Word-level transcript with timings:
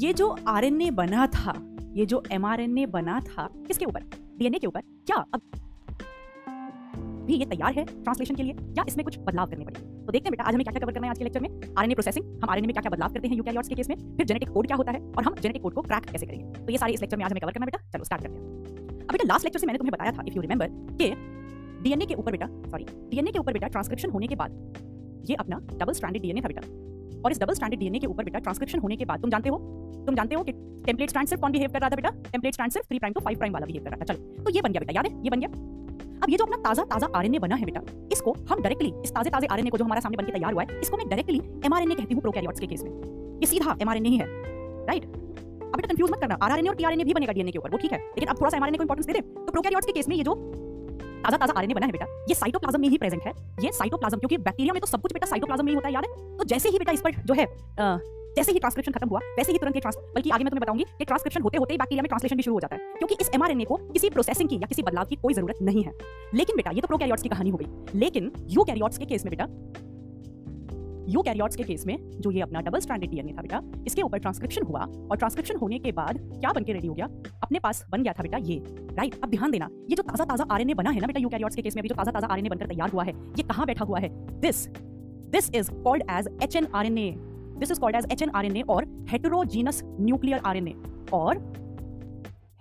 ये 0.00 0.12
जो 0.12 0.28
आरएनए 0.48 0.90
बना 0.90 1.26
था, 1.26 1.52
ये 1.94 2.04
जो 2.06 2.22
एमआरएनए 2.32 2.84
बना 2.86 3.18
था, 3.20 3.48
किसके 3.66 3.84
ऊपर? 3.84 4.00
डीएनए 4.38 4.58
के 4.58 4.66
ऊपर? 4.66 4.80
क्या 5.06 5.16
अब 5.34 5.40
भी 7.26 7.34
ये 7.34 7.46
तैयार 7.46 7.74
है 7.74 7.84
ट्रांसलेशन 7.84 8.34
के 8.34 8.42
लिए? 8.42 8.52
या 8.78 8.84
इसमें 8.88 9.04
कुछ 9.04 9.18
बदलाव 9.18 9.50
करने 9.50 9.64
पड़ेंगे 9.64 10.04
तो 10.06 10.12
देखते 10.12 10.26
हैं 10.26 10.30
बेटा, 10.30 10.44
आज 10.44 10.54
हमें 10.54 10.64
क्या 10.64 10.72
क्या 10.72 10.80
कवर 10.80 10.92
करना 10.92 11.06
है 11.06 11.10
आज 11.10 11.18
के 11.18 11.24
लेक्चर 11.24 11.40
में? 11.40 11.48
आरएनए 11.78 11.94
प्रोसेसिंग 11.94 12.24
हम 12.42 12.50
आरएनए 12.50 12.66
में 12.66 12.72
क्या 12.72 12.82
क्या 12.82 12.90
बदलाव 12.90 13.12
करते 13.12 13.28
हैं 13.28 13.36
यूकैरियोट्स 13.36 13.68
के 13.68 13.74
केस 13.74 13.88
में? 13.88 13.96
फिर 14.16 14.26
जेनेटिक 14.26 14.48
कोड 14.48 14.66
क्या 14.66 14.76
होता 14.76 14.92
है? 14.92 15.00
और 15.18 15.24
हम 15.24 15.34
जेनेटिक 15.34 15.62
कोड 15.62 15.74
को 15.74 15.82
क्रैक 15.82 16.04
कैसे 16.04 16.26
करेंगे? 16.26 16.60
तो 16.60 16.72
ये 16.72 16.78
सारे 16.78 16.92
इस 16.92 17.00
लेक्चर 17.00 17.16
में 17.16 17.24
आज 17.24 17.30
हमें 17.30 17.40
कवर 17.40 17.52
करना 17.52 17.66
बेटा। 17.66 17.78
चलो 17.92 18.04
स्टार्ट 18.04 18.22
करते 18.22 18.34
हैं। 18.34 18.44
अब 19.00 19.12
बेटा 19.12 19.24
लास्ट 19.24 19.44
लेक्चर 19.44 19.58
से 19.58 19.66
मैंने 19.66 19.78
तुम्हें 19.78 19.92
बताया 19.92 20.12
था 20.12 20.22
इफ़ 20.26 20.34
यू 20.34 20.42
रिमेंबर 20.42 20.68
कि 20.96 21.14
डीएनए 21.82 22.06
के 22.06 22.14
ऊपर 22.14 22.30
बेटा 22.32 22.46
सॉरी 22.70 22.86
डीएनए 23.10 23.30
के 23.30 23.38
ऊपर 23.38 23.52
बेटा 23.52 23.68
ट्रांसक्रिप्शन 23.68 24.10
होने 24.10 24.26
के 24.26 24.36
बाद 24.36 25.24
ये 25.30 25.36
अपना 25.36 25.60
डबल 25.72 25.92
स्ट्रैंडेड 25.92 26.22
डीएनए 26.22 26.40
था 26.40 26.48
बेटा। 26.48 26.89
और 27.24 27.32
इस 27.32 27.40
डबल 27.40 27.54
स्ट्रैंडेड 27.54 27.80
डीएनए 27.80 27.98
के 27.98 28.06
ऊपर 28.06 28.24
बेटा 28.24 28.38
ट्रांसक्रिप्शन 28.38 28.78
होने 28.78 28.96
के 28.96 29.04
बाद, 29.04 29.20
तुम 29.20 29.30
जानते 29.30 29.48
हो? 29.48 29.58
तुम 30.06 30.14
जानते 30.14 30.34
हो 30.34 30.42
कि 30.42 30.52
टेम्पलेट 30.86 31.08
स्ट्रैंड 31.08 31.28
सिर्फ़ 31.28 31.40
कौन 31.42 31.52
बिहेव 31.52 31.70
कर 31.72 31.80
रहा 31.80 31.90
था 31.90 31.96
बेटा? 31.96 32.10
टेम्पलेट 32.30 32.54
स्ट्रैंड 32.54 32.72
सिर्फ़ 32.72 32.88
3 32.88 32.98
प्राइम 32.98 33.14
टू 33.14 33.20
5 33.20 33.36
प्राइम 33.38 33.52
वाला 33.52 33.66
बिहेव 33.66 33.84
कर 33.84 33.90
रहा 33.90 34.00
था। 34.00 34.12
चलो 34.12 34.44
तो 34.44 34.50
ये 34.50 34.60
बन 34.60 34.72
गया 34.72 34.80
बेटा, 34.80 34.92
याद 34.92 35.06
है? 35.06 35.12
ये 35.24 35.30
बन 35.30 35.40
गया। 35.40 35.48
अब 36.22 36.30
ये 36.30 36.36
जो 36.36 36.44
अपना 36.44 36.56
ताज़ा 36.62 36.84
ताज़ा 36.84 37.08
आरएनए 37.16 37.38
बना 37.38 37.56
है 37.56 37.64
बेटा, 37.64 37.80
इसको 38.12 38.32
हम 38.50 38.62
डायरेक्टली 38.62 38.92
इस 39.04 39.12
ताजे 39.12 39.30
ताजे 39.30 39.46
आरएनए 39.46 39.70
को 39.70 39.78
जो 39.78 39.84
हमारे 39.84 40.00
सामने 40.00 40.16
बनके 40.16 40.32
तैयार 40.32 40.52
हुआ 40.52 40.62
है, 40.62 40.80
इसको 40.80 40.96
मैं 40.96 41.08
डायरेक्टली 41.08 41.40
एमआरएनए 41.66 41.94
कहती 41.94 42.14
हूँ 42.14 42.22
प्रोकैरियोट्स 42.22 42.60
के 42.60 42.66
केस 42.66 42.82
में। 42.84 42.90
ये 43.40 43.46
सीधा 43.46 43.76
एमआरएनए 43.82 44.08
ही 44.08 44.16
है 44.16 44.26
राइट 44.86 45.04
अब 45.04 45.76
बेटा 45.76 45.88
कंफ्यूज 45.88 46.10
मत 46.10 46.20
करना 46.20 46.38
आरएनए 46.42 46.68
और 46.68 46.74
टीआरएनए 46.76 47.04
भी 47.04 47.14
बनेगा 47.14 47.32
डीएनए 47.32 47.50
के 47.50 47.58
ऊपर, 47.58 47.70
वो 47.70 47.78
ठीक 47.78 47.92
है। 47.92 47.98
लेकिन 47.98 48.28
अब 48.28 48.40
थोड़ा 48.40 48.50
सा 48.50 48.56
एमआरएनए 48.56 48.78
को 48.78 48.84
इंपॉर्टेंस 48.84 49.06
दे 49.06 49.12
दे। 49.12 49.20
तो 49.20 49.52
प्रोकैरियोट्स 49.52 49.86
के 49.86 49.92
केस 49.92 50.08
में 50.08 50.16
ये 50.16 50.22
जो 50.24 50.34
ताज़ा 51.24 51.36
ताज़ा 51.36 51.54
आरएनए 51.56 51.74
बना 51.74 51.86
है 51.86 51.92
बेटा। 51.92 52.06
ये 52.28 52.34
साइटोप्लाज्म 52.34 52.80
में 52.80 52.88
ही 52.88 52.98
प्रेजेंट 52.98 53.26
है। 53.26 53.32
ये 53.64 53.72
साइटोप्लाज्म 53.72 54.18
क्योंकि 54.18 54.36
बैक्टीरिया 54.38 54.72
में 54.72 54.80
तो 54.80 54.86
सब 54.86 55.02
कुछ 55.02 55.12
बेटा 55.12 55.26
साइटोप्लाज्म 55.26 55.64
में 55.64 55.72
ही 55.72 55.74
होता 55.74 55.88
है 55.88 55.94
याद 55.94 56.04
है? 56.04 56.36
तो 56.38 56.44
जैसे 56.44 56.68
ही 56.68 56.78
बेटा 56.78 56.92
इस 56.92 57.00
पर 57.00 57.22
जो 57.22 57.34
है 57.34 57.44
आ, 57.80 57.98
जैसे 58.36 58.52
ही 58.52 58.58
ट्रांसक्रिप्शन 58.58 58.92
खत्म 58.92 59.08
हुआ 59.08 59.20
वैसे 59.36 59.52
ही 59.52 59.58
तुरंत 59.58 59.76
ये 59.76 59.80
ट्रांस 59.80 59.96
बल्कि 60.14 60.30
आगे 60.30 60.44
मैं 60.44 60.50
तुम्हें 60.50 60.62
बताऊँगी 60.62 60.84
कि 60.98 61.04
ट्रांसक्रिप्शन 61.04 61.42
होते 61.42 61.58
होते 61.58 61.74
ही 61.74 61.78
बैक्टीरिया 61.78 62.02
में 62.02 62.08
ट्रांसलेशन 62.08 62.36
भी 62.36 62.42
शुरू 62.42 62.56
हो 62.56 62.60
जाता 62.60 62.76
है। 62.76 62.94
क्योंकि 62.98 63.16
इस 63.20 63.30
एमआरएनए 63.34 63.64
को 63.64 63.76
किसी 63.92 64.10
प्रोसेसिंग 64.10 64.48
की 64.48 64.56
या 64.56 64.66
किसी 64.68 64.82
बदलाव 64.82 65.04
की 65.04 65.16
कोई 65.16 65.34
ज़रूरत 65.34 65.62
नहीं 65.62 65.82
है। 65.84 65.92
लेकिन 66.34 66.56
बेटा 66.56 66.70
ये 66.70 66.80
तो 66.80 66.86
प्रोकैरियोट्स 66.86 67.22
की 67.22 67.28
कहानी 67.28 67.50
हो 67.50 67.56
गई। 67.56 67.98
लेकिन 67.98 68.32
यूकैरियोट्स 68.50 68.98
के 68.98 69.04
केस 69.04 69.24
में 69.24 69.30
बेटा 69.30 69.46
यूकैरियोट्स 71.10 71.56
के 71.56 71.62
केस 71.62 71.86
में, 71.86 71.96
जो 72.20 72.30
ये 72.30 72.40
अपना 72.40 72.60
डबल 72.60 72.80
स्ट्रैंडेड 72.80 73.10
डीएनए 73.10 73.32
था 73.32 73.42
बेटा, 73.42 73.60
इसके 73.86 74.02
ऊपर 74.02 74.18
ट्रांसक्रिप्शन 74.18 74.62
हुआ 74.66 74.80
और 74.80 75.16
ट्रांसक्रिप्शन 75.16 75.56
होने 75.56 75.78
के 75.78 75.92
बाद 75.92 76.18
क्या 76.18 76.52
बनके 76.52 76.72
रेडी 76.72 76.88
हो 76.88 76.94
गया? 76.94 77.06
अपने 77.42 77.58
पास 77.58 77.84
बन 77.90 78.02
गया 78.02 78.12
था 78.12 78.22
बेटा 78.22 78.38
ये 78.42 78.58
राइट 78.98 79.14
अब 79.22 79.30
ध्यान 79.30 79.50
देना, 79.50 79.68
ये 79.90 79.96
जो 79.96 80.02
ताज़ा 80.02 80.24
ताज़ा 80.24 80.46
आरएनए 80.50 80.74
बना 80.74 80.90
है 80.90 81.00
ना 81.00 81.06
बेटा 81.06 81.20
यूकैरियोट्स 81.20 81.56
के 81.56 81.62
केस 81.62 81.76
में, 81.76 81.82
अभी 81.82 81.88
जो 81.88 81.94
ताज़ा 81.94 82.12
ताज़ा 82.12 82.28
आरएनए 82.28 82.48
बनकर 82.48 82.66
तैयार 82.66 82.90
हुआ 82.90 83.04
है, 83.04 83.12
ये 83.36 83.42
कहाँ 83.44 83.66
बैठा 83.66 83.84
हुआ 83.84 83.98
है? 83.98 84.08
This 84.40 84.66
this 85.30 85.50
is 85.54 85.70
called 85.82 86.02
as 86.10 86.28
hnRNA 86.42 87.10
this 87.58 87.70
is 87.70 87.80
called 87.80 87.96
as 87.96 88.06
hnRNA 88.12 88.62
और 88.68 88.84
हेटेरोजीनस 89.10 89.82
न्यूक्लियर 90.00 90.40
आरएनए 90.46 90.74
और 91.12 91.38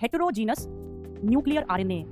हेटेरोजीनस 0.02 0.66
न्यूक्लियर 0.70 1.66
आरएनए 1.70 2.04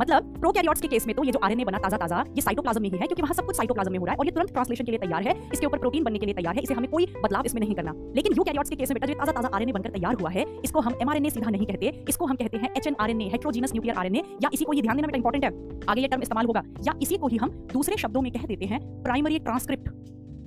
मतलब 0.00 0.34
प्रोकैरियोट्स 0.38 0.80
के 0.80 0.88
केस 0.88 1.06
में 1.06 1.14
तो 1.16 1.24
ये 1.24 1.32
जो 1.32 1.38
आरएनए 1.44 1.64
बना 1.64 1.78
ताज़ा 1.78 1.96
ताज़ा 1.98 2.24
ये 2.36 2.42
साइटोप्लाज्म 2.42 2.82
में 2.82 2.88
ही 2.90 2.98
है, 2.98 3.06
क्योंकि 3.06 3.22
वहाँ 3.22 3.34
सब 3.34 3.46
कुछ 3.46 3.56
साइटोप्लाज्म 3.56 3.92
में 3.92 3.98
हो 3.98 4.04
रहा 4.06 4.12
है 4.12 4.18
और 4.18 4.26
ये 4.26 4.32
तुरंत 4.32 4.52
ट्रांसलेशन 4.52 4.84
के 4.84 4.92
लिए 4.92 5.00
तैयार 5.00 5.22
है, 5.22 5.34
इसके 5.52 5.66
ऊपर 5.66 5.78
प्रोटीन 5.78 6.04
बनने 6.04 6.18
के 6.18 6.26
लिए 6.26 6.34
तैयार 6.34 6.54
है, 6.54 6.62
इसे 6.62 6.74
हमें 6.74 6.90
कोई 6.90 7.06
बदलाव 7.16 7.46
इसमें 7.46 7.60
नहीं 7.60 7.74
करना। 7.74 7.92
लेकिन 8.16 8.32
यूकैरियोट्स 8.36 8.70
के 8.70 8.76
केस 8.76 8.90
में 8.90 9.00
बेटा 9.00 9.06
जो 9.06 9.18
ताज़ा 9.18 9.32
ताज़ा 9.32 9.50
आरएनए 9.54 9.72
बनकर 9.72 9.90
तैयार 9.90 10.14
हुआ 10.20 10.30
है, 10.30 10.46
इसको 10.64 10.80
हम 10.80 10.96
एमआरएनए 11.02 11.30
सीधा 11.30 11.50
नहीं 11.50 11.66
कहते, 11.66 11.92
इसको 12.08 12.26
हम 12.26 12.36
कहते 12.36 12.56
हैं 12.56 12.72
एचएनआरएनए 12.76 13.28
हेटेरोजीनस 13.32 13.72
न्यूक्लियर 13.72 13.98
आरएनए 13.98 14.22
या 14.44 14.50
इसी 14.52 14.64
को 14.64 14.72
ये 14.72 14.82
ध्यान 14.82 14.96
देना 14.96 15.06
बेटा 15.06 15.16
इंपॉर्टेंट 15.18 15.44
है। 15.44 15.84
आगे 15.86 16.00
ये 16.00 16.08
टर्म 16.08 16.22
इस्तेमाल 16.22 16.46
होगा, 16.46 16.62
या 16.86 16.94
इसी 17.02 17.16
को 17.16 17.28
ही 17.28 17.36
हम 17.36 17.50
दूसरे 17.72 17.96
शब्दों 17.98 18.22
में 18.22 18.32
कह 18.32 18.46
देते 18.46 18.66
हैं 18.66 18.80
प्राइमरी 19.02 19.38
ट्रांसक्रिप्ट 19.40 19.88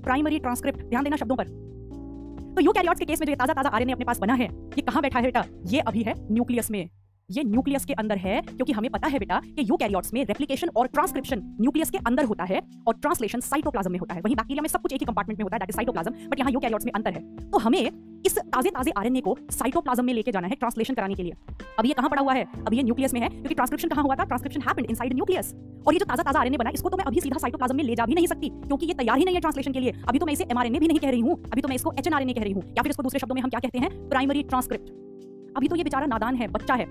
प्राइमरी 0.04 0.40
ट्रांसक्रिप्ट 0.40 0.86
ध्यान 0.86 1.04
देना 1.04 1.16
शब्दों 1.18 1.36
पर। 1.36 1.48
तो 2.56 2.62
यूकैरियोट्स 2.62 3.00
के 3.00 3.06
केस 3.06 3.22
में 3.22 3.28
जो 3.28 3.36
ताज़ा 3.36 3.54
ताज़ा 3.54 3.70
आरएनए 3.70 3.94
अपने 3.94 4.06
पास 4.06 4.20
बना 4.20 4.34
है, 4.34 4.46
ये 4.46 4.82
कहाँ 4.82 5.02
बैठा 5.02 5.20
है 5.20 5.26
बेटा? 5.26 5.46
ये 5.68 5.80
अभी 5.82 6.04
है 6.04 6.14
न्यूक्लियस 6.32 6.72
में। 6.72 6.88
ये 7.30 7.44
न्यूक्लियस 7.44 7.86
के 7.86 7.94
अंदर 7.94 8.18
है, 8.18 8.42
क्योंकि 8.42 8.74
हमें 8.74 8.90
पता 8.92 9.08
है 9.08 9.20
बेटा 9.20 9.40
कि 9.46 9.66
यूकैरियोट्स 9.70 10.14
में 10.14 10.24
रेप्लिकेशन 10.26 10.70
और 10.76 10.88
ट्रांसक्रिप्शन 10.88 11.40
न्यूक्लियस 11.62 11.90
के 11.90 11.98
अंदर 12.08 12.26
होता 12.26 12.44
है 12.44 12.60
और 12.88 12.96
ट्रांसलेशन 12.96 13.40
साइटोप्लाज्म 13.42 13.92
में 13.92 14.00
होता 14.00 14.16
है। 14.16 14.22
वहीं 14.22 14.36
बैक्टीरिया 14.36 14.62
में 14.62 14.70
सब 14.70 14.82
कुछ 14.82 14.94
एक 14.94 15.02
ही 15.02 15.06
कंपार्टमेंट 15.06 15.40
में 15.40 15.44
होता 15.44 15.56
है 15.56 15.60
दैट 15.60 15.70
इज़ 15.70 15.76
साइटोप्लाज्म 15.76 16.30
बट 16.30 16.40
यहाँ 16.40 16.52
यूकैरियोट्स 16.52 16.86
में 16.86 16.92
अंतर 16.94 17.14
है। 17.14 17.50
तो 17.52 17.58
हमें 17.58 17.80
इस 18.26 18.38
ताजे 18.38 18.70
ताजे 18.70 18.92
आरएनए 18.98 19.22
को 19.22 19.38
साइटोप्लाज्म 19.52 20.06
में 20.06 20.14
लेके 20.14 20.32
जाना 20.32 20.48
है 20.48 20.56
ट्रांसलेशन 20.56 20.94
कराने 20.94 21.16
के 21.16 21.24
लिए। 21.24 21.34
अब 21.80 21.86
ये 21.86 21.94
कहाँ 21.94 22.10
पड़ा 22.10 22.22
हुआ 22.22 22.34
है? 22.34 22.46
अब 22.68 22.74
ये 22.74 22.84
न्यूक्लियस 22.84 23.14
में 23.14 23.22
है, 23.22 23.30
क्योंकि 23.30 23.54
ट्रांसक्रिप्शन 23.54 23.90
कहाँ 23.90 24.04
हुआ 24.04 24.16
था? 24.16 24.24
ट्रांसक्रिप्शन 24.26 24.62
हैपेंड 24.68 24.90
इनसाइड 24.90 25.14
न्यूक्लियस 25.14 25.54
और 25.88 25.94
ये 25.94 26.00
जो 26.00 26.06
ताज़ा 26.06 26.24
ताज़ा 26.24 26.40
आरएनए 26.40 26.58
बना, 26.58 26.70
इसको 26.74 26.90
तो 26.90 26.98
मैं 26.98 27.06
अभी 27.06 27.22
सीधा 27.22 27.38
साइटोप्लाज्म 27.38 27.76
में 27.76 27.84
ले 27.84 27.96
जा 27.96 28.06
भी 28.06 28.16
नहीं 28.16 28.28
सकती, 28.28 28.50
क्योंकि 28.58 28.86
ये 28.86 28.94
तैयार 28.94 29.18
ही 29.18 29.26
नहीं 29.26 29.36
है 29.36 29.42
ट्रांसलेशन 29.42 29.74
के 29.74 29.80
लिए। 29.80 29.94
अभी 30.08 30.20
तो 30.20 30.26
मैं 30.26 30.34
इसे 30.34 30.48
एमआरएनए 30.52 30.80
भी 30.80 30.88
नहीं 30.88 31.00
कह 31.00 31.10
रही 31.10 31.22
हूँ, 31.22 31.42
अभी 31.44 31.62
तो 31.62 31.68
मैं 31.68 31.76
इसको 31.76 31.94
एचएनआरएनए 32.00 32.34
कह 32.34 32.44
रही 32.44 32.54
हूँ, 32.54 32.64
या 32.68 32.84
फिर 32.84 32.90
इसको 32.90 33.04
दूसरे 33.04 33.20
शब्दों 33.20 33.36
में 33.36 33.42
हम 33.42 33.50
क्या 33.50 33.60
कहते 33.60 33.80
हैं? 33.80 34.10
प्राइमरी 34.10 34.44
ट्रांसक्रिप्ट 34.46 35.05
अभी 35.58 35.68
तो 35.68 35.76
ये 35.76 35.84
बेचारा 35.84 36.06
नादान 36.06 36.36
है 36.36 36.48
बच्चा 36.48 36.74
है। 36.74 36.86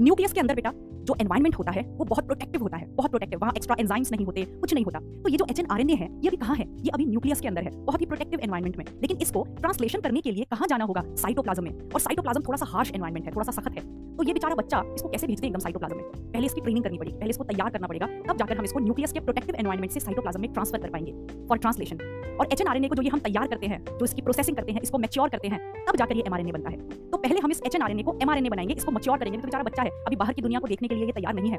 न्यूक्लियस 0.00 0.32
के 0.32 0.40
अंदर 0.40 0.54
बेटा। 0.54 0.72
जो 1.04 1.16
एनवायरमेंट 1.20 1.54
होता 1.54 1.72
है, 1.72 1.82
वो 1.82 2.04
बहुत 2.04 2.26
प्रोटेक्टिव 2.26 2.62
होता 2.62 2.76
है, 2.76 2.86
बहुत 2.86 3.10
प्रोटेक्टिव 3.10 3.40
वहाँ 3.40 3.52
एक्स्ट्रा 3.56 3.76
एंजाइम्स 3.80 4.12
नहीं 4.12 4.26
होते, 4.26 4.44
कुछ 4.44 4.74
नहीं 4.74 4.84
होता। 4.84 4.98
तो 4.98 5.28
ये 5.28 5.36
जो 5.36 5.46
एच 5.50 5.60
एन 5.60 5.90
है, 5.90 6.08
ये 6.20 6.30
भी 6.30 6.36
कहाँ 6.36 6.56
है? 6.56 6.66
ये 6.78 6.90
अभी 6.94 7.06
न्यूक्लियस 7.06 7.40
के 7.40 7.48
अंदर 7.48 7.62
है, 7.62 7.70
बहुत 7.84 8.00
ही 8.00 8.06
प्रोटेक्टिव 8.06 8.40
एनवायरमेंट 8.40 8.76
में। 8.78 8.84
लेकिन 9.02 9.16
इसको 9.16 9.46
ट्रांसलेशन 9.60 10.00
करने 10.00 10.20
के 10.20 10.32
लिए 10.32 10.44
कहाँ 10.44 10.68
जाना 10.68 10.84
होगा? 10.84 11.02
साइटोप्लाज्म 11.16 11.64
में। 11.64 11.90
और 11.90 12.00
साइटोप्लाज्म 12.00 12.42
थोड़ा 12.42 12.56
सा 12.56 12.66
हार्श 12.68 12.92
एनवायरमेंट 12.94 13.26
है, 13.26 13.32
थोड़ा 13.32 13.50
सा 13.50 13.52
सख्त 13.52 13.78
है। 13.78 13.82
तो 14.16 14.22
ये 14.22 14.32
बेचारा 14.32 14.54
बच्चा 14.54 14.82
इसको 14.94 15.08
कैसे 15.08 15.26
भेजते 15.26 15.46
हैं 15.46 15.50
एकदम 15.50 15.62
साइटोप्लाज्म 15.62 15.96
में? 15.96 16.04
पहले 16.32 16.46
इसकी 16.46 16.60
ट्रेनिंग 16.60 16.84
करनी 16.84 16.98
पड़ेगी, 16.98 17.16
पहले 17.18 17.30
इसको 17.30 17.44
तैयार 17.44 17.70
करना 17.70 17.86
पड़ेगा, 17.86 18.06
तब 18.28 18.36
जाकर 18.36 18.58
हम 18.58 18.64
इसको 18.64 18.80
न्यूक्लियस 18.80 19.12
के 19.12 19.20
प्रोटेक्टिव 19.20 19.56
एनवायरमेंट 19.56 19.92
से 19.92 20.00
साइटोप्लाज्म 20.00 20.40
में 20.40 20.52
ट्रांसफ़र 20.52 20.78
कर 20.78 20.90
पाएँगे 20.90 21.46
फॉर 21.48 21.58
ट्रांसलेशन 21.58 21.96
और 22.40 22.48
एच 22.52 22.62
को 22.62 22.94
जो 22.94 23.02
ये 23.02 23.08
हम 23.08 23.18
तैयार 23.18 23.46
करते 23.46 23.66
हैं, 23.66 23.84
जो 23.84 24.04
इसकी 24.04 24.22
प्रोसेसिंग 24.22 24.56
करते 24.56 24.72
हैं, 24.72 24.80
इसको 24.80 24.98
मेच्योर 24.98 25.28
करते 25.28 25.48
हैं, 25.48 25.60
तब 25.84 25.96
जाकर 25.96 26.16
ये 26.16 26.22
एमआरएनए 26.26 26.52
बनता 26.52 26.70
है। 26.70 27.10
तो 27.10 27.16
पहले 27.16 27.40
हम 27.40 27.50
इस 27.50 27.62
एच 27.66 27.76
को 28.04 28.12
बनाएँगे, 28.12 28.74
इसको 28.74 28.92
मच्योर 28.92 29.18
करेंगे। 29.18 29.38
तो 29.38 29.44
बेचारा 29.44 29.64
बच्चा 29.64 29.82
है, 29.82 29.90
अभी 30.06 30.16
बाहर 30.16 30.32
की 30.32 30.42
दुनिया 30.42 30.60
को 30.60 30.68
देखने 30.68 30.88
के 30.88 30.93
लिए 30.94 31.06
ये 31.06 31.12
तैयार 31.12 31.34
नहीं 31.34 31.50
है। 31.50 31.58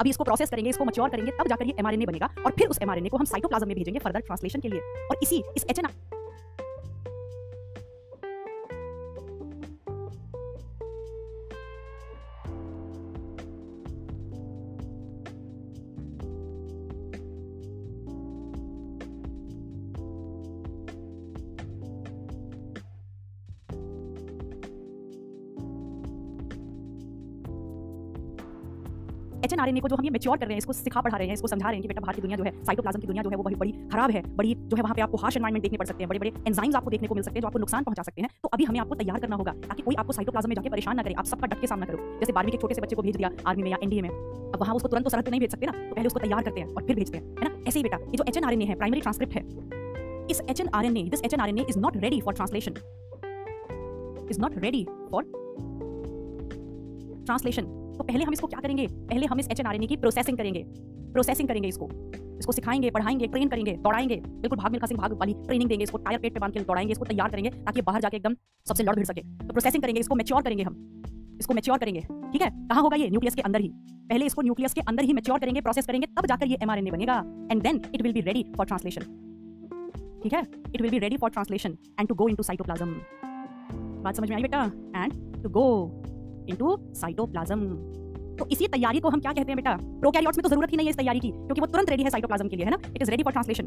अभी 0.00 0.10
इसको 0.10 0.24
प्रोसेस 0.24 0.50
करेंगे, 0.50 0.70
इसको 0.70 0.84
मच्योर 0.84 1.08
करेंगे, 1.08 1.32
तब 1.32 1.48
जाकर 1.48 1.66
ये 1.66 1.74
एमआरएनए 1.78 2.06
बनेगा 2.06 2.30
और 2.46 2.52
फिर 2.52 2.68
उस 2.68 2.78
एमआरएनए 2.82 3.08
को 3.08 3.16
हम 3.16 3.24
साइटोप्लाज्म 3.24 3.66
में 3.66 3.76
भेजेंगे 3.76 4.00
फर्दर 4.00 4.20
ट्रांसलेशन 4.20 4.60
के 4.60 4.68
लिए। 4.68 4.80
और 4.80 5.16
इसी, 5.22 5.42
इस 5.56 5.66
एचएनए 5.70 6.25
एन 29.68 29.80
को 29.80 29.88
जो 29.88 29.96
हम 29.96 30.04
ये 30.04 30.10
मेच्योर 30.10 30.36
कर 30.36 30.46
रहे 30.46 30.54
हैं, 30.54 30.58
इसको 30.58 30.72
सिखा 30.72 31.00
पढ़ा 31.00 31.16
रहे 31.16 31.26
हैं, 31.26 31.34
इसको 31.34 31.48
समझा 31.48 31.66
रहे 31.66 31.74
हैं 31.74 31.82
कि 31.82 31.88
बेटा 31.88 32.00
बाहर 32.00 32.14
की 32.14 32.22
दुनिया 32.22 32.36
जो 32.36 32.44
है 32.44 32.52
साइटोप्लाज्म 32.64 33.00
की 33.00 33.06
दुनिया 33.06 33.22
जो 33.22 33.30
है 33.30 33.36
वो 33.36 33.42
बड़ी 33.42 33.56
बड़ी 33.56 33.72
खराब 33.92 34.10
है, 34.10 34.22
बड़ी 34.36 34.54
जो 34.54 34.76
है 34.76 34.82
वहाँ 34.82 34.94
पे 34.94 35.02
आपको 35.02 35.18
हार्श 35.18 35.36
एनवायरमेंट 35.36 35.62
देखने 35.62 35.78
पड़ 35.78 35.86
सकते 35.86 36.02
हैं 36.02 36.08
बड़े 36.08 36.18
बड़े 36.18 36.32
एंजाइम्स 36.46 36.76
आपको 36.76 36.90
देखने 36.90 37.08
को 37.08 37.14
मिल 37.14 37.24
सकते 37.24 37.38
हैं, 37.38 37.42
जो 37.42 37.48
आपको 37.48 37.58
नुकसान 37.58 37.84
पहुँचा 37.84 38.02
सकते 38.02 38.22
हैं। 38.22 38.30
तो 38.42 38.48
अभी 38.48 38.64
हमें 38.64 38.80
आपको 38.80 38.94
तैयार 38.94 39.20
करना 39.20 39.36
होगा, 39.36 39.52
ताकि 39.64 39.82
कोई 39.82 39.94
आपको 39.94 40.12
साइटोप्लाज्म 40.12 40.48
में 40.48 40.54
जाकर 40.56 40.70
परेशान 40.70 40.96
ना 40.96 41.02
करे, 41.02 41.14
आप 41.14 41.24
सबका 41.26 41.46
डट 41.46 41.60
के 41.60 41.66
सामना 41.66 41.86
करो। 41.86 41.98
जैसे 42.20 42.32
बारहवीं 42.32 42.52
के 42.52 42.58
छोटे 42.58 42.74
से 42.74 42.80
बच्चे 42.80 42.96
को 42.96 43.02
भेज 43.02 43.16
दिया 43.16 43.30
आर्मी 43.46 43.62
में 43.62 43.70
या 43.70 43.78
एनडीए 43.82 44.02
में। 44.02 44.08
अब 44.08 44.58
वहाँ 44.60 44.74
उसको 44.74 44.88
तुरंत 44.88 45.04
तो 45.06 45.22
पे 45.22 45.30
नहीं 45.30 45.40
भेज 45.40 45.50
सकते 45.50 45.66
ना 45.66 45.72
तो 45.72 45.94
पहले 45.94 46.06
उसको 46.06 46.20
तैयार 46.20 46.42
करते 46.42 46.60
हैं 46.60 46.68
और 46.68 46.82
फिर 46.82 46.96
भेजते 46.96 47.18
हैं 47.18 47.24
ना? 47.42 47.50
ऐसे 47.68 47.78
ही 47.78 47.82
बेटा, 47.82 47.96
ये 47.96 48.16
जो 48.16 48.24
एच 48.24 48.36
है 48.68 48.74
प्राइमरी 48.74 49.00
ट्रांसक्रिप्ट 49.00 49.34
है। 49.34 49.42
इस 50.30 50.40
H 50.50 50.60
N 50.60 50.68
R 50.74 50.84
N 50.84 50.96
A 50.96 51.02
this 51.10 51.22
H 51.24 51.34
N 51.34 51.40
R 51.40 51.48
N 51.48 51.58
A 51.58 51.66
is 51.70 51.78
not 51.78 51.96
ready 51.96 52.20
for 52.20 52.34
translation 52.34 52.74
is 54.30 54.40
not 54.40 54.58
ready 54.58 54.84
for 55.10 55.24
translation 57.26 57.64
तो 57.98 58.04
पहले 58.04 58.24
हम 58.24 58.32
इसको 58.32 58.46
क्या 58.46 58.60
करेंगे? 58.60 58.86
पहले 58.86 59.26
हम 59.26 59.40
इस 59.40 59.48
एच 59.50 59.60
की 59.88 59.96
प्रोसेसिंग 59.96 60.38
करेंगे। 60.38 60.64
प्रोसेसिंग 61.12 61.48
करेंगे 61.48 61.68
इसको। 61.68 61.88
इसको 62.38 62.52
सिखाएँगे, 62.52 62.90
पढ़ाएँगे 62.90 63.26
ट्रेन 63.26 63.48
करेंगे, 63.48 63.72
दौड़ाएँगे। 63.76 64.16
बिल्कुल 64.16 64.58
भाग 64.58 64.72
मिल्खा 64.72 64.86
सिंह, 64.86 65.00
भाग 65.00 65.12
वाली 65.12 65.34
ट्रेनिंग 65.34 65.68
देंगे 65.68 65.82
इसको, 65.84 65.98
टायर 65.98 66.18
पेट 66.18 66.34
पे 66.34 66.40
बाँध 66.40 66.52
के 66.52 66.60
दौड़ाएँगे 66.60 66.92
इसको, 66.92 67.04
तैयार 67.04 67.30
करेंगे 67.30 67.50
ताकि 67.50 67.82
बाहर 67.82 68.00
जाके 68.00 68.16
एकदम 68.16 68.36
सबसे 68.66 68.84
लड़ 68.84 68.94
भिड़ 68.94 69.04
सके। 69.04 69.20
तो 69.20 69.52
प्रोसेसिंग 69.52 69.82
करेंगे, 69.82 70.00
इसको 70.00 70.14
मेच्योर 70.14 70.42
करेंगे 70.42 70.62
हम। 70.62 71.02
इसको 71.40 71.54
मेच्योर 71.54 71.78
करेंगे, 71.78 72.00
ठीक 72.00 72.42
है? 72.42 72.50
कहाँ 72.68 72.82
होगा 72.82 72.96
ये? 72.96 73.08
न्यूक्लियस 73.10 73.34
के 73.34 73.42
अंदर 73.42 73.60
ही। 73.60 73.68
पहले 74.10 74.26
इसको 74.26 74.42
न्यूक्लियस 74.42 74.74
के 74.74 74.80
अंदर 74.80 75.04
ही 75.04 75.12
मेच्योर 75.12 75.38
करेंगे 75.38 75.60
प्रोसेस 75.60 75.86
करेंगे, 75.86 76.06
तब 76.16 76.26
जाकर 76.26 76.46
ये 76.46 76.58
एमआरएनए 76.62 76.90
बनेगा। 76.90 77.16
And 77.52 77.62
then 77.62 77.80
it 77.94 78.02
will 78.02 78.12
be 78.12 78.20
ready 78.20 78.44
for 78.56 78.66
translation 78.66 79.02
ठीक 80.22 80.32
है? 80.32 80.40
It 80.74 80.80
will 80.82 80.90
be 80.90 80.98
ready 80.98 81.16
for 81.16 81.30
translation 81.30 81.76
and 82.00 82.08
to 82.08 82.14
go 82.14 82.28
into 82.28 82.42
cytoplasm 82.42 82.94
बात 84.02 84.16
समझ 84.16 84.28
में 84.30 84.36
आई 84.36 84.42
बेटा? 84.42 84.62
And 84.96 85.42
to 85.42 85.48
go 85.48 85.66
into 86.48 86.76
cytoplasm 86.94 87.60
तो 88.38 88.46
इसी 88.52 88.66
तैयारी 88.68 89.00
को 89.00 89.08
हम 89.08 89.20
क्या 89.20 89.32
कहते 89.32 89.52
हैं 89.52 89.56
बेटा? 89.56 89.76
प्रोकैरियोट्स 90.00 90.38
में 90.38 90.42
तो 90.42 90.48
ज़रूरत 90.48 90.70
ही 90.70 90.76
नहीं 90.76 90.86
है 90.86 90.90
इस 90.90 90.96
तैयारी 90.96 91.20
की, 91.20 91.30
क्योंकि 91.30 91.60
वो 91.60 91.66
तुरंत 91.66 91.90
रेडी 91.90 92.02
है 92.02 92.10
साइटोप्लाज्म 92.10 92.48
के 92.48 92.56
लिए, 92.56 92.64
है 92.64 92.70
ना? 92.70 92.78
It 92.96 93.02
is 93.02 93.10
ready 93.10 93.22
for 93.22 93.32
translation 93.32 93.66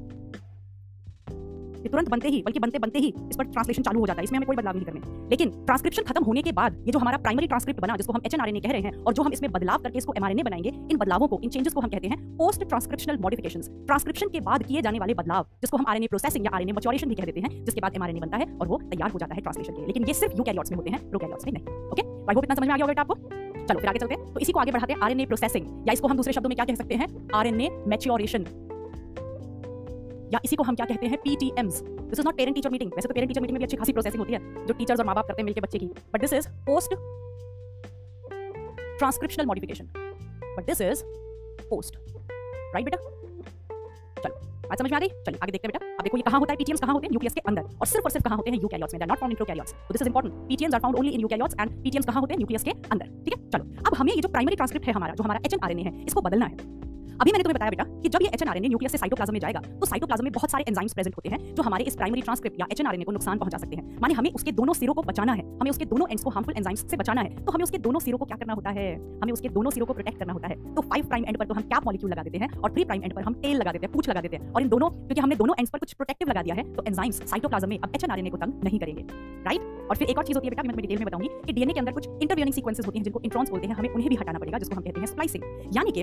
ये 1.80 1.90
तुरंत 1.90 2.10
बनते 2.10 2.30
ही, 2.30 2.42
बल्कि 2.42 2.60
बनते 2.60 2.80
बनते 2.80 3.00
ही 3.00 3.14
इस 3.30 3.38
पर 3.38 3.44
ट्रांसलेशन 3.44 3.84
चालू 3.84 4.00
हो 4.00 4.08
जाता 4.08 4.20
है। 4.20 4.24
इसमें 4.24 4.38
हमें 4.38 4.48
कोई 4.48 4.56
बदलाव 4.56 4.76
नहीं 4.76 4.86
करने 4.86 5.28
लेकिन 5.30 5.50
ट्रांसक्रिप्शन 5.50 6.04
खत्म 6.04 6.24
होने 6.24 6.42
के 6.42 6.52
बाद, 6.52 6.84
ये 6.86 6.92
जो 6.92 7.00
हमारा 7.00 7.18
प्राइमरी 7.18 7.48
ट्रांसक्रिप्ट 7.48 7.81
बना, 7.81 7.96
जिसको 7.98 8.14
हम 8.14 8.22
एच 8.26 8.36
कह 8.36 8.72
रहे 8.72 8.81
हैं, 8.81 8.94
और 9.04 9.14
जो 9.14 9.24
हम 9.24 9.34
इसमें 9.34 9.52
बदलाव 9.52 9.78
करके 9.78 9.98
इसको 9.98 10.14
एमआरएनए 10.18 10.44
बनाएँगे, 10.44 10.70
इन 10.70 10.98
बदलावों 10.98 11.28
को, 11.28 11.40
इन 11.44 11.50
चेंजेस 11.50 11.74
को 11.74 11.81
हम 11.81 11.90
कहते 11.90 12.08
हैं 12.08 12.18
पोस्ट 12.38 12.64
ट्रांसक्रिप्शनल 12.64 13.18
मॉडिफिकेशन 13.18 13.62
ट्रांसक्रिप्शन 13.62 14.28
के 14.28 14.40
बाद 14.40 14.64
किए 14.64 14.81
जाने 14.81 15.00
वाले 15.00 15.14
बदलाव, 15.14 15.44
जिसको 15.62 15.78
हम 15.78 15.86
आरएनए 15.88 16.08
प्रोसेसिंग 16.08 16.46
या 16.46 16.52
आरएनए 16.56 16.72
मच्योरेशन 16.72 17.10
भी 17.10 17.16
कह 17.16 17.26
देते 17.26 17.40
हैं, 17.40 17.64
जिसके 17.66 17.82
बाद 17.82 17.96
एमआरएनए 17.96 18.20
बनता 18.20 18.38
है 18.38 18.46
और 18.62 18.68
वो 18.68 18.82
तैयार 18.92 19.12
हो 19.12 19.20
जाता 19.20 19.36
है 19.36 19.42
ट्रांसलेशन 19.42 19.74
के 19.74 19.78
लिए। 19.78 19.88
लेकिन 19.88 20.08
ये 20.08 20.14
सिर्फ़ 20.14 20.38
यूकैरियोट्स 20.38 20.72
में 20.72 20.78
होते 20.78 20.90
हैं 20.90 21.10
प्रोकैरियोट्स 21.10 21.46
में 21.46 21.54
नहीं। 21.54 21.64
ओके 21.64 22.02
आई 22.02 22.36
होप 22.36 22.44
इतना 22.44 22.56
समझ 22.56 22.68
में 22.68 22.74
आ 22.74 22.78
गया 22.78 22.86
होगा 22.86 23.02
आपको? 23.02 23.16
चलो, 23.68 23.80
फिर 23.80 23.90
आगे 23.90 24.00
चलते 24.00 24.14
हैं। 24.14 24.34
तो 24.34 24.40
इसी 24.40 24.52
को 24.52 24.60
आगे 24.60 24.72
बढ़ाते 24.72 24.94
हैं 24.94 25.00
आरएनए 25.00 25.25
प्रोसेसिंग 25.25 25.66
या 25.88 25.94
इसको 25.94 26.08
हम 26.08 26.18
दूसरे 26.18 26.34
शब्दों 26.34 26.50
में 26.50 26.56
क्या 26.56 26.66
कह 26.66 26.75
सकते 26.75 26.96
हैं? 26.96 27.08
आरएनए 27.36 27.70
मैच्योरेशन 27.88 28.46
या 30.34 30.40
इसी 30.46 30.56
को 30.56 30.64
हम 30.64 30.76
क्या 30.76 30.86
कहते 30.86 31.08
हैं? 31.08 31.18
PTMs 31.18 31.81
this 31.81 32.20
is 32.20 32.26
not 32.26 32.38
parent 32.38 32.56
teacher 32.56 32.70
meeting 32.70 32.92
वैसे 32.96 33.08
तो 33.08 33.14
पेरेंट 33.14 33.30
टीचर 33.30 33.42
मीटिंग 33.42 33.54
में 33.54 33.60
भी 33.60 33.66
अच्छी 33.66 33.78
खासी 33.78 33.94
प्रोसेसिंग 33.94 34.20
होती 34.20 34.34
है, 34.34 34.66
जो 34.66 34.74
टीचर्स 34.74 35.00
और 35.00 35.06
माँ 35.06 35.16
बाप 35.16 35.28
करते 35.28 35.42
हैं 35.42 35.46
मिलकर 35.46 35.62
बच्चे 35.62 35.80
की। 35.80 35.88
But 36.14 36.22
this 36.22 36.34
is 36.34 36.48
post 36.68 36.96
transcriptional 39.00 39.46
modification 39.46 39.86
but 39.96 40.66
this 40.66 40.81
is 40.81 41.04
post 41.70 41.98
right 42.74 42.86
बेटा? 42.86 42.98
चलो, 44.24 44.36
बात 44.70 44.78
समझ 44.80 44.92
में 44.92 44.96
आ 44.98 45.00
गई? 45.00 45.08
चलिए, 45.08 45.40
आगे 45.44 45.52
देखते 45.52 45.68
हैं 45.68 45.72
बेटा। 45.74 45.86
अब 45.94 46.04
देखो 46.04 46.18
ये 46.18 46.24
कहाँ 46.24 46.40
होता 46.40 46.54
है? 46.54 46.58
पीटीएम्स 46.58 46.82
कहाँ 46.82 46.94
होते 46.94 47.06
हैं? 47.06 47.12
न्यूक्लियस 47.12 47.34
के 47.34 47.42
अंदर। 47.48 47.62
और 47.62 47.88
सिर्फ़ 47.88 48.06
और 48.06 48.12
सिर्फ़ 48.12 48.25
कहाँ 48.25 48.38
होते 48.38 48.52
हैं? 48.52 48.58
यूकैरियोट्स 48.62 48.94
में। 48.94 49.06
नॉट 49.06 49.18
फाउंड 49.18 49.32
इन 49.32 49.36
प्रोकैरियोट्स 49.36 49.74
तो 49.74 49.94
this 49.94 50.02
is 50.02 50.10
important 50.10 50.34
PTMs 50.50 50.74
are 50.75 50.82
found 50.82 50.98
only 50.98 51.12
in 51.12 51.22
eukaryotes 51.22 51.56
and 51.60 51.84
PTMs 51.84 52.06
कहाँ 52.06 52.22
होते 52.22 52.34
हैं? 52.34 52.38
न्यूक्लियस 52.38 52.64
के 52.64 52.72
अंदर। 52.72 53.06
ठीक 53.25 53.38
है? 53.38 53.50
चलो, 53.50 53.64
अब 53.88 53.96
हमें 53.96 54.14
ये 54.14 54.22
जो 54.22 54.30
प्राइमरी 54.30 54.56
ट्रांसक्रिप्ट 54.56 54.88
है 54.88 54.94
हमारा, 54.94 55.14
जो 55.14 55.24
हमारा 55.24 55.40
एचएनआरएनए 55.46 55.82
है, 55.82 56.06
इसको 56.06 56.22
बदलना 56.22 56.46
है। 56.46 56.79
अभी 57.21 57.31
मैंने 57.31 57.44
तुम्हें 57.44 57.56
बताया 57.56 57.69
बेटा 57.69 57.83
कि 58.01 58.10
जब 58.10 58.21
ये 58.21 58.30
एचएनआरएनए 58.33 58.68
न्यूक्लियस 58.68 58.92
से 58.92 58.98
साइटोप्लाज्म 58.98 59.33
में 59.33 59.39
जाएगा 59.39 59.60
तो 59.71 59.86
साइटोप्लाज्म 59.86 60.24
में 60.24 60.31
बहुत 60.33 60.51
सारे 60.51 60.63
एंजाइम्स 60.68 60.94
प्रेजेंट 60.94 61.16
होते 61.16 61.30
हैं 61.30 61.39
जो 61.56 61.63
हमारे 61.63 61.83
इस 61.83 61.95
प्राइमरी 61.95 62.21
ट्रांसक्रिप्ट 62.21 62.60
या 62.60 62.68
एचएनआरएनए 62.71 63.04
को 63.04 63.12
नुकसान 63.12 63.38
पहुँचा 63.39 63.57
सकते 63.57 63.75
हैं। 63.75 63.98
माने 64.01 64.13
हमें 64.13 64.31
उसके 64.31 64.51
दोनों 64.51 64.74
सिरों 64.74 64.94
को 64.94 65.04
बचाना 65.04 65.33
है, 65.33 65.44
हमें 65.60 65.69
उसके 65.71 65.86
दोनों 65.86 66.07
एंड्स 66.10 66.24
को 66.24 66.30
हार्मफुल 66.30 66.54
एंजाइम्स 66.57 66.86
से 66.92 66.98
बचाना 66.98 67.21
है 67.21 67.44
तो 67.45 67.51
हमें 67.51 67.63
उसके 67.63 67.77
दोनों 67.80 68.00
सिरों 68.00 68.19
को 68.19 68.25
क्या 68.25 68.38
करना 68.38 68.54
होता 68.54 68.69
है? 68.69 68.94
हमें 69.24 69.33
उसके 69.33 69.50
दोनों 69.50 69.71
सिरों 69.71 69.88
को 69.88 69.94
प्रोटेक्ट 69.94 70.19
करना 70.19 70.33
होता 70.33 70.48
है। 70.48 70.56
तो 70.75 70.81
फाइव 70.83 71.07
प्राइम 71.07 71.25
एंड 71.25 71.38
पर 71.38 71.45
तो 71.45 71.54
हम 71.54 71.62
कैप 71.63 71.86
मॉलिक्यूल 71.86 72.12
लगा 72.12 72.24
देते 72.24 72.38
हैं 72.38 72.50
और 72.54 72.74
थ्री 72.74 72.86
प्राइम 72.86 73.04
एंड 73.04 73.13
पर 73.16 73.24
हम 73.24 73.33
टेल 73.42 73.57
लगा 73.57 73.72
देते 73.72 73.86
हैं, 73.86 73.94
पूछ 73.94 74.10
लगा 74.10 74.22
देते 74.22 74.38
हैं। 74.38 74.51
और 74.51 74.62
इन 74.62 74.69
दोनों, 74.69 74.89
क्योंकि 74.89 75.22
हमने 75.22 75.36
दोनों 75.36 75.56
एंड्स 75.60 75.72
पर 75.72 75.80
कुछ 75.80 75.94
प्रोटेक्टिव 75.94 76.30
लगा 76.30 76.42
दिया 76.42 76.56
है 76.56 76.74
तो 76.74 76.83
एंजाइम्स 76.88 77.22
साइटोप्लाज्म 77.30 77.69
में 77.69 77.80
अब 77.80 77.92
एचएनआरएनए 77.95 78.30
को 78.30 78.38
तंग 78.38 78.63
नहीं 78.63 78.80
करेंगे। 78.80 79.06
राइट 79.45 79.79
और 79.89 79.95
फिर 79.95 80.09
एक 80.09 80.18
और 80.18 80.25
चीज़ 80.25 80.38
होती 80.38 80.47
है 80.47 80.50
बेटा, 80.50 80.63
मैं 80.63 80.75
डिटेल 80.77 80.97
में 80.97 81.06
बताऊँगी 81.06 81.30
कि 81.45 81.53
डीएनए 81.53 81.74
के 81.74 81.80
अंदर 81.80 81.91
कुछ 81.91 82.07
इंटरवियनिंग 82.07 82.53
सीक्वेंसेस 82.53 82.86
होती 82.86 83.00
हैं 83.00 83.03
जिनको 83.03 83.21
इंट्रॉन्स 83.24 83.50
बोलते 83.50 83.68
हैं, 83.68 83.75
हमें 83.75 83.89
उन्हें 83.89 84.09
भी 84.09 84.15
हटाना 84.15 84.39
पड़ेगा, 84.39 84.57
जिसको 84.57 84.75
हम 84.75 84.83
कहते 84.83 85.00
हैं 85.00 85.07
स्प्लाइसिंग 85.07 85.44
यानी 85.75 85.91
कि 85.91 86.00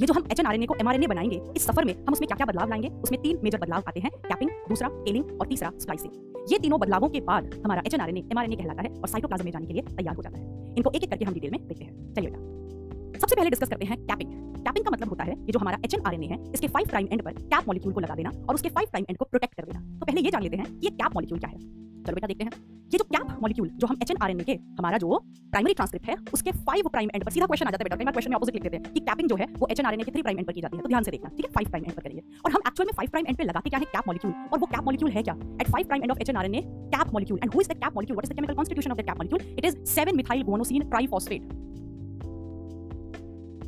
ये 0.00 0.06
जो 0.06 0.14
हम 0.14 0.24
एचएनआरएनए 0.32 0.66
को 0.66 0.74
एमआरएनए 0.80 1.06
बनाएँगे, 1.06 1.40
इस 1.56 1.66
सफ़र 1.66 1.84
में 1.84 1.94
हम 1.94 2.12
उसमें 2.12 2.26
क्या 2.26 2.36
क्या 2.36 2.46
बदलाव 2.46 2.68
लाएँगे? 2.68 2.88
उसमें 3.04 3.20
तीन 3.22 3.38
मेजर 3.44 3.58
बदलाव 3.58 3.82
आते 3.88 4.00
हैं 4.00 4.10
कैपिंग 4.10 4.50
दूसरा 4.68 4.88
टेलिंग 5.04 5.40
और 5.40 5.46
तीसरा 5.46 5.72
स्प्लाइसिंग 5.78 6.12
ये 6.52 6.58
तीनों 6.58 6.78
बदलावों 6.80 7.08
के 7.08 7.20
बाद 7.20 7.60
हमारा 7.64 7.82
एच 7.86 7.94
एमआरएनए 7.94 8.56
कहलाता 8.56 8.82
है 8.82 8.88
और 8.90 9.08
साइटोप्लाज्म 9.08 9.44
में 9.44 9.52
जाने 9.52 9.66
के 9.66 9.72
लिए 9.72 9.82
तैयार 9.96 10.16
हो 10.16 10.22
जाता 10.22 10.38
है। 10.38 10.74
इनको 10.76 10.90
एक 10.90 11.02
एक 11.04 11.10
करके 11.10 11.24
हम 11.24 11.34
डिटेल 11.34 11.50
में 11.50 11.66
देखते 11.68 11.84
हैं। 11.84 12.14
चलिए 12.14 12.30
बेटा। 12.30 13.18
सबसे 13.18 13.36
पहले 13.36 13.50
डिस्कस 13.50 13.68
करते 13.68 13.84
हैं 13.84 13.98
कैपिंग 14.02 14.30
कैपिंग 14.56 14.84
का 14.84 14.90
मतलब 14.90 15.08
होता 15.08 15.24
है, 15.24 15.32
ये 15.32 15.52
जो 15.52 15.58
हमारा 15.58 15.78
एच 15.84 15.94
है, 15.94 16.38
इसके 16.54 16.68
फाइव 16.68 16.88
प्राइम 16.88 17.08
एंड 17.12 17.22
पर 17.22 17.32
कैप 17.32 17.68
मॉलिक्यूल 17.68 17.94
को 17.94 18.00
लगा 18.00 18.14
देना 18.14 18.30
और 18.48 18.54
उसके 18.54 18.68
फाइव 18.68 18.88
प्राइम 18.90 19.06
एंड 19.08 19.18
को 19.18 19.24
प्रोटेक्ट 19.24 19.54
कर 19.54 19.64
देना। 19.64 19.80
तो 19.98 20.06
पहले 20.06 20.20
ये 20.20 20.30
जान 20.30 20.42
लेते 20.42 20.56
हैं, 20.56 20.66
ये 20.80 20.90
कैप 20.90 21.14
मॉलिक्यूल 21.14 21.40
क्या 21.40 21.50
है? 21.50 21.58
चलो 22.02 22.14
बेटा 22.14 22.26
देखते 22.26 22.44
हैं। 22.44 22.52
ये 22.92 22.98
जो 22.98 23.04
कैप 23.06 23.38
मॉलिक्यूल 23.42 23.68
जो 23.74 23.86
हम 23.86 23.98
एच 24.02 24.10
के, 24.46 24.52
हमारा 24.78 24.98
जो 24.98 25.18
प्राइमरी 25.52 25.74
ट्रांसक्रिप्ट 25.74 26.08
है, 26.08 26.16
उसके 26.34 26.50
फाइव 26.66 26.88
प्राइम 26.88 27.10
एंड 27.14 27.24
पर 27.24 27.30
सीधा 27.30 27.46
क्वेश्चन 27.46 27.66
आ 27.66 27.70
जाता 27.70 27.84
है 27.84 27.96
बेटा। 27.96 28.10
क्वेश्चन 28.10 28.30
में 28.30 28.36
ऑपोजिट 28.36 28.54
लिख 28.54 28.62
देते 28.62 28.76
हैं 28.76 28.92
कि 28.94 29.00
कैपिंग 29.00 29.28
जो 29.28 29.36
है, 29.36 29.46
वो 29.58 29.66
एच 29.70 29.80
के 29.80 30.10
थ्री 30.10 30.22
प्राइम 30.22 30.38
एंड 30.38 30.46
पर 30.46 30.52
की 30.52 30.60
जाती 30.60 30.76
है। 30.76 30.82
तो 30.82 30.88
ध्यान 30.88 31.02
से 31.02 31.10
देखना, 31.10 31.30
ठीक 31.36 31.46
है? 31.46 31.50
फाइव 31.52 31.68
प्राइम 31.70 31.84
एंड 31.84 31.94
पर 31.94 32.02
करिए। 32.02 32.22
और 32.44 32.52
हम 32.52 32.60
एक्चुअल 32.66 32.86
में 32.86 32.92
फाइव 32.96 33.10
प्राइम 33.10 33.26
एंड 33.28 33.36
पे 33.38 33.44
लगाते 33.44 33.70
क्या 33.70 33.78
है? 33.78 33.84
कैप 33.94 34.08
मॉलिक्यूल 34.08 34.32
और 34.52 34.58
वो 34.58 34.66
कैप 34.66 34.84
मॉलिक्यूल 34.84 35.10
है 35.10 35.22
क्या? 35.22 35.34
At 35.60 35.70
five 35.70 35.86
prime 35.86 36.02
end 36.02 36.10
of 36.12 36.18
H 36.18 36.30
cap 36.30 37.12
molecule 37.14 37.40
and 37.42 37.54
who 37.54 37.60
is 37.60 37.68
the 37.68 37.72
cap 37.74 37.94
molecule 37.96 38.16
what 38.16 38.24
is 38.24 38.32
the 38.32 38.36
chemical 38.36 38.54
constitution 38.54 38.90
of 38.90 38.98
the 38.98 39.02
cap 39.02 39.16
molecule 39.16 39.40
it 39.58 39.64
is 39.64 39.76
7 39.94 40.14
methyl 40.16 40.42
guanosine 40.42 40.88
triphosphate 40.90 41.42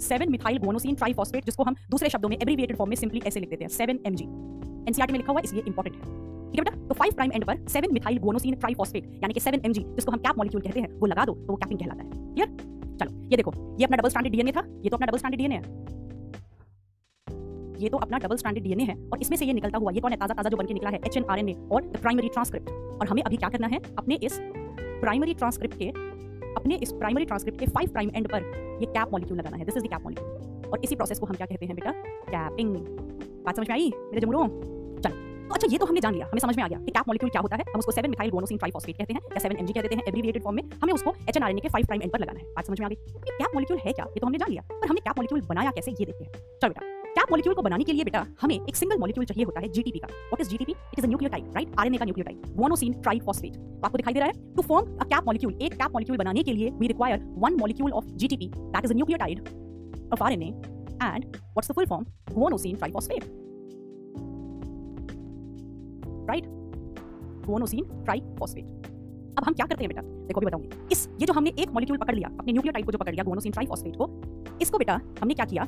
7 0.03 0.29
methyl 0.31 0.59
guanosine 0.59 0.95
triphosphate 0.95 1.45
जिसको 1.45 1.63
हम 1.63 1.75
दूसरे 1.91 2.09
शब्दों 2.11 2.29
में 2.29 2.37
abbreviated 2.37 2.77
form 2.77 2.91
में 2.91 2.97
simply 2.97 3.23
ऐसे 3.27 3.41
लिख 3.41 3.51
देते 3.51 3.65
हैं 3.65 3.71
7 3.71 4.05
mg 4.13 4.23
एनसीईआरटी 4.89 5.13
में 5.13 5.19
लिखा 5.19 5.33
हुआ 5.33 5.41
इसलिए 5.45 5.63
इंपॉर्टेंट 5.67 5.97
है। 5.97 6.34
ठीक 6.55 6.61
है 6.61 6.65
बेटा? 6.65 6.87
तो 6.89 6.95
5 6.95 7.15
प्राइम 7.15 7.33
एंड 7.33 7.45
पर 7.45 7.57
7 7.69 7.93
मिथाइल 7.93 8.19
गुआनोसिन 8.19 8.55
ट्राइफॉस्फेट 8.57 9.05
यानी 9.23 9.35
कि 9.35 9.41
7 9.41 9.65
mg, 9.67 9.83
जिसको 9.95 10.13
हम 10.13 10.19
कैप 10.19 10.39
मॉलिक्यूल 10.39 10.63
कहते 10.63 10.81
हैं, 10.81 10.93
वो 11.01 11.07
लगा 11.07 11.25
दो 11.25 11.33
तो 11.35 11.53
वो 11.53 11.57
कैपिंग 11.57 11.81
कहलाता 11.81 12.05
है। 12.05 12.11
क्लियर 12.11 12.49
चलो, 13.01 13.11
ये 13.31 13.37
देखो, 13.37 13.53
ये 13.79 13.85
अपना 13.85 13.97
डबल 13.97 14.09
स्ट्रैंडेड 14.09 14.33
डीएनए 14.33 14.53
था, 14.53 14.63
ये 14.85 14.91
तो 14.91 14.97
अपना 14.97 15.07
डबल 15.07 15.19
स्ट्रैंडेड 15.19 15.41
डीएनए 15.41 15.55
है। 15.55 15.63
ये 17.79 17.89
तो 17.89 17.97
अपना 17.99 18.19
डबल 18.19 18.37
स्ट्रैंडेड 18.37 18.65
डीएनए 18.65 18.85
है, 18.85 18.97
और 19.13 19.21
इसमें 19.21 19.37
से 19.37 19.45
ये 19.45 19.53
निकलता 19.53 19.79
हुआ, 19.79 19.93
ये 19.93 20.01
कौन 20.01 20.13
है? 20.13 20.19
ताज़ा 20.19 20.35
ताज़ा 20.35 20.51
जो 20.51 20.57
बनके 20.57 20.75
निकला 20.75 20.91
है 20.91 21.01
एचएनआरएनए 21.07 21.55
और 21.73 21.83
द 21.83 21.97
प्राइमरी 21.97 22.29
ट्रांसक्रिप्ट 22.29 22.71
और 22.71 23.09
हमें 23.09 23.23
अभी 23.23 23.37
क्या 23.37 23.49
करना 23.49 23.67
है? 23.67 23.81
अपने 23.99 24.15
इस 24.23 24.39
प्राइमरी 25.01 25.35
ट्रांसक्रिप्ट 25.35 25.79
के, 25.79 25.89
अपने 26.55 26.75
इस 26.77 26.93
प्राइमरी 26.93 27.25
ट्रांसक्रिप्ट 27.25 27.59
के 27.61 27.67
5 27.79 27.91
प्राइम 27.93 28.11
एंड 28.15 28.29
पर 28.29 28.43
ये 28.81 28.87
कैप 28.89 29.13
मॉलिक्यूल 29.13 29.39
लगाना 29.39 29.57
है। 29.57 29.65
This 29.65 29.77
is 29.77 29.85
the 29.85 29.89
cap 29.89 30.03
molecule 30.05 30.71
और 30.71 30.81
इसी 30.85 30.97
प्रोसेस 30.97 31.19
को 31.19 31.27
हम 31.27 31.35
क्या 31.35 31.47
कहते 31.47 31.67
हैं 31.67 31.75
बेटा? 31.75 31.91
कैपिंग 32.31 32.77
बात 33.45 33.57
समझ 33.57 33.69
में 33.69 33.75
आई? 33.75 33.91
मेरे 33.97 34.27
चलो 34.27 34.47
तो 35.45 35.55
अच्छा 35.55 35.69
ये 35.71 35.79
तो 35.79 35.87
हमने 35.87 36.01
जान 36.01 36.15
लिया। 36.15 36.27
हमें 36.27 36.41
समझ 36.41 36.57
में 36.57 36.63
आ 36.65 36.69
गया 36.69 36.79
कि 36.79 36.93
कैप 36.93 37.09
मॉलिक्यूल 37.09 37.31
क्या 37.31 37.41
होता 37.43 37.57
है। 37.57 37.65
हम 37.69 37.79
उसको 37.79 37.93
7 37.93 38.09
मिथाइल 38.09 38.31
गुआनोसिन 38.31 38.59
ट्राइफॉस्फेट 38.59 38.97
कहते 38.99 39.15
हैं 39.15 39.21
या 39.33 39.41
7 39.41 39.59
एमजी 39.59 39.73
कहते 39.73 39.95
हैं 39.95 40.03
एब्रिविएटेड 40.09 40.43
फॉर्म 40.43 40.57
में। 40.57 40.71
हमें 40.83 40.93
उसको 40.95 41.15
एचएनआरएनए 41.29 41.61
के 41.61 41.69
5 41.69 41.87
प्राइम 41.87 42.03
एंड 42.03 42.13
पर 42.13 42.21
लगाना 42.21 42.41
है। 42.41 42.47
बात 42.55 42.67
समझ 42.67 42.81
में 42.81 42.87
आ 42.87 42.89
गई? 42.89 42.95
ये 42.95 43.37
कैप 43.39 43.55
मॉलिक्यूल 43.55 43.79
है 43.85 43.93
क्या? 43.93 44.05
ये 44.05 44.21
तो 44.21 44.27
हमने 44.27 44.39
जान 44.39 44.51
लिया। 44.51 44.63
पर 44.73 44.87
हमने 44.89 45.01
कैप 45.01 45.19
मॉलिक्यूल 45.19 45.41
बनाया 45.49 45.71
कैसे? 45.71 45.91
ये 45.91 46.07
देखते 46.07 46.25
हैं। 46.25 46.33
चलो 46.63 46.69
बेटा, 46.69 46.87
कैप 47.17 47.31
मॉलिक्यूल 47.31 47.55
को 47.55 47.63
बनाने 47.63 47.85
के 47.85 47.93
लिए 47.93 48.05
बेटा, 48.05 48.25
हमें 48.41 48.55
एक 48.57 48.77
सिंगल 48.77 48.99
मॉलिक्यूल 48.99 49.27
चाहिए 49.27 49.45
होता 49.45 49.61
है 49.61 49.69
जीटीपी 49.69 49.99
का। 49.99 50.09
What 50.09 50.41
is 50.41 50.49
GTP 50.49 50.73
it 50.73 50.99
is 50.99 51.07
a 51.07 51.09
nucleotide 51.09 51.53
right 51.55 51.79
RNA 51.79 51.99
का 51.99 52.05
न्यूक्लियोटाइड 52.05 52.57
गुआनोसिन 52.57 52.93
ट्राइफॉस्फेट 53.03 53.55
तो 53.55 53.87
आपको 53.87 53.97
दिखाई 53.97 54.15
दे 54.15 54.21
रहा 54.21 54.29
है? 54.29 54.55
To 54.57 54.63
form 54.63 54.97
a 54.97 55.05
cap 55.05 55.27
molecule 55.27 55.59
एक 55.63 55.75
कैप 55.75 55.93
मॉलिक्यूल 55.95 56.19
बनाने 56.19 56.43
के 56.43 56.53
लिए 56.53 56.71
we 56.81 56.87
require 56.87 57.25
one 57.39 57.57
molecule 57.61 57.93
of 57.93 58.07
GTP 58.17 58.51
that 58.57 58.85
is 58.85 58.93
a 58.93 58.97
nucleotide 58.97 59.49
of 60.13 60.23
RNA 60.23 60.47
and 60.47 61.25
what's 61.25 61.71
the 61.71 61.75
full 61.75 61.87
form 61.87 62.05
guanosine 62.33 62.77
triphosphate 62.77 63.44
right 66.29 66.45
guanosine 67.47 67.85
triphosphate 68.05 68.93
अब 69.39 69.45
हम 69.45 69.55
क्या 69.55 69.67
करते 69.67 69.85
हैं 69.85 69.89
बेटा? 69.89 70.03
देखो 70.27 70.41
भी 70.41 70.47
बताऊँगी। 70.47 70.69
इस, 70.93 71.09
ये 71.21 71.27
जो 71.27 71.33
हमने 71.33 71.51
एक 71.59 71.71
मॉलिक्यूल 71.71 71.99
पकड़ 71.99 72.15
लिया, 72.15 72.29
अपने 72.39 72.53
न्यूक्लियोटाइड 72.53 72.87
को 72.87 72.93
जो 72.93 72.99
पकड़ 72.99 73.13
लिया 73.13 73.25
गुआनोसिन 73.25 73.53
ट्राइफॉस्फेट 73.53 73.97
को, 73.97 74.09
इसको 74.63 74.79
बेटा 74.79 75.01
हमने 75.21 75.35
क्या 75.35 75.45
किया? 75.45 75.63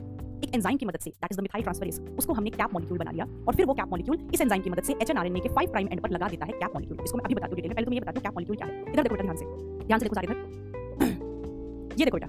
एक 0.44 0.54
एंजाइम 0.54 0.76
की 0.76 0.86
मदद 0.86 0.98
से 0.98 1.10
that 1.10 1.32
is 1.32 1.38
the 1.38 1.42
methyl 1.42 1.62
transferase 1.62 2.00
उसको 2.18 2.32
हमने 2.32 2.50
कैप 2.50 2.74
मॉलिक्यूल 2.74 2.98
बना 2.98 3.10
लिया, 3.10 3.24
और 3.48 3.54
फिर 3.54 3.66
वो 3.66 3.74
कैप 3.74 3.88
मॉलिक्यूल 3.90 4.18
इस 4.34 4.40
एंजाइम 4.40 4.62
की 4.62 4.70
मदद 4.70 4.82
से 4.82 4.92
एचएनआरएनए 5.02 5.40
के 5.40 5.48
5 5.48 5.70
प्राइम 5.70 5.88
एंड 5.88 6.00
पर 6.00 6.10
लगा 6.10 6.28
देता 6.28 6.46
है 6.46 6.52
कैप 6.52 6.74
मॉलिक्यूल 6.74 7.00
इसको 7.04 7.18
मैं 7.18 7.24
अभी 7.24 7.34
बता 7.34 7.46
दूँ 7.46 7.56
डिटेल 7.56 7.68
में। 7.68 7.74
पहले 7.74 7.86
तो 7.86 7.92
ये 7.92 8.00
बता 8.00 8.12
दूँ 8.12 8.22
कैप 8.22 8.34
मॉलिक्यूल 8.34 8.56
क्या 8.56 8.66
है? 8.66 8.82
इधर 8.92 9.02
देखो 9.02 9.16
ध्यान 9.16 9.36
से। 9.36 9.44
ध्यान 9.86 9.98
से 9.98 10.04
देखो 10.04 10.14
सारे 10.14 10.26
इधर। 10.26 11.96
ये 11.98 12.04
देखो 12.04 12.18
बेटा, 12.18 12.28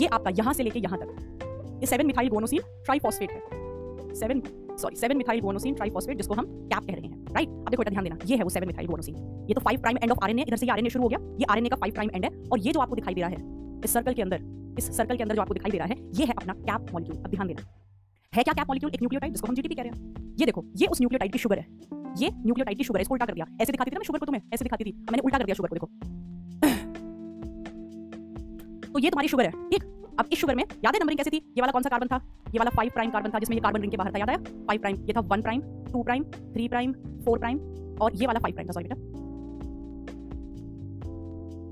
ये 0.00 0.06
आपका 0.08 0.30
यहाँ 0.38 0.52
से 0.52 0.62
लेके 0.62 0.78
यहाँ 0.78 0.98
तक। 0.98 1.78
ये 1.80 1.86
7 1.86 2.04
मिथाइल 2.04 2.28
गुआनोसिन 2.28 2.60
ट्राइफॉस्फेट 2.84 3.30
है। 3.30 3.57
7 4.18 4.42
सॉरी 4.80 4.96
7 4.96 5.14
मिथाइल 5.16 5.40
गुआनोसिन 5.40 5.74
ट्राइफॉस्फेट 5.74 6.16
जिसको 6.16 6.34
हम 6.34 6.46
कैप 6.46 6.86
कह 6.86 6.94
रहे 6.94 7.06
हैं 7.06 7.34
राइट 7.34 7.48
अब 7.48 7.70
देखो 7.70 7.84
ध्यान 7.84 8.04
देना, 8.04 8.18
ये 8.26 8.36
है 8.36 8.42
वो 8.42 8.50
7 8.50 8.66
मिथाइल 8.66 8.86
गुआनोसिन 8.86 9.14
ये 9.48 9.54
तो 9.54 9.60
5 9.60 9.80
प्राइम 9.80 9.98
एंड 10.02 10.12
ऑफ़ 10.12 10.24
आरएनए 10.24 10.42
इधर 10.42 10.56
से 10.56 10.66
आरएनए 10.68 10.90
शुरू 10.90 11.04
हो 11.04 11.08
गया, 11.08 11.18
ये 11.40 11.46
आरएनए 11.50 11.68
का 11.68 11.76
5 11.76 11.94
प्राइम 11.94 12.10
एंड 12.14 12.24
है, 12.24 12.30
और 12.52 12.58
ये 12.60 12.72
जो 12.72 12.80
आपको 12.80 12.94
दिखाई 12.94 13.14
दे 13.14 13.20
रहा 13.20 13.30
है, 13.30 13.36
इस 13.84 13.92
सर्कल 13.92 14.12
के 14.12 14.22
अंदर, 14.22 14.38
इस 14.78 14.96
सर्कल 14.96 15.16
के 15.16 15.22
अंदर 15.22 15.34
जो 15.34 15.42
आपको 15.42 15.54
दिखाई 15.54 15.70
दे 15.70 15.78
रहा 15.78 15.86
है, 15.86 15.96
ये 16.14 16.24
है 16.24 16.32
अपना 16.32 16.54
कैप 16.54 16.92
मॉलिक्यूल 16.92 17.18
अब 17.18 17.30
ध्यान 17.30 17.46
देना, 17.48 17.62
है 18.32 18.42
क्या 18.42 18.54
कैप 18.54 18.68
मॉलिक्यूल 18.68 18.92
एक 18.94 19.02
न्यूक्लियोटाइड 19.02 19.32
जिसको 19.32 19.48
हम 19.48 19.54
जीटीपी 19.54 19.74
कह 19.74 19.82
रहे 19.82 19.90
हैं। 19.90 20.34
ये 20.40 20.46
देखो, 20.46 20.64
ये 20.76 20.86
उस 20.86 21.00
न्यूक्लियोटाइड 21.00 21.32
की 21.32 21.38
शुगर 21.38 21.58
है। 21.58 21.66
ये 22.18 22.30
न्यूक्लियोटाइड 22.30 22.78
की 22.78 22.84
शुगर 22.84 22.98
है, 22.98 23.02
इसको 23.02 23.14
उल्टा 23.14 23.26
कर 23.26 23.34
दिया। 23.34 23.46
ऐसे 23.62 23.72
दिखाती 23.72 23.90
थी 23.90 23.96
ना 23.96 24.02
शुगर 24.06 24.18
को 24.18 24.26
तुम्हें, 24.26 24.42
ऐसे 24.54 24.64
दिखाती 24.64 24.84
थी। 24.84 24.92
मैंने 24.92 25.22
उल्टा 25.24 25.38
कर 25.38 25.44
दिया 25.44 25.54
शुगर 25.54 25.68
को, 25.68 25.74
देखो। 25.76 25.88
तो 28.92 28.98
ये 28.98 29.10
तुम्हारी 29.10 29.28
शुगर 29.28 29.44
है, 29.44 29.50
ठीक? 29.70 29.82
अब 30.18 30.28
इस 30.32 30.38
शुगर 30.38 30.54
में 30.54 30.62
याद 30.84 30.94
है 30.94 31.00
नंबरिंग 31.00 31.18
कैसी 31.18 31.30
थी? 31.30 31.36
ये 31.36 31.60
वाला 31.60 31.72
कौन 31.72 31.82
सा 31.82 31.88
कार्बन 31.88 32.06
था? 32.06 32.16
ये 32.54 32.58
वाला 32.58 32.70
फाइव 32.76 32.90
प्राइम 32.94 33.10
कार्बन 33.10 33.30
था, 33.30 33.38
जिसमें 33.38 33.56
ये 33.56 33.60
कार्बन 33.62 33.80
रिंग 33.80 33.90
के 33.90 33.96
बाहर 33.96 34.12
था, 34.12 34.18
याद 34.18 34.30
है? 34.30 34.36
फाइव 34.66 34.80
प्राइम 34.80 34.96
ये 35.06 35.12
था 35.16 35.20
one 35.28 35.42
prime 35.42 35.60
two 35.92 36.02
prime 36.02 36.24
three 36.54 36.68
prime 36.68 36.92
four 37.24 37.38
prime 37.38 37.58
और 38.02 38.16
ये 38.16 38.26
वाला 38.26 38.40
फाइव 38.40 38.54
प्राइम 38.54 38.68
था 38.68 38.72
सॉरी 38.72 38.88
बेटा। 38.88 39.00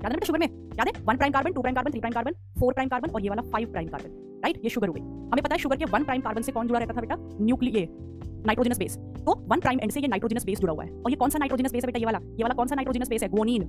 याद 0.03 0.13
है 0.13 0.25
शुगर 0.25 0.39
में? 0.39 0.47
याद 0.47 0.87
है? 0.87 0.93
One 1.05 1.17
prime 1.17 1.33
carbon 1.33 1.53
two 1.53 1.61
prime 1.61 1.75
carbon 1.75 1.91
three 1.91 1.99
prime 1.99 2.13
carbon 2.13 2.33
four 2.59 2.73
prime 2.73 2.89
carbon 2.89 3.09
और 3.09 3.21
ये 3.21 3.29
वाला 3.29 3.41
फाइव 3.51 3.71
प्राइम 3.71 3.87
कार्बन 3.89 4.41
राइट 4.43 4.63
ये 4.63 4.69
शुगर 4.69 4.87
हो 4.87 4.93
गई 4.93 5.01
हमें 5.01 5.41
पता 5.43 5.53
है 5.55 5.59
शुगर 5.59 5.77
के 5.77 5.85
वन 5.85 6.03
प्राइम 6.03 6.21
कार्बन 6.21 6.41
से 6.41 6.51
कौन 6.51 6.67
जुड़ा 6.67 6.79
रहता 6.79 6.93
था 6.93 7.01
बेटा? 7.01 7.15
न्यूक्लिये 7.41 7.87
नाइट्रोजनस 7.91 8.77
बेस 8.79 8.97
तो 8.97 9.35
वन 9.47 9.59
प्राइम 9.59 9.79
एंड 9.79 9.91
से 9.91 9.99
ये 9.99 10.07
नाइट्रोजनस 10.07 10.45
बेस 10.45 10.59
जुड़ा 10.59 10.73
हुआ 10.73 10.83
है। 10.83 10.89
और 10.91 11.11
ये 11.11 11.15
कौन 11.15 11.29
सा 11.29 11.39
नाइट्रोजनस 11.39 11.71
बेस 11.71 11.83
है 11.83 11.87
बेटा? 11.87 11.99
ये 11.99 12.05
वाला। 12.05 12.19
ये 12.19 12.43
वाला 12.43 12.55
कौन 12.55 12.67
सा 12.67 12.75
नाइट्रोजनस 12.75 13.09
बेस 13.09 13.23
है? 13.23 13.29
गोनीन 13.29 13.63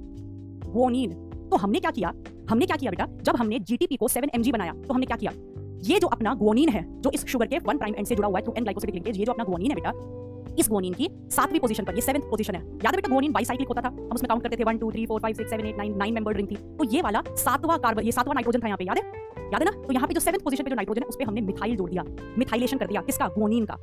गोनीन 0.68 1.12
तो 1.50 1.56
हमने 1.56 1.80
क्या 1.80 1.90
किया? 1.90 2.12
हमने 2.50 2.66
क्या 2.66 2.76
किया 2.76 2.90
बेटा? 2.90 3.06
जब 3.22 3.36
हमने 3.36 3.58
जीटीपी 3.60 3.96
को 3.96 4.08
7 4.08 4.34
mg 4.36 4.52
बनाया 4.52 4.72
तो 4.78 4.94
हमने 4.94 5.06
क्या 5.06 5.16
किया? 5.16 5.32
ये 5.84 5.98
जो 5.98 6.06
अपना 6.08 6.34
गोनीन 6.34 6.68
है, 6.68 6.84
जो 7.00 7.10
इस 7.10 7.26
शुगर 7.26 7.46
के 7.46 7.58
वन 7.58 7.78
प्राइम 7.78 7.94
एंड 7.94 8.06
से 8.06 8.14
जुड़ा 8.14 8.28
हुआ 8.28 8.38
है 8.38 8.44
एन 8.48 8.62
ग्लाइकोसिडिक 8.62 8.94
लिंकेज 8.94 9.18
ये 9.18 9.24
जो 9.24 9.32
अपना 9.32 9.44
गोनीन 9.44 9.70
है 9.70 9.74
बेटा, 9.74 9.92
इस 10.58 10.68
गोनीन 10.68 10.94
की 10.94 11.08
सातवीं 11.30 11.60
पोजीशन 11.60 11.84
पर, 11.84 11.94
ये 11.94 12.00
सेवेंथ 12.00 12.22
पोजीशन 12.30 12.54
है। 12.54 12.60
याद 12.60 12.86
है 12.86 12.92
बेटा 12.92 13.14
गोनीन 13.14 13.32
बाइसाइक्लिक 13.32 13.68
होता 13.68 13.82
था? 13.82 13.88
हम 13.88 14.14
उसमें 14.14 14.28
काउंट 14.28 14.42
करते 14.42 14.56
थे 14.56 14.64
one 14.64 14.78
two 14.78 14.90
three 14.92 15.06
four 15.06 15.20
five 15.20 15.34
six 15.34 15.50
seven 15.50 15.66
eight 15.66 15.76
nine 15.78 15.96
nine 15.96 16.14
member 16.14 16.36
ring 16.36 16.48
थी। 16.50 16.56
तो 16.78 16.84
ये 16.94 17.02
वाला 17.02 17.22
सातवां 17.36 17.78
कार्बन 17.78 18.02
ये 18.02 18.12
सातवां 18.12 18.34
नाइट्रोजन 18.34 18.60
था 18.60 18.66
यहाँ 18.66 18.78
पे, 18.78 18.84
याद 18.84 18.98
है? 18.98 19.04
याद 19.52 19.62
है 19.62 19.64
ना? 19.64 19.82
तो 19.82 19.92
यहाँ 19.92 20.08
पे 20.08 20.14
जो 20.14 20.20
सेवेंथ 20.20 20.44
पोजीशन 20.44 20.64
पे 20.64 20.70
जो 20.70 20.76
नाइट्रोजन 20.76 21.02
है, 21.02 21.08
उस 21.08 21.16
पर 21.16 21.24
हमने 21.24 21.40
मिथाइल 21.40 21.76
जोड़ 21.76 21.90
दिया। 21.90 22.04
मिथाइलेशन 22.38 22.78
कर 22.78 22.86
दिया 22.86 23.02
किसका? 23.02 23.28
गोनीन 23.28 23.64
का। 23.64 23.78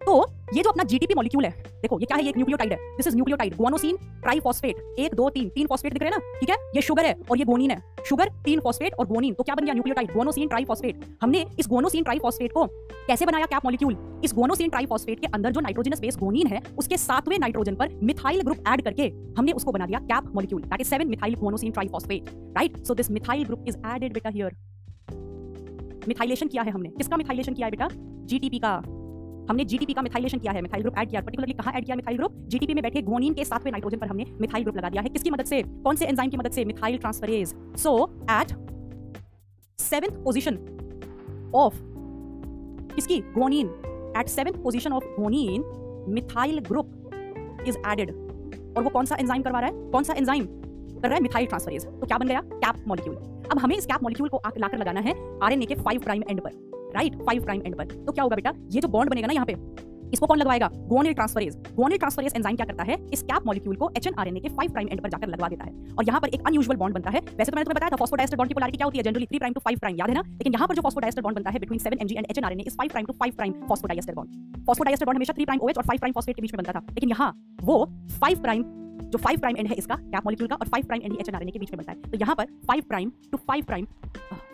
तो 0.00 0.24
ये 0.54 0.62
जो 0.62 0.70
अपना 0.70 0.84
जीटीपी 0.84 1.14
मॉलिक्यूल 1.14 1.44
है, 1.44 1.50
देखो, 1.82 1.98
ये 2.00 2.06
क्या 2.06 2.16
है? 2.16 2.22
ये 2.22 2.28
एक 2.28 2.36
न्यूक्लियोटाइड 2.36 2.72
है। 2.72 2.96
This 2.96 3.06
is 3.06 3.14
nucleotide 3.14 3.56
guanosine 3.56 3.96
triphosphate 4.22 4.98
एक, 4.98 5.14
दो, 5.14 5.28
तीन 5.30 5.48
तीन 5.48 5.66
फॉस्फेट 5.66 5.92
दिख 5.92 6.02
रहे 6.02 6.10
ना? 6.10 6.18
ठीक 6.40 6.50
है? 6.50 6.56
ये 6.76 6.82
शुगर 6.82 7.06
है 7.06 7.14
और 7.30 7.38
ये 7.38 7.44
गोनिन 7.44 7.70
है। 7.70 7.80
शुगर 8.08 8.28
तीन 8.44 8.60
फॉस्फेट 8.60 8.94
और 8.94 9.06
गोनिन 9.06 9.34
तो 9.34 9.44
क्या 9.44 9.54
बन 9.54 9.64
गया 9.64 9.74
न्यूक्लियोटाइड 9.74 10.12
गुआनोसिन 10.12 10.48
ट्राइफॉस्फेट 10.48 11.04
हमने 11.22 11.44
इस 11.58 11.68
गुआनोसिन 11.68 12.04
ट्राइफॉस्फेट 12.04 12.52
को 12.52 12.66
कैसे 13.06 13.26
बनाया 13.26 13.46
कैप 13.46 13.64
मॉलिक्यूल 13.64 13.96
इस 14.24 14.34
गुआनोसिन 14.34 14.70
ट्राइफॉस्फेट 14.70 15.20
के 15.20 15.26
अंदर 15.26 15.52
जो 15.52 15.60
नाइट्रोजनस 15.60 16.00
बेस 16.00 16.16
गोनिन 16.16 16.46
है, 16.46 16.60
उसके 16.78 16.96
सातवें 16.96 17.38
नाइट्रोजन 17.38 17.74
पर 17.74 17.98
मिथाइल 18.02 18.40
ग्रुप 18.40 18.64
ऐड 18.68 18.82
करके 18.82 19.12
हमने 19.38 19.52
उसको 19.52 19.72
बना 19.72 19.86
दिया 19.86 19.98
cap 19.98 20.34
molecule 20.34 20.62
that 20.62 20.80
is 20.80 20.94
7 20.94 21.06
methyl 21.06 21.34
guanosine 21.34 21.70
triphosphate 21.70 22.30
right 22.56 22.84
so 22.84 22.94
this 22.94 23.10
methyl 23.10 23.44
group 23.44 23.64
is 23.68 23.76
added 23.94 24.12
बेटा 24.12 24.30
हियर 24.30 24.56
मिथाइलेशन 26.08 26.48
किया 26.48 26.62
है 26.62 26.70
हमने। 26.70 26.88
किसका 26.88 27.16
मिथाइलेशन 27.16 27.54
किया 27.54 27.66
है 27.66 27.70
बेटा? 27.70 27.88
जीटीपी 28.26 28.58
का। 28.58 28.82
हमने 29.48 29.64
जीटीपी 29.64 29.92
का 29.92 30.02
मिथाइलेशन 30.02 30.38
किया 30.38 30.52
है 30.52 30.62
मिथाइल 30.62 30.82
ग्रुप 30.82 30.98
ऐड 30.98 31.10
किया 31.10 31.20
पर्टिकुलरली 31.20 31.54
कहाँ 31.54 31.72
ऐड 31.72 31.84
किया 31.84 31.96
मिथाइल 31.96 32.16
ग्रुप 32.16 32.32
जीटीपी 32.48 32.74
में 32.74 32.82
बैठे 32.82 33.02
गोनिन 33.02 33.34
के 33.34 33.44
सातवें 33.44 33.70
नाइट्रोजन 33.72 33.98
पर 33.98 34.06
हमने 34.06 34.24
मिथाइल 34.40 34.64
ग्रुप 34.64 34.76
लगा 34.76 34.88
दिया 34.88 35.02
है। 35.02 35.08
किसकी 35.08 35.30
मदद 35.30 35.44
से? 35.44 35.62
कौन 35.62 35.96
से 35.96 36.06
एंजाइम 36.06 36.30
की 36.30 36.36
मदद 36.36 36.50
से? 36.50 36.64
Methyl 36.64 36.98
transferase 36.98 37.54
so 37.76 37.94
at 38.30 38.52
seventh 39.78 40.22
position 40.24 40.58
of 41.54 41.76
किसकी? 42.94 43.20
Guanine 43.34 43.66
at 44.16 44.28
seventh 44.28 44.62
position 44.62 44.92
of 44.92 45.04
guanine 45.20 45.64
methyl 46.08 46.60
group 46.60 47.64
is 47.68 47.78
added 47.88 48.10
और 48.76 48.82
वो 48.82 48.90
कौन 48.90 49.04
सा 49.04 49.16
एंजाइम 49.20 49.42
करवा 49.42 49.60
रहा 49.60 49.70
है? 49.70 49.90
कौन 49.90 50.02
सा 50.02 50.14
एंजाइम 50.14 50.44
कर 50.44 51.08
रहा 51.08 51.14
है? 51.14 51.20
मिथाइल 51.22 51.46
ट्रांसफरेज 51.46 51.86
तो 51.86 52.06
क्या 52.06 52.18
बन 52.18 52.28
गया? 52.28 52.40
कैप 52.40 52.84
मॉलिक्यूल 52.88 53.16
अब 53.52 53.58
हमें 53.58 53.76
इस 53.76 53.86
कैप 53.86 54.02
मॉलिक्यूल 54.02 54.28
को 54.28 54.40
लाकर 54.58 54.78
लगाना 54.78 55.00
है 55.00 55.14
आरएनए 55.42 55.66
के 55.66 55.74
5 55.76 56.02
प्राइम 56.02 56.22
एंड 56.30 56.40
पर। 56.40 56.69
राइट 56.94 57.22
5 57.28 57.44
प्राइम 57.44 57.62
एंड 57.62 57.76
पर। 57.76 57.84
तो 57.96 58.12
क्या 58.12 58.24
होगा 58.24 58.36
बेटा? 58.36 58.52
ये 58.72 58.80
जो 58.80 58.88
बॉन्ड 58.88 59.10
बनेगा 59.10 59.26
ना 59.26 59.32
यहाँ 59.34 59.46
पे, 59.46 59.88
इसको 60.12 60.26
कौन 60.26 60.38
लगवाएगा? 60.38 60.68
Guanyl 60.88 61.12
transferase 61.14 61.56
guanyl 61.74 61.98
transferase 61.98 62.32
enzyme 62.36 62.56
क्या 62.56 62.66
करता 62.66 62.82
है? 62.84 62.96
इस 63.12 63.22
कैप 63.22 63.46
मॉलिक्यूल 63.46 63.76
को 63.76 63.90
एचएनआरएनए 63.96 64.40
के 64.40 64.48
5 64.50 64.72
प्राइम 64.72 64.88
एंड 64.88 65.02
पर 65.02 65.08
जाकर 65.08 65.28
लगवा 65.28 65.48
देता 65.48 65.64
है। 65.64 65.94
और 65.98 66.04
यहाँ 66.06 66.20
पर 66.20 66.28
एक 66.28 66.46
अनयूजुअल 66.46 66.76
बॉन्ड 66.78 66.94
बनता 66.94 67.10
है। 67.10 67.20
वैसे 67.20 67.50
तो 67.50 67.56
मैंने 67.56 67.64
तुम्हें 67.64 67.76
बताया 67.76 67.90
था 67.90 67.96
फॉस्फोडाइस्टर 67.96 68.36
बॉन्ड 68.36 68.50
की 68.50 68.54
पोलैरिटी 68.54 68.76
क्या 68.76 68.86
होती 68.86 68.98
है? 68.98 69.04
जनरली 69.04 69.26
3 69.26 69.38
प्राइम 69.38 69.54
टू 69.54 69.60
5 69.60 69.78
प्राइम 69.80 69.96
याद 69.96 70.08
है 70.08 70.14
ना? 70.14 70.22
लेकिन 70.22 70.52
यहाँ 70.54 70.68
पर 70.68 70.74
जो 70.74 70.82
फॉस्फोडाइस्टर 70.82 71.22
बॉन्ड 71.22 71.36
बनता 71.36 71.50
है 71.50 71.58
between 71.58 71.80
7 71.80 72.00
MG 72.00 72.14
and 72.14 72.26
hnRNA 72.30 72.64
is 72.66 72.76
5 72.76 72.90
prime 72.90 73.06
to 73.06 73.12
5 73.22 73.36
prime 73.36 73.52
phosphodiester 73.68 74.14
bond 74.14 74.66
phosphodiester 74.66 75.06
bond 75.06 75.18
हमेशा 75.18 75.32
3 75.32 75.44
प्राइम 75.44 75.60
ओएच 75.60 75.78
और 75.78 75.84
5 75.84 75.98
प्राइम 75.98 76.14
फॉस्फेट 76.14 76.36
के 76.36 76.42
बीच 76.42 76.54
में 76.54 76.62
बनता 76.62 76.72
था। 76.72 76.84
लेकिन 76.90 77.10
यहाँ 77.10 77.32
वो 77.62 77.84
5 78.24 78.40
प्राइम 78.42 78.64
जो 79.02 79.18
फाइव 79.18 79.38
प्राइम 79.40 79.56
एंड 79.56 79.68
है 79.68 79.74
इसका 79.74 79.94
कैप 79.96 80.26
मॉलिक्यूल 80.26 80.48
का 80.48 80.56
और 80.56 80.68
फाइव 80.68 80.86
प्राइम 80.86 81.02
एंड 81.02 81.16
एचएनआरएनए 81.20 81.50
के 81.50 81.58
बीच 81.58 81.70
में 81.72 81.78
बनता 81.78 81.92
है। 81.92 82.10
तो 82.10 82.18
यहाँ 82.18 82.34
पर 82.36 82.46
5 82.68 82.84
prime 82.88 83.12
to 83.32 83.38
5 83.50 83.64
prime 83.66 83.86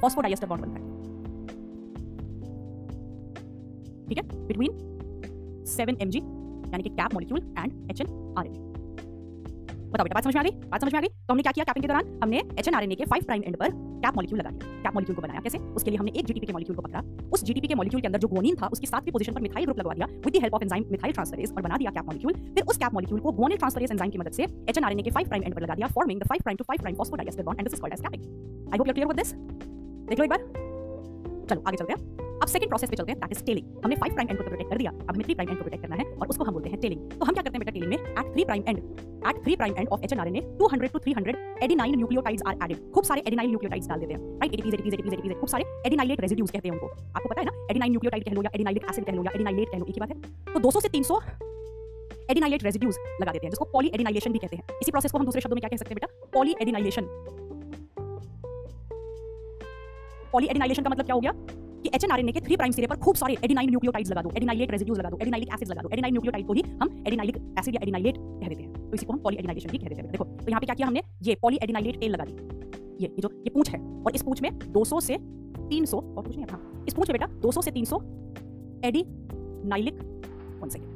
phosphodiester 0.00 0.46
bond 0.46 0.64
बनता 0.64 0.80
है। 0.80 1.15
ठीक 4.08 4.18
है? 4.18 4.24
बिटवीन 4.46 5.64
7 5.68 6.02
एमजी 6.02 6.18
यानी 6.18 6.82
कि 6.82 6.88
cap 6.90 7.14
molecule 7.14 7.40
and 7.58 7.90
H 7.90 8.00
N 8.00 8.34
R 8.38 8.46
N 8.46 8.64
बताओ 9.86 10.04
बेटा, 10.04 10.14
बात 10.14 10.24
समझ 10.24 10.34
में 10.34 10.40
आ 10.40 10.44
गई? 10.44 10.50
बात 10.70 10.80
समझ 10.80 10.92
में 10.92 10.98
आ 10.98 11.00
गई? 11.02 11.08
तो 11.08 11.32
हमने 11.32 11.42
क्या 11.42 11.52
किया 11.52 11.64
कैपिंग 11.64 11.82
के 11.82 11.88
दौरान? 11.88 12.18
हमने 12.22 12.38
H 12.58 12.68
N 12.68 12.74
R 12.74 12.82
N 12.84 12.92
A 12.92 12.94
के 12.94 13.04
फाइव 13.04 13.24
प्राइम 13.24 13.42
एंड 13.42 13.56
पर 13.56 13.70
कैप 14.04 14.16
मॉलिक्यूल 14.16 14.40
लगा 14.40 14.50
दिया। 14.50 14.82
कैप 14.82 14.94
मॉलिक्यूल 14.94 15.16
को 15.16 15.22
बनाया। 15.22 15.40
कैसे? 15.40 15.58
उसके 15.58 15.90
लिए 15.90 15.98
हमने 15.98 16.12
एक 16.16 16.26
जीटीपी 16.26 16.46
के 16.46 16.52
मॉलिक्यूल 16.52 16.76
को 16.76 16.82
पकड़ा। 16.82 17.02
उस 17.32 17.44
जीटीपी 17.44 17.68
के 17.68 17.74
मॉलिक्यूल 17.74 18.00
के 18.02 18.06
अंदर 18.06 18.18
जो 18.18 18.28
गोनिन 18.28 18.56
था, 18.62 18.66
उसकी 18.72 18.86
सातवीं 18.86 19.12
पोजीशन 19.12 19.32
पर 19.32 19.40
मिथाइल 19.40 19.64
ग्रुप 19.64 19.78
लगवा 19.78 19.94
दिया। 19.94 20.06
With 20.06 20.36
the 20.36 20.42
help 20.42 20.54
of 20.54 20.62
enzyme 20.62 20.84
methyl 20.90 21.12
transferase 21.12 21.52
और 21.52 21.62
बना 21.62 21.76
दिया 21.76 21.90
कैप 21.90 22.04
मॉलिक्यूल 22.06 22.32
फिर 22.32 22.62
उस 22.64 22.76
कैप 22.76 22.94
मॉलिक्यूल 22.94 23.20
को 23.20 23.32
गोनिल 23.32 23.58
ट्रांसफरेज 23.58 23.92
एंजाइम 23.92 24.10
की 24.10 24.18
मदद 24.18 24.32
से 24.32 24.42
H 24.42 24.78
N 24.78 24.84
R 24.84 24.92
N 24.92 25.00
A 25.00 25.02
के 25.02 25.10
फाइव 25.10 25.28
प्राइम 25.28 25.44
एंड 25.44 25.54
पर 25.54 25.62
लगा 25.62 25.74
दिया 25.74 25.86
forming 25.96 26.20
the 26.20 26.28
five 26.28 26.42
prime 26.42 26.56
to 26.56 26.64
five 26.68 26.80
prime 26.82 26.96
phosphodiester 26.96 27.42
bond 27.42 27.60
and 27.60 27.68
this 27.68 27.74
is 27.74 27.80
called 27.80 27.94
as 27.94 28.00
capping 28.00 28.22
I 28.72 28.78
hope 28.78 28.86
you 28.86 28.90
are 28.90 28.92
clear 28.92 29.08
with 29.08 29.16
this 29.16 29.34
देख 29.34 30.18
लो 30.18 30.24
एक 30.24 30.30
बार। 30.30 31.44
चलो, 31.48 31.62
आगे 31.66 31.76
चलते 31.76 31.92
हैं। 31.92 32.25
अब 32.36 32.48
सेकंड 32.48 32.68
प्रोसेस 32.68 32.90
पे 32.90 32.96
चलते 32.96 33.12
हैं 33.12 33.20
दैट 33.20 33.32
इज़ 33.32 33.42
टेलिंग 33.44 33.66
हमने 33.84 33.96
5 33.96 34.12
प्राइम 34.14 34.28
एंड 34.30 34.38
को 34.38 34.44
प्रोटेक्ट 34.44 34.70
कर 34.70 34.78
दिया, 34.78 34.90
अब 34.90 35.14
हमें 35.14 35.24
3 35.26 35.34
प्राइम 35.34 35.50
एंड 35.50 35.58
को 35.58 35.64
प्रोटेक्ट 35.64 35.82
करना 35.82 35.96
है, 35.96 36.04
और 36.20 36.28
उसको 36.28 36.44
हम 36.44 36.52
बोलते 36.54 36.70
हैं 36.70 36.80
टेलिंग 36.80 37.00
तो 37.10 37.24
हम 37.24 37.34
क्या 37.34 37.42
करते 37.42 37.56
हैं 37.56 37.60
बेटा 37.60 37.72
टेलिंग 37.76 37.90
में? 37.90 37.98
At 37.98 38.34
3 38.34 38.44
prime 38.44 38.62
end 38.68 38.78
at 39.28 39.36
3 39.46 39.56
prime 39.56 39.74
end 39.76 39.88
of 39.88 40.00
H 40.00 40.04
hnRNA 40.06 40.40
200 40.58 40.92
to 40.92 40.98
300 41.06 41.36
adenine 41.64 41.96
nucleotides 41.96 42.42
are 42.46 42.54
added 42.64 42.78
खूब 42.94 43.04
सारे 43.10 43.22
एडेनाइन 43.26 43.48
न्यूक्लियोटाइड्स 43.50 43.88
डाल 43.88 44.00
देते 44.00 44.12
हैं। 44.14 44.20
Right 44.40 44.52
ATPs 44.52 44.74
ATPs 44.74 44.94
ATPs 44.94 45.12
ATPs 45.12 45.38
खूब 45.40 45.48
सारे 45.48 45.64
एडेनाइलेट 45.86 46.20
रेसिड्यूज 46.20 46.50
कहते 46.50 46.68
हैं 46.68 46.74
उनको। 46.76 46.88
आपको 47.16 47.28
पता 47.28 47.40
है 47.40 47.46
ना? 47.46 47.52
एडेनाइन 47.70 47.90
न्यूक्लियोटाइड 47.92 48.24
कह 48.24 48.32
लो 48.32 48.42
या 48.42 48.50
एडेनाइलिक 48.54 48.90
एसिड 48.90 49.04
कह 49.04 49.12
लो 49.12 49.24
या 49.24 49.32
एडेनाइलेट 49.34 49.68
कह 49.70 49.78
लो, 49.78 49.86
एक 49.88 50.00
बात 50.00 50.10
है। 50.10 50.54
तो 50.54 50.60
200 50.60 50.80
से 50.80 50.88
300 50.88 51.20
एडिनाइलेट 52.30 52.64
रेसिड्यूज 52.64 52.96
लगा 53.20 53.32
देते 53.32 53.46
हैं, 53.46 53.50
जिसको 53.50 53.64
पॉली 53.72 53.90
एडिनाइलेशन 53.94 54.32
भी 54.32 54.38
कहते 54.38 54.56
हैं। 54.56 54.78
इसी 54.82 54.90
प्रोसेस 54.90 55.12
को 55.12 55.18
हम 55.18 55.24
दूसरे 55.24 55.40
शब्दों 55.40 55.56
में 55.56 55.60
क्या 55.60 55.70
कह 55.70 55.76
सकते 55.76 55.94
हैं 55.94 55.98
बेटा? 56.00 56.30
पॉली 56.34 56.56
एडिनाइलेशन 56.62 57.04
पॉली 60.32 60.46
एडिनाइलेशन 60.46 60.82
का 60.82 60.90
मतलब 60.90 61.06
क्या 61.06 61.14
हो 61.14 61.20
गया? 61.20 61.32
कि 61.82 61.90
एचएनआरएनए 61.94 62.32
के 62.32 62.40
3 62.40 62.56
प्राइम 62.56 62.72
सिरे 62.72 62.86
पर 62.86 62.96
खूब 63.04 63.16
सारे 63.16 63.36
एडिनाइन 63.44 63.70
न्यूक्लियोटाइड्स 63.70 64.10
लगा 64.10 64.22
दो 64.22 64.30
एडिनाइलेट 64.36 64.70
रेसिड्यूज 64.72 64.98
लगा 64.98 65.10
दो 65.10 65.18
एडिनाइलिक 65.22 65.48
एसिड्स 65.54 65.70
लगा 65.70 65.82
दो 65.82 65.88
एडिनाइन 65.92 66.14
न्यूक्लियोटाइड 66.14 66.46
को 66.46 66.52
ही 66.52 66.62
हम 66.82 67.04
एडिनाइलिक 67.06 67.36
एसिड 67.58 67.74
या 67.74 67.80
एडिनाइलेट 67.82 68.16
कह 68.16 68.48
देते 68.48 68.62
हैं। 68.62 68.72
तो 68.72 68.94
इसी 68.94 69.06
को 69.06 69.12
हम 69.12 69.18
पॉली 69.20 69.36
एडिनाइलेशन 69.36 69.70
भी 69.70 69.78
कह 69.78 69.88
देते 69.88 70.00
हैं। 70.00 70.10
देखो 70.10 70.24
तो 70.24 70.50
यहाँ 70.50 70.60
पे 70.60 70.66
क्या 70.66 70.74
किया 70.74 70.86
हमने? 70.86 71.02
ये 71.22 71.34
पॉली 71.42 71.58
एडिनाइलेट 71.62 72.00
टेल 72.00 72.12
लगा 72.12 72.24
दी। 72.24 72.32
ये 73.00 73.08
ये 73.08 73.20
जो, 73.20 73.28
ये 73.28 73.50
पूंछ 73.50 73.70
है। 73.70 73.80
और 74.02 74.14
इस 74.14 74.22
पूंछ 74.22 74.42
में 74.42 74.50
200 74.72 75.00
से 75.00 75.16
300 75.70 75.96
और 75.96 76.26
कुछ 76.26 76.36
नहीं 76.36 76.46
था 76.46 76.60
इस 76.88 76.94
पूंछ 76.94 77.10
में 77.10 77.18
बेटा 77.18 77.26
200 77.42 77.62
से 77.62 77.70
300 77.72 78.00
एडिनाइलिक 78.84 79.94
वन 80.62 80.68
सेकंड 80.68 80.88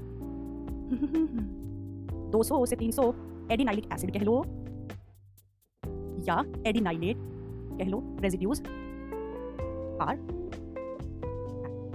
200 2.33 2.67
से 2.67 2.77
300 2.77 3.13
एडिनाइलिक 3.53 3.85
एसिड 3.93 4.13
कह 4.13 4.25
लो, 4.25 4.35
या 6.29 6.43
एडिनाइलेट 6.67 7.17
कह 7.79 7.89
लो 7.91 8.03
रेसिड्यूज 8.21 8.61
आर 10.03 10.17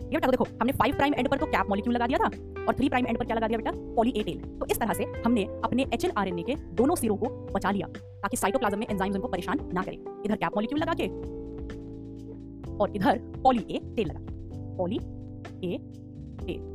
ये 0.06 0.12
बेटा 0.12 0.28
देखो, 0.28 0.46
हमने 0.62 0.74
5 0.74 0.96
प्राइम 0.96 1.14
एंड 1.14 1.28
पर 1.30 1.38
तो 1.38 1.46
कैप 1.48 1.70
मॉलिक्यूल 1.70 1.96
लगा 1.96 2.08
दिया 2.08 2.18
था 2.20 2.28
और 2.66 2.76
3 2.76 2.90
प्राइम 2.90 3.08
एंड 3.08 3.18
पर 3.18 3.26
क्या 3.26 3.36
लगा 3.36 3.48
दिया 3.48 3.58
बेटा? 3.58 3.72
पॉली 3.96 4.14
ए 4.18 4.24
टेल 4.24 4.40
तो 4.60 4.66
इस 4.72 4.80
तरह 4.80 4.94
से 4.94 5.04
हमने 5.26 5.44
अपने 5.64 5.86
एचएनआरएनए 5.94 6.44
के 6.44 6.56
दोनों 6.76 6.96
सिरों 6.96 7.18
को 7.18 7.30
बचा 7.54 7.72
लिया 7.72 7.88
ताकि 8.22 8.38
साइटोप्लाज्म 8.38 8.80
में 8.80 8.86
एंजाइम्स 8.90 9.16
उनको 9.16 9.28
परेशान 9.28 9.60
ना 9.74 9.82
करें। 9.82 9.98
इधर 10.26 10.36
कैप 10.36 10.56
मॉलिक्यूल 10.56 10.82
लगा 10.82 10.94
के 11.02 11.08
और 12.78 12.96
इधर 12.96 13.20
पॉली 13.44 13.66
ए 13.70 13.80
टेल 13.96 14.08
लगा 14.08 14.20
पॉली 14.78 14.96
ए 14.96 15.78
टेल 16.46 16.74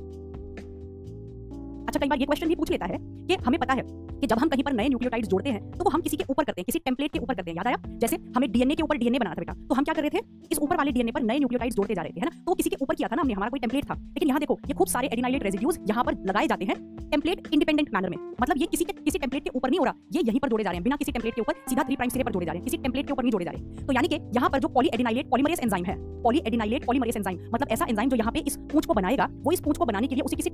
अच्छा 1.89 1.99
कई 1.99 2.09
बार 2.09 2.19
ये 2.19 2.27
क्वेश्चन 2.27 2.49
भी 2.49 2.55
पूछ 2.55 2.71
लेता 2.71 2.87
है 2.87 2.99
कि 3.27 3.35
हमें 3.47 3.59
पता 3.61 3.75
है 3.75 3.83
कि 4.21 4.27
जब 4.27 4.39
हम 4.39 4.49
कहीं 4.49 4.63
पर 4.63 4.73
नए 4.73 4.89
न्यूक्लियोटाइड्स 4.89 5.29
जोड़ते 5.29 5.51
हैं 5.51 5.71
तो 5.71 5.85
वो 5.85 5.91
हम 5.91 6.01
किसी 6.01 6.17
के 6.17 6.25
ऊपर 6.31 6.45
करते 6.45 6.61
हैं, 6.61 6.65
किसी 6.65 6.79
टेम्पलेट 6.81 7.13
के 7.13 7.19
ऊपर 7.19 7.35
करते 7.35 7.51
हैं। 7.51 7.57
याद 7.57 7.67
आया? 7.67 7.77
जैसे 7.99 8.17
हमें 8.37 8.51
डीएनए 8.53 8.75
के 8.75 8.83
ऊपर 8.83 8.97
डीएनए 8.97 9.19
बनाना 9.19 9.35
था 9.35 9.41
बेटा। 9.41 9.53
तो 9.69 9.75
हम 9.75 9.85
क्या 9.85 9.95
कर 9.95 10.03
रहे 10.03 10.11
थे? 10.11 10.25
इस 10.53 10.59
ऊपर 10.59 10.77
वाले 10.77 10.93
डीएनए 10.93 11.13
पर 11.13 11.23
नए 11.23 11.39
न्यूक्लियोटाइड्स 11.39 11.77
जोड़ते 11.77 11.95
जा 11.95 12.03
रहे 12.03 12.13
थे 12.13 12.25
ना? 12.25 12.31
तो 12.47 12.55
किसी 12.55 12.71
के 12.71 12.77
ऊपर 12.83 12.95
किया 12.95 13.09
था 13.09 13.17
ना, 13.17 13.23
हमने, 13.23 13.35
हमारा 13.35 13.51
कोई 13.51 13.61
टेम्पलेट 13.61 13.85
था। 13.91 13.95
लेकिन 13.95 14.29
यहाँ 14.29 14.41
देखो, 14.41 14.59
ये 14.69 14.75
खूब 14.75 14.89
सारे 14.89 15.09
एडिनाइलेट 15.09 15.43
रेसिड्यूज 15.43 15.79
यहाँ 15.89 16.05
पर 16.05 16.17
लगाए 16.27 16.47
जाते 16.47 16.65
हैं 16.65 16.77
टेम्पलेट 17.11 17.49
इंडिपेंडेंट 17.53 17.89
मैनर 17.95 18.11
में। 18.11 18.17
मतलब 18.43 18.59
ये 18.59 18.67
किसी 18.67 18.85
के, 18.85 18.93
किसी 18.95 19.19
टेम्पलेट 19.19 19.45
के 19.45 19.51
ऊपर 19.55 19.71
नहीं 19.71 19.79
हो 19.79 19.85
रहा, 19.85 19.95
ये 20.13 20.23
यहीं 20.27 20.41
पर 20.41 20.49
जोड़े 20.49 20.65
जा 20.65 20.71
रहे 20.71 20.77
हैं। 20.77 20.85
बिना 20.85 20.97
किसी 20.97 21.13
टेम्पलेट 21.13 21.35
के 21.35 21.41
ऊपर 21.41 21.55
सीधा 21.69 21.83
थ्री 21.83 21.97
प्राइम 21.97 22.11
सिरे 22.11 22.25
पर 22.25 22.33
जोड़े 22.33 22.47
जा 22.47 22.53
रहे 22.53 22.59
हैं। 22.59 22.65
किसी 22.65 22.77
टेम्पलेट 22.79 23.07
के 23.07 23.13
ऊपर 23.13 23.23
नहीं 23.23 23.33
जोड़े 23.33 23.45
जा 23.45 23.51
रहे। 23.51 23.87
तो 23.87 23.93
यानी 23.93 24.09
कि 24.09 24.21
यहाँ 24.37 24.51
पर 24.51 24.59
जो 24.59 24.69
पॉली 24.69 24.91
एडिनाइलेट 24.95 25.31
पॉलीमरेज 25.31 25.61
एंजाइम 25.61 25.85
है 25.85 25.97
पॉली 26.23 26.43
एडिनाइलेट 26.47 26.85
पॉलीमरेज 26.87 27.17
एंजाइम 27.17 27.39
मतलब 27.55 27.69
ऐसा 27.71 27.87
एंजाइम 27.89 28.11
जो 28.11 28.17
यहाँ 28.17 28.33
पे 28.33 28.41
इस 28.41 28.57
पूंछ 28.73 28.87
को 28.87 28.95
बनाएगा, 28.95 29.29
वो 29.43 29.53
इस 29.53 29.61
पूंछ 29.61 29.77
को 29.79 29.85
बनाने 29.85 30.07
के 30.07 30.15
लिए 30.15 30.25
उसी 30.25 30.37
किसी 30.37 30.51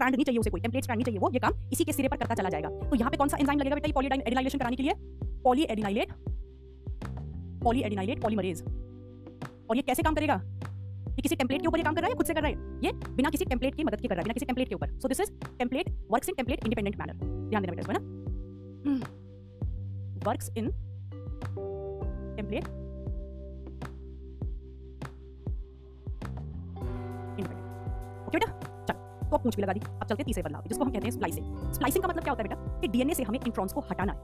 स्ट्रैंड 0.00 0.14
नहीं 0.14 0.24
चाहिए 0.24 0.40
उसे 0.40 0.50
कोई 0.50 0.60
टेम्पलेट 0.60 0.84
स्ट्रैंड 0.84 0.98
नहीं 0.98 1.04
चाहिए 1.04 1.20
वो 1.20 1.30
ये 1.32 1.38
काम 1.40 1.52
इसी 1.72 1.84
के 1.84 1.92
सिरे 1.92 2.08
पर 2.08 2.16
करता 2.16 2.34
चला 2.34 2.48
जाएगा। 2.50 2.68
तो 2.68 2.96
यहाँ 2.96 3.10
पे 3.10 3.16
कौन 3.16 3.28
सा 3.28 3.36
एंजाइम 3.40 3.58
लगेगा 3.58 3.76
बेटा 3.76 3.92
पॉली 3.94 4.08
एडिनाइलेशन 4.08 4.58
कराने 4.58 4.76
के 4.76 4.82
लिए? 4.82 4.94
Poly 5.44 5.62
adenylate 5.70 6.12
poly 7.64 7.80
adenylate 7.82 8.22
polymerase 8.22 8.62
और 8.62 9.76
ये 9.76 9.82
कैसे 9.82 10.02
काम 10.02 10.14
करेगा? 10.14 10.34
ये 11.10 11.22
किसी 11.22 11.36
टेम्पलेट 11.36 11.60
के 11.62 11.68
ऊपर 11.68 11.78
ये 11.78 11.84
काम 11.84 11.94
कर 11.94 12.00
रहा 12.00 12.08
है 12.10 12.16
खुद 12.16 12.26
से 12.26 12.34
कर 12.34 12.42
रहा 12.42 12.50
है? 12.50 12.56
ये 12.84 12.92
बिना 13.16 13.30
किसी 13.30 13.44
टेम्पलेट 13.44 13.74
की 13.74 13.84
मदद 13.84 14.00
के 14.00 14.08
कर 14.08 14.14
रहा 14.14 14.20
है 14.20 14.24
बिना 14.24 14.34
किसी 14.34 14.46
टेम्पलेट 14.46 14.68
के 14.68 14.74
ऊपर। 14.74 14.98
So 15.00 15.08
this 15.08 15.20
is 15.20 15.30
template 15.58 15.90
works 16.10 16.28
in 16.28 16.34
template 16.36 16.64
independent 16.64 16.96
manner 16.98 17.14
ध्यान 17.50 17.62
देना 17.62 17.72
बेटा 17.72 17.80
इसको 17.80 17.92
ना। 17.92 18.00
Works 20.26 20.50
in 20.56 20.70
template 22.36 22.64
independent 27.38 28.28
okay 28.28 28.38
बेटा? 28.38 28.69
तो 29.30 29.38
पूछ 29.38 29.56
भी 29.56 29.62
लगा 29.62 29.72
दी 29.72 29.80
अब 29.80 30.04
चलते 30.04 30.24
तीसरे 30.24 30.42
बदलाव 30.42 30.62
जिसको 30.62 30.84
हम 30.84 30.90
कहते 30.90 31.04
हैं 31.04 31.12
स्प्लाइसिंग 31.12 31.72
स्प्लाइसिंग 31.72 32.02
का 32.02 32.08
मतलब 32.08 32.22
क्या 32.22 32.32
होता 32.32 32.42
है 32.42 32.48
बेटा? 32.48 32.80
कि 32.80 32.88
डीएनए 32.88 33.14
से 33.14 33.22
हमें 33.22 33.38
इंट्रॉन्स 33.46 33.72
को 33.72 33.80
हटाना 33.80 34.12
है। 34.12 34.18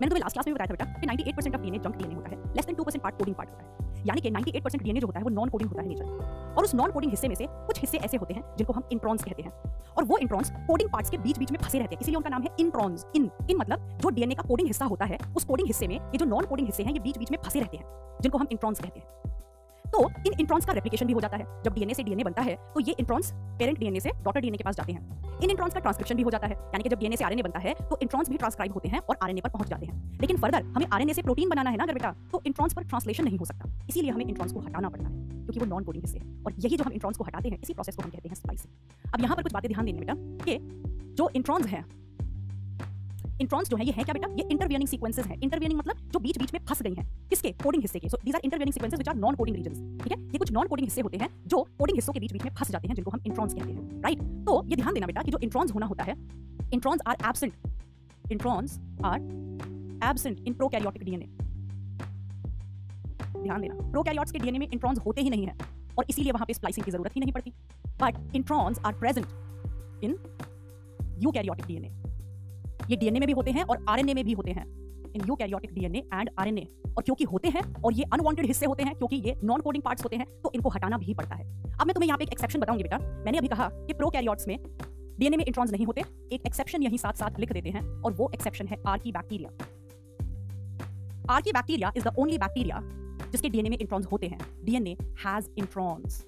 मैंने 0.00 0.08
तुम्हें 0.08 0.20
लास्ट 0.20 0.34
क्लास 0.34 0.46
में 0.46 0.54
बताया 0.54 0.66
था 0.66 0.74
बेटा 0.74 1.00
कि 1.00 1.06
98% 1.06 1.54
ऑफ़ 1.54 1.62
डीएनए 1.62 1.78
जंक 1.78 1.96
डीएनए 1.96 2.14
होता 2.14 2.30
है 2.30 2.54
less 2.54 2.66
than 2.66 2.74
2% 2.74 3.02
part 3.02 3.18
coding 3.18 3.36
part 3.36 3.50
होता 3.50 3.62
है। 3.62 3.88
यानी 4.06 4.20
कि 4.20 4.30
98% 4.30 4.82
डीएनए 4.82 5.00
जो 5.00 5.06
होता 5.06 5.18
है, 5.18 5.24
वो 5.24 5.30
नॉन 5.30 5.48
कोडिंग 5.48 5.70
होता 5.70 5.82
है 5.82 5.88
नेचर 5.88 6.54
और 6.56 6.64
उस 6.64 6.74
नॉन 6.74 6.90
कोडिंग 6.90 7.12
हिस्से 7.12 7.28
में 7.28 7.34
से 7.34 7.46
कुछ 7.50 7.80
हिस्से 7.80 7.98
ऐसे 7.98 8.16
होते 8.16 8.34
हैं, 8.34 8.42
जिनको 8.58 8.72
हम 8.72 8.82
इंट्रॉन्स 8.92 9.24
कहते 9.24 9.42
हैं। 9.42 9.52
और 9.98 10.04
वो 10.04 10.18
इंट्रॉन्स 10.18 10.50
कोडिंग 10.50 10.90
पार्ट्स 10.90 11.10
के 11.10 11.18
बीच 11.18 11.38
बीच 11.38 11.52
में 11.52 11.58
फंसे 11.58 11.78
रहते 11.78 11.94
हैं। 11.94 12.00
इसीलिए 12.00 12.16
उनका 12.16 12.30
नाम 12.30 12.42
है 12.42 12.48
इंट्रॉन्स 12.60 13.06
इन 13.16 13.30
इन 13.50 13.56
मतलब 13.56 13.98
जो 13.98 14.08
डीएनए 14.08 14.34
का 14.34 14.42
कोडिंग 14.42 14.68
हिस्सा 14.68 14.84
होता 14.84 15.04
है, 15.04 15.18
उस 15.36 15.44
कोडिंग 15.44 15.66
हिस्से 15.68 15.88
में 15.88 15.94
ये 15.94 16.18
जो 16.18 16.24
नॉन 16.24 16.44
कोडिंग 16.44 16.68
हिस्से 16.68 16.82
हैं, 16.82 16.92
ये 16.92 16.98
बीच 16.98 17.18
बीच 17.18 17.30
में 17.30 17.38
फंसे 17.44 17.60
रहते 17.60 17.76
हैं, 17.76 17.84
जिनको 18.20 18.38
हम 18.38 18.46
इंट्रॉन्स 18.52 18.80
कहते 18.80 19.00
हैं। 19.00 19.06
तो 19.92 20.08
इन 20.26 20.32
इंट्रॉन्स 20.40 20.66
का 20.66 20.72
रेप्लिकेशन 20.72 21.06
भी 21.06 21.12
हो 21.12 21.20
जाता 21.20 21.36
है। 21.36 21.44
जब 21.64 21.74
डीएनए 21.74 21.94
से 21.94 22.02
डीएनए 22.02 22.24
बनता 22.24 22.42
है 22.42 22.54
तो 22.74 22.80
ये 22.80 22.94
इंट्रॉन्स 22.98 23.32
पेरेंट 23.58 23.78
डीएनए 23.78 24.00
से 24.00 24.10
डॉटर 24.24 24.40
डीएनए 24.40 24.56
के 24.56 24.64
पास 24.64 24.76
जाते 24.76 24.92
हैं। 24.92 25.40
इन 25.42 25.50
इंट्रॉन्स 25.50 25.74
का 25.74 25.80
ट्रांसक्रिप्शन 25.80 26.16
भी 26.16 26.22
हो 26.22 26.30
जाता 26.30 26.46
है। 26.46 26.54
यानी 26.54 26.82
कि 26.82 26.88
जब 26.88 26.98
डीएनए 26.98 27.16
से 27.16 27.24
आरएनए 27.24 27.42
बनता 27.42 27.58
है 27.58 27.74
तो 27.80 27.98
इंट्रॉन्स 28.02 28.28
भी 28.28 28.36
ट्रांसक्राइब 28.36 28.72
होते 28.72 28.88
हैं 28.88 29.00
और 29.00 29.18
आरएनए 29.22 29.40
पर 29.40 29.50
पहुँच 29.50 29.68
जाते 29.68 29.86
हैं। 29.86 30.18
लेकिन 30.20 30.36
फर्दर 30.36 30.62
हमें 30.66 30.86
आरएनए 30.88 31.14
से 31.14 31.22
प्रोटीन 31.22 31.48
बनाना 31.48 31.70
है 31.70 31.76
ना 31.76 31.84
अगर 31.84 31.94
बेटा? 31.94 32.14
तो 32.32 32.42
इंट्रॉन्स 32.46 32.74
पर 32.74 32.82
ट्रांसलेशन 32.84 33.24
नहीं 33.24 33.38
हो 33.38 33.44
सकता। 33.44 33.70
इसीलिए 33.88 34.10
हमें 34.10 34.24
इंट्रॉन्स 34.26 34.52
को 34.52 34.60
हटाना 34.60 34.88
पड़ता 34.88 35.04
है, 35.04 35.12
क्योंकि 35.44 35.60
वो 35.60 35.66
नॉन 35.66 35.84
कोडिंग 35.84 36.04
हिस्से 36.04 36.18
और 36.46 36.54
यही 36.58 36.76
जो 36.76 36.84
हम 36.84 36.92
इंट्रॉन्स 36.92 37.18
को 37.18 37.24
हटाते 37.24 37.48
हैं, 37.48 37.58
इसी 37.62 37.74
प्रोसेस 37.74 37.96
को 37.96 38.02
हम 38.02 38.10
कहते 38.10 38.28
हैं 38.28 38.34
स्प्लाइसिंग 38.34 39.12
अब 39.14 39.20
यहाँ 39.20 39.36
पर 39.36 39.42
कुछ 39.42 39.52
बातें 39.52 39.70
ध्यान 39.70 39.86
देनी 39.86 39.98
बेटा, 39.98 40.14
कि 40.44 40.58
जो 41.14 41.30
इंट्रॉन्स 41.34 41.66
हैं 41.66 41.84
इंट्रॉन्स 43.40 43.68
जो 43.68 43.76
है, 43.76 43.84
ये 43.84 43.92
है 43.92 44.04
क्या 44.04 44.12
बेटा? 44.12 44.28
ये 44.34 44.48
इंटरवियनिंग 44.50 44.88
सीक्वेंसेस 44.88 45.26
है। 45.26 45.36
इंटरवियनिंग 45.42 45.78
मतलब 45.78 46.10
जो 46.12 46.18
बीच 46.18 46.38
बीच 46.38 46.52
में 46.54 46.60
फंस 46.60 46.82
गई 46.82 46.94
हैं। 46.94 47.06
किसके? 47.30 47.50
कोडिंग 47.62 47.82
हिस्से 47.82 47.98
के। 47.98 48.08
So 48.08 48.18
these 48.24 48.34
are 48.34 48.40
intervening 48.44 48.72
sequences 48.72 48.98
which 48.98 49.08
are 49.08 49.14
non 49.16 49.34
coding 49.34 49.56
regions 49.56 49.78
ठीक 50.02 50.12
है? 50.12 50.18
ये 50.24 50.38
कुछ 50.38 50.52
नॉन 50.52 50.66
कोडिंग 50.68 50.86
हिस्से 50.86 51.00
होते 51.00 51.16
हैं 51.16 51.28
जो 51.46 51.62
कोडिंग 51.78 51.96
हिस्सों 51.96 52.12
के 52.12 52.20
बीच 52.20 52.32
बीच 52.32 52.44
में 52.44 52.50
फंस 52.52 52.70
जाते 52.70 52.88
हैं, 52.88 52.94
जिनको 52.94 53.10
हम 53.10 53.20
इंट्रॉन्स 53.26 53.54
कहते 53.54 53.72
हैं 53.72 54.00
राइट 54.02 54.22
तो 54.46 54.62
ये 54.68 54.76
ध्यान 54.76 54.94
देना 54.94 55.06
बेटा 55.06 55.22
कि 55.22 55.30
जो 55.30 55.38
इंट्रॉन्स 55.42 55.72
होना 55.74 55.86
होता 55.86 56.04
है 56.04 56.14
introns 56.72 57.02
are 57.06 57.16
absent 57.28 57.52
introns 58.32 58.78
are 59.04 59.20
absent 60.04 60.40
in 60.40 60.54
prokaryotic 60.54 61.04
DNA 61.04 61.26
ध्यान 63.38 63.60
देना 63.60 63.74
प्रोकैरियोट्स 63.90 64.32
के 64.32 64.38
डीएनए 64.38 64.58
में 64.58 64.68
इंट्रॉन्स 64.68 64.98
होते 65.06 65.20
ही 65.20 65.30
नहीं 65.30 65.46
है, 65.46 65.56
और 65.98 66.04
इसीलिए 66.10 66.32
वहाँ 66.32 66.46
पे 66.46 66.54
स्प्लाइसिंग 66.54 66.84
की 66.84 66.90
ज़रूरत 66.90 67.16
ही 67.16 67.20
नहीं 67.20 67.32
पड़ती। 67.32 67.52
But 68.02 68.34
introns 68.36 68.78
are 68.78 68.98
present 68.98 69.26
in 70.04 70.18
eukaryotic 71.20 71.66
DNA 71.66 71.88
ये 72.90 72.96
डीएनए 72.96 73.18
में 73.18 73.26
भी 73.26 73.32
होते 73.32 73.50
हैं 73.50 73.64
और 73.64 73.84
आरएनए 73.88 74.14
में 74.14 74.24
भी 74.24 74.32
होते 74.32 74.50
हैं। 74.50 74.64
In 75.08 75.22
eukaryotic 75.28 75.72
DNA 75.74 75.98
and 75.98 76.30
RNA 76.38 76.66
और 76.88 77.02
क्योंकि 77.02 77.24
होते 77.24 77.48
हैं 77.48 77.62
और 77.82 77.92
ये 77.94 78.04
अनवांटेड 78.12 78.46
हिस्से 78.46 78.66
होते 78.66 78.82
हैं, 78.82 78.94
क्योंकि 78.94 79.16
ये 79.18 79.34
नॉन 79.44 79.60
कोडिंग 79.60 79.82
पार्ट्स 79.84 80.04
होते 80.04 80.16
हैं 80.16 80.26
तो 80.42 80.50
इनको 80.54 80.68
हटाना 80.68 80.98
भी 80.98 81.14
पड़ता 81.14 81.34
है। 81.34 81.44
अब 81.70 81.86
मैं 81.86 81.94
तुम्हें 81.94 82.08
यहाँ 82.08 82.18
पे 82.18 82.24
एक 82.24 82.32
एक्सेप्शन 82.32 82.60
बताऊँगी 82.60 82.82
बेटा। 82.82 82.98
मैंने 82.98 83.38
अभी 83.38 83.48
कहा 83.48 83.68
कि 83.68 83.92
प्रोकैरियोट्स 83.94 84.48
में 84.48 84.56
डीएनए 85.18 85.36
में 85.36 85.44
इंट्रॉन्स 85.44 85.72
नहीं 85.72 85.86
होते। 85.86 86.00
एक 86.32 86.46
एक्सेप्शन 86.46 86.82
यही 86.82 86.98
साथ 86.98 87.12
साथ 87.14 87.38
लिख 87.40 87.52
देते 87.52 87.70
हैं 87.70 87.82
और 88.02 88.12
वो 88.12 88.30
एक्सेप्शन 88.34 88.66
है 88.66 88.76
archaebacteria 89.12 89.50
archaebacteria 91.52 91.92
is 91.96 92.04
the 92.04 92.14
only 92.18 92.38
bacteria 92.38 92.80
जिसके 93.30 93.48
डीएनए 93.48 93.68
में 93.68 93.78
इंट्रॉन्स 93.78 94.06
होते 94.12 94.26
हैं। 94.26 94.38
डीएनए 94.64 94.96
हैज़ 95.24 95.48
इंट्रॉन्स 95.58 96.24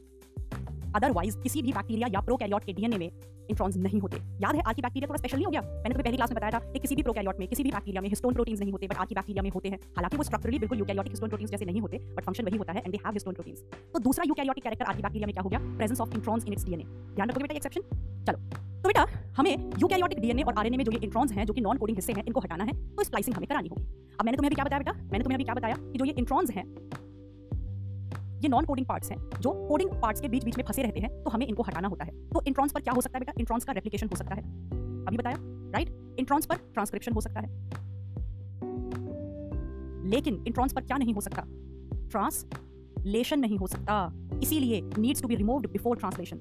अदरवाइज़ 0.97 1.39
किसी 1.39 1.63
भी 1.63 1.73
बैक्टीरिया 1.73 2.09
या 2.13 2.21
प्रोकैरियोट 2.21 2.65
के 2.65 2.73
डीएनए 2.73 2.99
में 2.99 3.11
इंट्रॉन्स 3.51 3.77
नहीं 3.79 4.01
होते। 4.01 4.17
याद 4.41 4.57
है 4.57 4.63
आर्की 4.63 4.83
बैक्टीरिया 4.83 5.09
थोड़ा 5.09 5.19
स्पेशल 5.19 5.37
नहीं 5.37 5.47
हो 5.47 5.51
गया? 5.51 5.61
मैंने 5.63 5.89
तुम्हें 5.89 6.05
पहली 6.05 6.17
क्लास 6.17 6.31
में 6.31 6.37
बताया 6.37 6.53
था 6.53 6.73
कि 6.73 6.79
किसी 6.79 6.97
भी 6.97 7.03
प्रोकैरियोट 7.03 7.39
में, 7.39 7.47
किसी 7.49 7.63
भी 7.63 7.71
बैक्टीरिया 7.71 8.03
में 8.03 8.09
हिस्टोन 8.09 8.35
प्रोटीन्स 8.35 8.61
नहीं 8.61 8.73
होते 8.73 8.89
बट 8.89 8.97
आर्की 8.97 9.15
बैक्टीरिया 9.15 9.43
में 9.43 9.51
होते 9.51 9.69
हैं। 9.69 9.79
हालाँकि 9.97 10.17
वो 10.17 10.23
स्ट्रक्चरली 10.23 10.59
बिल्कुल 10.59 10.79
यूकैरियोटिक 10.79 11.13
हिस्टोन 11.13 11.29
प्रोटीन्स 11.29 11.51
जैसे 11.51 11.65
नहीं 11.65 11.81
होते 11.81 11.99
बट 12.11 12.25
फ़ंक्शन 12.25 12.45
वही 12.45 12.57
होता 12.57 12.73
है 12.73 12.81
and 12.81 12.93
they 12.93 12.99
have 13.07 13.13
histone 13.13 13.35
proteins 13.35 13.63
तो 13.95 13.99
दूसरा 14.01 14.25
यूकैरियोटिक 14.29 14.65
कैरेक्टर 14.65 14.87
आर्की 14.87 15.03
बैक्टीरिया 15.03 15.27
में 15.27 15.35
क्या 15.35 15.43
हो 15.43 15.51
गया? 15.51 15.59
Presence 15.77 16.01
of 16.01 16.15
introns 16.15 16.45
in 16.45 16.53
its 16.53 16.65
DNA 16.65 16.85
ध्यान 17.15 17.29
रखोगे 17.29 17.43
बेटा 17.43 17.55
एक्सेप्शन 17.55 17.81
चलो। 18.27 18.39
तो 18.81 18.89
बेटा, 18.89 19.05
हमें 19.37 19.53
यूकैरियोटिक 19.81 20.21
डीएनए 20.21 20.43
और 20.43 20.55
आरएनए 20.55 20.77
में 20.77 20.85
जो 20.85 20.93
ये 20.93 20.99
इंट्रॉन्स 20.99 21.33
हैं, 21.33 21.45
जो 21.47 21.53
कि 21.53 21.61
नॉन 21.61 21.79
कोडिंग 21.79 21.99
हिस्से 21.99 22.13
हैं, 22.13 22.25
इनको 22.25 22.41
हटाना 22.41 22.65
है 22.65 22.73
तो 22.97 23.05
स्प्लाइसिंग 23.05 23.37
हमें 23.37 23.47
करानी 23.49 23.69
होगी। 23.69 23.83
अब 24.21 24.25
मैंने 24.25 24.37
तुम्हें 24.37 24.49
अभी 24.49 24.55
क्या 24.55 24.65
बताया 24.65 24.79
बेटा? 24.79 24.93
मैंने 25.03 25.25
तुम्हें 25.25 25.37
अभी 25.37 25.45
क्या 25.45 25.55
बताया 25.55 25.75
कि 25.83 25.99
जो 25.99 26.05
ये 26.05 26.15
इंट्रॉन्स 26.19 26.51
हैं 26.51 26.65
ये 28.43 28.49
नॉन 28.49 28.65
कोडिंग 28.65 28.87
पार्ट्स 28.87 29.11
हैं, 29.11 29.19
जो 29.41 29.53
कोडिंग 29.69 29.91
पार्ट्स 30.03 30.21
के 30.21 30.29
बीच 30.29 30.45
बीच 30.45 30.57
में 30.57 30.65
फंसे 30.65 30.83
रहते 30.83 31.01
हैं 31.01 31.11
तो 31.25 31.31
हमें 31.31 31.47
इनको 31.47 31.63
हटाना 31.63 31.89
होता 31.89 32.05
है। 32.05 32.13
तो 32.31 32.43
इंट्रॉन्स 32.47 32.73
पर 32.73 32.81
क्या 32.81 32.95
हो 32.95 33.01
सकता 33.01 33.19
है 33.19 33.21
बेटा? 33.21 33.33
इंट्रॉन्स 33.41 33.65
का 33.65 33.73
रेप्लिकेशन 33.73 34.09
हो 34.09 34.17
सकता 34.17 34.35
है। 34.35 34.43
अभी 35.07 35.17
बताया 35.17 35.37
राइट 35.75 36.17
इंट्रॉन्स 36.19 36.47
पर 36.47 36.57
ट्रांसक्रिप्शन 36.57 37.13
हो 37.13 37.21
सकता 37.21 37.41
है। 37.41 37.49
लेकिन 40.11 40.45
इंट्रॉन्स 40.47 40.73
पर 40.73 40.81
क्या 40.81 40.97
नहीं 40.97 41.15
हो 41.15 41.21
सकता? 41.21 41.43
ट्रांसलेशन 42.11 43.41
नहीं 43.41 43.59
हो 43.59 43.67
सकता। 43.67 44.13
इसीलिए 44.43 44.81
needs 44.99 45.23
to 45.23 45.29
be 45.29 45.35
removed 45.35 45.71
before 45.73 45.97
translation 45.97 46.41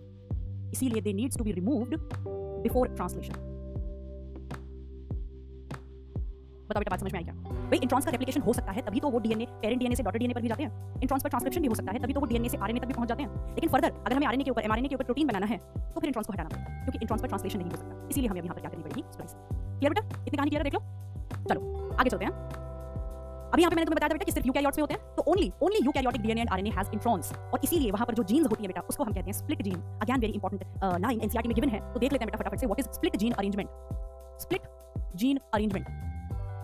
इसीलिए 0.73 1.01
they 1.01 1.13
needs 1.13 1.37
to 1.37 1.43
be 1.43 1.51
removed 1.51 1.95
before 2.63 2.87
translation 2.87 3.33
बताओ 6.69 6.79
बेटा 6.79 6.91
बात 6.91 6.99
समझ 6.99 7.13
में 7.13 7.19
आई 7.19 7.23
क्या? 7.23 7.33
भाई 7.69 7.79
इंट्रॉन्स 7.79 8.05
का 8.05 8.11
रेप्लिकेशन 8.11 8.41
हो 8.41 8.53
सकता 8.53 8.71
है, 8.71 8.81
तभी 8.81 8.99
तो 8.99 9.09
वो 9.09 9.19
डीएनए 9.19 9.45
पेरेंट 9.61 9.79
डीएनए 9.79 9.95
से 9.95 10.03
डॉटर 10.03 10.19
डीएनए 10.19 10.33
पर 10.33 10.41
भी 10.41 10.47
जाते 10.47 10.63
हैं। 10.63 11.01
इंट्रॉन्स 11.01 11.23
पर 11.23 11.29
ट्रांसक्रिप्शन 11.29 11.61
भी 11.61 11.67
हो 11.67 11.75
सकता 11.75 11.91
है, 11.91 11.99
तभी 11.99 12.13
तो 12.13 12.19
वो 12.19 12.27
डीएनए 12.27 12.49
से 12.49 12.57
आरएनए 12.57 12.79
तक 12.79 12.87
भी 12.87 12.93
पहुँच 12.93 13.09
जाते 13.09 13.23
हैं। 13.23 13.55
लेकिन 13.55 13.69
फर्दर 13.69 13.91
अगर 14.05 14.15
हमें 14.15 14.27
आरएनए 14.27 14.43
के 14.43 14.51
ऊपर 14.51 14.63
एमआरएनए 14.63 14.87
के 14.87 14.95
ऊपर 14.95 15.05
प्रोटीन 15.05 15.27
बनाना 15.27 15.45
है 15.45 15.57
तो 15.57 15.99
फिर 15.99 16.07
इंट्रॉन्स 16.07 16.27
को 16.27 16.33
हटाना 16.33 16.49
पड़ेगा, 16.49 16.83
क्योंकि 16.83 16.99
इंट्रॉन्स 17.01 17.21
पर 17.21 17.27
ट्रांसलेशन 17.27 17.59
नहीं 17.59 17.69
हो 17.69 17.77
सकता। 17.77 18.07
इसीलिए 18.09 18.29
हमें 18.29 18.41
यहाँ 18.41 18.55
पर 18.55 18.61
क्या 18.61 18.69
करनी 18.69 18.83
पड़ेगी? 18.83 19.03
स्प्लाइस 19.11 19.35
क्लियर 19.35 19.93
बेटा? 19.93 20.07
इतनी 20.17 20.37
कहानी 20.37 20.49
क्लियर 20.49 20.63
देख 20.63 20.73
लो। 20.73 20.79
चलो, 21.49 21.61
आगे 21.99 22.09
चलते 22.09 22.25
हैं। 22.25 22.67
अभी 23.49 23.61
यहाँ 23.61 23.69
पे 23.71 23.75
मैंने 23.75 23.85
तुम्हें 23.85 23.95
बताया 23.95 24.09
था 24.09 24.13
बेटा 24.13 24.25
कि 24.25 24.31
सिर्फ़ 24.31 24.47
यूकैरियोट्स 24.47 24.77
में 24.77 24.81
होते 24.83 24.93
हैं 24.93 25.15
तो 25.15 25.23
only 25.31 25.51
only 25.63 25.79
eukaryotic 25.85 26.21
DNA 26.21 26.41
and 26.41 26.49
RNA 26.49 26.69
has 26.71 26.91
introns 26.93 27.31
और 27.53 27.59
इसीलिए 27.63 27.91
वहाँ 27.91 28.05
पर 28.07 28.13
जो 28.13 28.23
जीन्स 28.23 28.49
होती 28.49 28.63
है 28.63 28.67
बेटा, 28.67 28.81
उसको 28.89 29.03
हम 29.03 29.13
कहते 29.13 29.25
हैं 29.25 29.37
split 29.37 29.61
gene 29.61 29.79
again 30.01 30.19
very 30.19 30.33
important 30.33 30.61
line 31.01 31.21
NCERT 31.21 31.49
में 31.49 31.55
गिवन 31.55 31.69
है 31.69 31.79
तो 31.93 31.99
देख 31.99 32.11
लेते 32.11 32.23
हैं 32.23 32.31
बेटा 32.31 32.39
फटाफट 32.39 32.59
से 32.59 32.65
what 32.65 32.79
is 32.79 32.89
split 32.91 33.17
gene 33.17 33.33
arrangement 33.33 33.69
split 34.41 34.67
gene 35.15 35.39
arrangement 35.53 35.87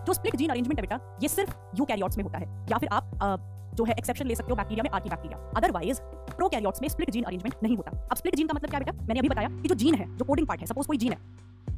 जो 0.06 0.12
स्प्लिट 0.12 0.36
जीन 0.36 0.50
अरेंजमेंट 0.50 0.78
है 0.78 0.82
बेटा 0.82 1.18
ये 1.22 1.28
सिर्फ़ 1.28 1.54
यूकैरियोट्स 1.78 2.16
में 2.16 2.24
होता 2.24 2.38
है 2.38 2.46
या 2.70 2.78
फिर 2.78 2.88
आप 2.92 3.12
uh, 3.16 3.76
जो 3.76 3.84
है 3.84 3.94
एक्सेप्शन 3.98 4.26
ले 4.26 4.34
सकते 4.34 4.50
हो 4.50 4.56
बैक्टीरिया 4.56 4.82
में 4.82 4.90
आर्की 4.90 5.10
बैक्टीरिया 5.10 5.38
अदरवाइज़ 5.56 6.00
प्रोकैरियोट्स 6.36 6.82
में 6.82 6.88
स्प्लिट 6.88 7.10
जीन 7.10 7.24
अरेंजमेंट 7.24 7.54
नहीं 7.62 7.76
होता। 7.76 7.90
अब 8.02 8.16
स्प्लिट 8.16 8.36
जीन 8.36 8.46
का 8.46 8.54
मतलब 8.54 8.70
क्या 8.70 8.80
बेटा? 8.80 8.92
मैंने 9.00 9.20
अभी 9.20 9.28
बताया 9.28 9.48
कि 9.52 9.68
जो 9.68 9.74
जीन 9.74 9.94
है 9.94 10.16
जो 10.16 10.24
कोडिंग 10.24 10.46
पार्ट 10.46 10.60
है 10.60 10.66
सपोज़ 10.66 10.86
कोई 10.86 10.96
जीन 10.96 11.12
है 11.12 11.18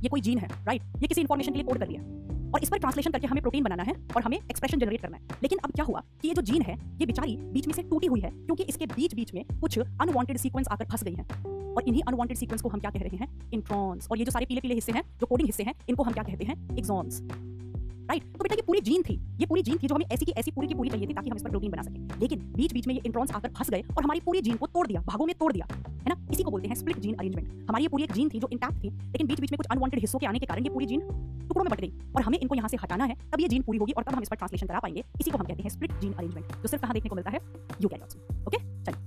ये 0.02 0.08
कोई 0.08 0.20
जीन 0.20 0.38
है 0.38 0.48
राइट 0.66 0.82
ये 1.02 1.08
किसी 1.08 1.20
इन्फॉर्मेशन 1.20 1.52
के 1.52 1.58
लिए 1.58 1.64
कोड 1.64 1.78
कर 1.78 1.88
लिया 1.88 2.02
और 2.54 2.62
इस 2.62 2.68
पर 2.68 2.78
ट्रांसलेशन 2.78 3.10
करके 3.10 3.26
हमें 3.26 3.40
प्रोटीन 3.42 3.64
बनाना 3.64 3.82
है 3.82 3.94
और 4.16 4.22
हमें 4.22 4.36
एक्सप्रेशन 4.38 4.78
जनरेट 4.78 5.00
करना 5.00 5.16
है। 5.16 5.38
लेकिन 5.42 5.58
अब 5.64 5.72
क्या 5.72 5.84
हुआ 5.84 6.02
कि 6.22 6.28
ये 6.28 6.34
जो 6.34 6.42
जीन 6.42 6.62
है 6.62 6.76
ये 7.00 7.06
बेचारी 7.06 7.36
बीच 7.52 7.66
में 7.66 7.74
से 7.74 7.82
टूटी 7.82 8.06
हुई 8.06 8.20
है 8.20 8.30
क्योंकि 8.30 8.62
इसके 8.64 8.86
बीच 8.86 9.14
बीच 9.14 9.34
में 9.34 9.44
कुछ 9.60 9.78
अनवांटेड 9.78 10.36
सीक्वेंस 10.36 10.68
आकर 10.68 10.84
फंस 10.84 11.04
गई 11.04 11.14
हैं। 11.14 11.26
और 11.74 11.82
इन्हीं 11.82 12.02
अनवांटेड 12.08 12.36
सीक्वेंस 12.36 12.62
को 12.62 12.68
हम 12.68 12.80
क्या 12.80 12.90
कह 12.90 13.00
रहे 13.00 13.16
हैं? 13.16 13.50
इंट्रॉन्स 13.52 14.08
और 14.10 14.18
ये 14.18 14.24
जो 14.24 14.30
सारे 14.30 14.46
पीले 14.46 14.60
पीले 14.60 14.74
हिस्से 14.74 14.92
हैं 14.92 15.02
जो 15.20 15.26
कोडिंग 15.26 15.48
हिस्से 15.48 15.62
हैं 15.62 15.74
इनको 15.88 16.02
हम 16.02 16.12
क्या 16.12 16.24
कहते 16.24 16.44
हैं? 16.44 16.76
एक्सॉन्स 16.78 17.22
राइट 18.08 18.22
तो 18.24 18.44
बेटा 18.44 18.54
ये 18.54 18.62
पूरी 18.62 18.80
जीन 18.80 19.02
थी। 19.02 19.14
ये 19.38 19.46
पूरी 19.46 19.62
जीन 19.62 19.78
थी 19.78 19.86
जो 19.86 19.94
हमें 19.94 20.06
ऐसी 20.12 20.24
की 20.24 20.32
ऐसी 20.32 20.50
पूरी 20.50 20.68
की 20.68 20.74
पूरी 20.74 20.90
चाहिए 20.90 21.06
थी 21.06 21.14
ताकि 21.14 21.30
हम 21.30 21.36
इस 21.36 21.42
पर 21.42 21.50
प्रोटीन 21.50 21.70
बना 21.70 21.82
सकें। 21.82 22.20
लेकिन 22.20 22.38
बीच 22.56 22.72
बीच 22.72 22.86
में 22.86 22.94
ये 22.94 23.00
इंट्रॉन्स 23.06 23.32
आकर 23.32 23.50
फंस 23.58 23.70
गए 23.70 23.82
और 23.96 24.04
हमारी 24.04 24.20
पूरी 24.20 24.40
जीन 24.40 24.56
को 24.56 24.66
तोड़ 24.66 24.86
दिया, 24.86 25.00
भागों 25.00 25.26
में 25.26 25.34
तोड़ 25.40 25.52
दिया। 25.52 25.66
है 25.88 26.08
ना? 26.08 26.16
इसी 26.32 26.42
को 26.42 26.50
बोलते 26.50 26.68
हैं 26.68 26.74
स्प्लिट 26.74 26.98
जीन 26.98 27.14
अरेंजमेंट 27.14 27.48
हमारी 27.68 27.84
ये 27.84 27.88
पूरी 27.88 28.04
एक 28.04 28.12
जीन 28.12 28.28
थी 28.28 28.38
जो 28.38 28.48
इंटैक्ट 28.52 28.82
थी, 28.84 28.90
लेकिन 28.90 29.26
बीच 29.26 29.40
बीच 29.40 29.52
में 29.52 29.56
कुछ 29.56 29.66
अनवांटेड 29.66 30.00
हिस्सों 30.00 30.18
के 30.18 30.26
आने 30.26 30.38
के 30.38 30.46
कारण 30.46 30.64
ये 30.64 30.70
पूरी 30.70 30.86
जीन 30.86 31.00
टुकड़ों 31.48 31.64
में 31.64 31.70
बट 31.72 31.80
गई 31.80 31.92
और 32.16 32.22
हमें 32.22 32.38
इनको 32.38 32.54
यहाँ 32.54 32.68
से 32.68 32.76
हटाना 32.76 33.04
है। 33.04 33.14
तब 33.32 33.40
ये 33.40 33.48
जीन 33.48 33.62
पूरी 33.62 33.78
होगी 33.78 33.92
और 33.92 34.02
तब 34.02 34.14
हम 34.14 34.22
इस 34.22 34.28
पर 34.28 34.36
ट्रांसलेशन 34.36 34.66
करा 34.66 34.80
पाएँगे। 34.80 35.04
इसी 35.20 35.30
को 35.30 35.38
हम 35.38 35.44
कहते 35.44 35.62
हैं 35.62 35.70
स्प्लिट 35.70 35.92
जीन 36.00 36.12
अरेंजमेंट 36.12 36.52
जो 36.52 36.68
सिर्फ़ 36.68 36.82
कहाँ 36.82 36.94
देखने 36.94 37.08
को 37.08 37.16
मिलता 37.16 37.30
है? 37.30 37.40
यू 37.82 37.90
में। 37.92 37.98
ओके 38.46 38.58
चलिए। 38.58 39.00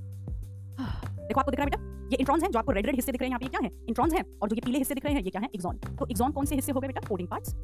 देखो 1.28 1.40
आपको 1.40 1.52
दिख 1.52 1.60
रहा 1.60 1.66
है 1.66 1.72
बेटा? 1.72 2.08
ये 2.12 2.18
इंट्रॉन्स 2.18 2.44
हैं 2.44 2.52
जो 2.52 2.60
आपको 2.60 2.72
रेड 2.72 2.86
रेड 2.86 2.96
हिस्से 2.96 3.12
दिख 3.12 3.22
रहे 3.22 3.30
हैं 3.30 3.32
यहाँ 3.32 3.40
पे। 3.40 3.48
क्या 3.48 3.60
है? 3.64 3.72
इंट्रॉन्स 3.88 4.14
हैं 4.14 4.24
और 4.42 4.50
जो 4.50 4.56
ये 4.56 4.62
पीले 4.66 4.78
हिस्से 4.78 4.94
दिख 4.94 5.06
रहे 5.06 5.14
हैं, 5.14 5.24
ये 5.24 5.30
क्या 5.30 5.42
है? 5.42 5.50
एक्सॉन 5.56 5.78
तो 6.00 6.08
एक्सॉन 6.08 6.32
कौन 6.32 6.46
से 6.46 6.56
हिस्से 6.56 6.72
हो 6.72 6.80
गए 6.80 6.88
बेटा? 6.88 7.02
कोडिंग 7.10 7.30
पार्ट्स 7.30 7.56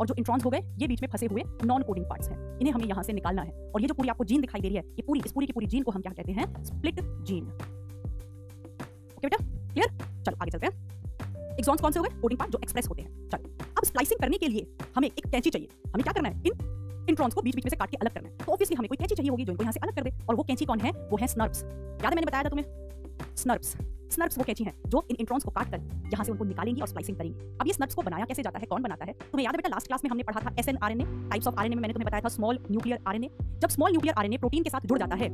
और 0.00 0.06
जो 0.06 0.14
इंट्रॉन्स 0.18 0.44
हो 0.44 0.50
गए, 0.50 0.60
ये 0.78 0.86
बीच 0.86 1.02
में 1.02 1.08
फंसे 1.08 1.26
हुए 1.26 1.42
नॉन 1.64 1.82
कोडिंग 1.82 2.06
पार्ट्स 2.06 2.28
हैं। 2.28 2.58
इन्हें 2.58 2.74
हमें 2.74 2.84
यहाँ 2.84 3.02
से 3.02 3.12
निकालना 3.12 3.42
है। 3.42 3.70
और 3.70 3.80
ये 3.80 3.88
जो 3.88 3.94
पूरी 3.94 4.08
आपको 4.08 4.24
जीन 4.24 4.40
दिखाई 4.40 4.60
दे 4.60 4.68
रही 4.68 4.76
है, 4.76 4.82
ये 4.82 5.02
पूरी, 5.02 5.20
इस 5.26 5.32
पूरी 5.32 5.46
की 5.46 5.52
पूरी 5.52 5.66
जीन 5.66 5.82
को 5.82 5.90
हम 5.90 6.00
क्या 6.00 6.12
कहते 6.12 6.32
हैं? 6.32 6.64
स्प्लिट 6.64 7.00
जीन 7.00 7.44
ओके 9.16 9.26
बेटा? 9.26 9.36
क्लियर 9.72 9.88
चलो, 10.24 10.36
आगे 10.42 10.50
चलते 10.50 10.66
हैं। 10.66 11.56
एक्सॉन्स 11.56 11.80
कौन 11.80 11.92
से 11.92 11.98
हो 11.98 12.04
गए? 12.04 12.20
कोडिंग 12.20 12.38
पार्ट 12.38 12.52
जो 12.52 12.58
एक्सप्रेस 12.62 12.88
होते 12.88 13.02
हैं। 13.02 13.28
चलो, 13.28 13.50
अब 13.78 13.84
स्प्लाइसिंग 13.84 14.20
करने 14.20 14.38
के 14.38 14.48
लिए 14.48 14.66
हमें 14.96 15.08
एक 15.08 15.26
कैंची 15.26 15.50
चाहिए। 15.50 15.68
हमें 15.86 16.02
क्या 16.02 16.12
करना 16.12 16.28
है? 16.28 16.42
इन 16.46 17.06
इंट्रॉन्स 17.08 17.34
को 17.34 17.42
बीच 17.42 17.54
बीच 17.54 17.64
में 17.64 17.70
से 17.70 17.76
काट 17.76 17.90
के 17.90 17.96
अलग 17.96 18.14
करना 18.14 18.28
है। 18.28 18.36
तो 18.36 18.52
ऑब्वियसली 18.52 18.76
हमें 18.76 18.88
कोई 18.88 18.96
कैंची 18.96 19.14
चाहिए 19.14 19.30
होगी 19.30 19.44
जो 19.44 19.52
इनको 19.52 19.62
यहाँ 19.62 19.72
से 19.72 19.80
अलग 19.80 19.96
कर 19.96 20.02
दे। 20.02 20.12
और 20.28 20.34
वो 20.34 20.42
कैंची 20.42 20.64
कौन 20.64 20.80
है? 20.80 20.90
वो 20.90 21.16
है 21.16 21.26
स्नर्प्स 21.26 21.62
याद 21.62 22.04
है 22.04 22.14
मैंने 22.14 22.26
बताया 22.26 22.44
था 22.44 22.48
तुम्हें? 22.48 22.66
स्नर्प्स 23.36 23.76
स्नर्प्स 24.10 24.38
वो 24.38 24.44
कैंची 24.44 24.64
हैं, 24.64 24.74
जो 24.86 25.06
इन 25.10 25.16
इंट्रॉन्स 25.20 25.44
को 25.44 25.50
काट 25.50 25.70
कर 25.70 25.80
यहाँ 26.12 26.24
से 26.24 26.32
उनको 26.32 26.44
निकालेंगी 26.44 26.80
और 26.80 26.88
स्प्लाइसिंग 26.88 27.16
करेंगी। 27.16 27.56
अब 27.60 27.66
ये 27.66 27.72
स्नर्प्स 27.72 27.94
को 27.94 28.02
बनाया 28.02 28.24
कैसे 28.24 28.42
जाता 28.42 28.58
है, 28.58 28.66
कौन 28.66 28.82
बनाता 28.82 29.04
है? 29.04 29.12
तुम्हें 29.12 29.44
याद 29.44 29.54
है 29.54 29.58
बेटा 29.58 29.68
लास्ट 29.68 29.86
क्लास 29.86 30.04
में 30.04 30.10
हमने 30.10 30.22
पढ़ा 30.22 30.40
था 30.40 30.54
S 30.58 30.68
N 30.68 30.78
R 30.82 30.92
N 30.92 31.00
A 31.00 31.04
types 31.04 31.46
of 31.46 31.54
R 31.54 31.66
N 31.66 31.72
A 31.72 31.74
में 31.74 31.82
मैंने 31.82 31.94
तुम्हें 31.94 32.06
बताया 32.06 32.22
था 32.24 32.28
small 32.28 32.58
nuclear 32.70 32.98
R 33.06 33.16
N 33.16 33.24
A 33.24 33.30
जब 33.58 33.68
small 33.68 33.90
nuclear 33.90 34.14
R 34.18 34.24
N 34.24 34.32
A 34.32 34.38
protein 34.38 34.62
के 34.62 34.70
साथ 34.70 34.86
जुड़ 34.86 34.98
जाता 34.98 35.16
है 35.16 35.30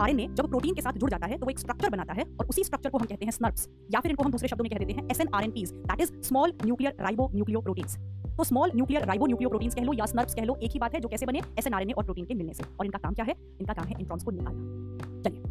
आरएनए 0.00 0.26
जब 0.30 0.48
प्रोटीन 0.48 0.74
के 0.74 0.82
साथ 0.82 0.92
जुड़ 0.92 1.10
जाता 1.10 1.26
है 1.26 1.36
तो 1.38 1.46
वो 1.46 1.50
एक 1.50 1.58
स्ट्रक्चर 1.58 1.90
बनाता 1.90 2.12
है 2.12 2.24
और 2.40 2.46
उसी 2.46 2.64
स्ट्रक्चर 2.64 2.90
को 2.90 2.98
हम 2.98 3.06
कहते 3.06 3.24
हैं 3.24 3.32
स्नर्प्स 3.32 3.68
या 3.94 4.00
फिर 4.00 4.10
इनको 4.10 4.24
हम 4.24 4.30
दूसरे 4.30 4.48
शब्दों 4.48 4.64
में 4.64 4.70
कह 4.70 4.78
देते 4.78 4.92
हैं 4.92 5.06
S 5.10 5.20
N 5.20 5.28
R 5.34 5.44
N 5.44 5.50
Ps 5.50 5.72
that 5.72 6.00
is 6.00 6.12
small 6.28 6.52
nuclear 6.64 6.96
ribonucleoproteins 7.60 7.96
तो 8.38 8.44
small 8.44 8.70
nuclear 8.74 9.04
ribo 9.04 9.26
nucleo 9.26 9.48
proteins 9.48 9.74
कह 9.74 9.82
लो 9.82 9.92
या 9.92 10.06
स्नर्प्स 10.06 10.34
कह 10.34 10.44
लो, 10.44 10.56
एक 10.62 10.70
ही 10.72 10.78
बात 10.78 10.94
है 10.94 11.00
जो 11.00 11.08
कैसे 11.08 11.26
बने? 11.26 11.40
S 11.58 11.66
N 11.66 11.74
R 11.74 11.82
N 11.82 11.90
A 11.90 11.92
और 11.92 12.04
प्रोटीन 12.04 12.24
के 12.24 12.34
मिलने 12.34 12.54
से। 12.54 12.64
और 12.80 12.86
इनका 12.86 12.98
काम 12.98 13.14
क्या 13.14 13.24
है? 13.24 13.34
इनका 13.60 13.74
काम 13.74 13.86
है 13.86 13.94
इंट्रॉन्स 14.00 14.24
को 14.24 14.30
निकालना। 14.30 15.22
चलिए, 15.22 15.42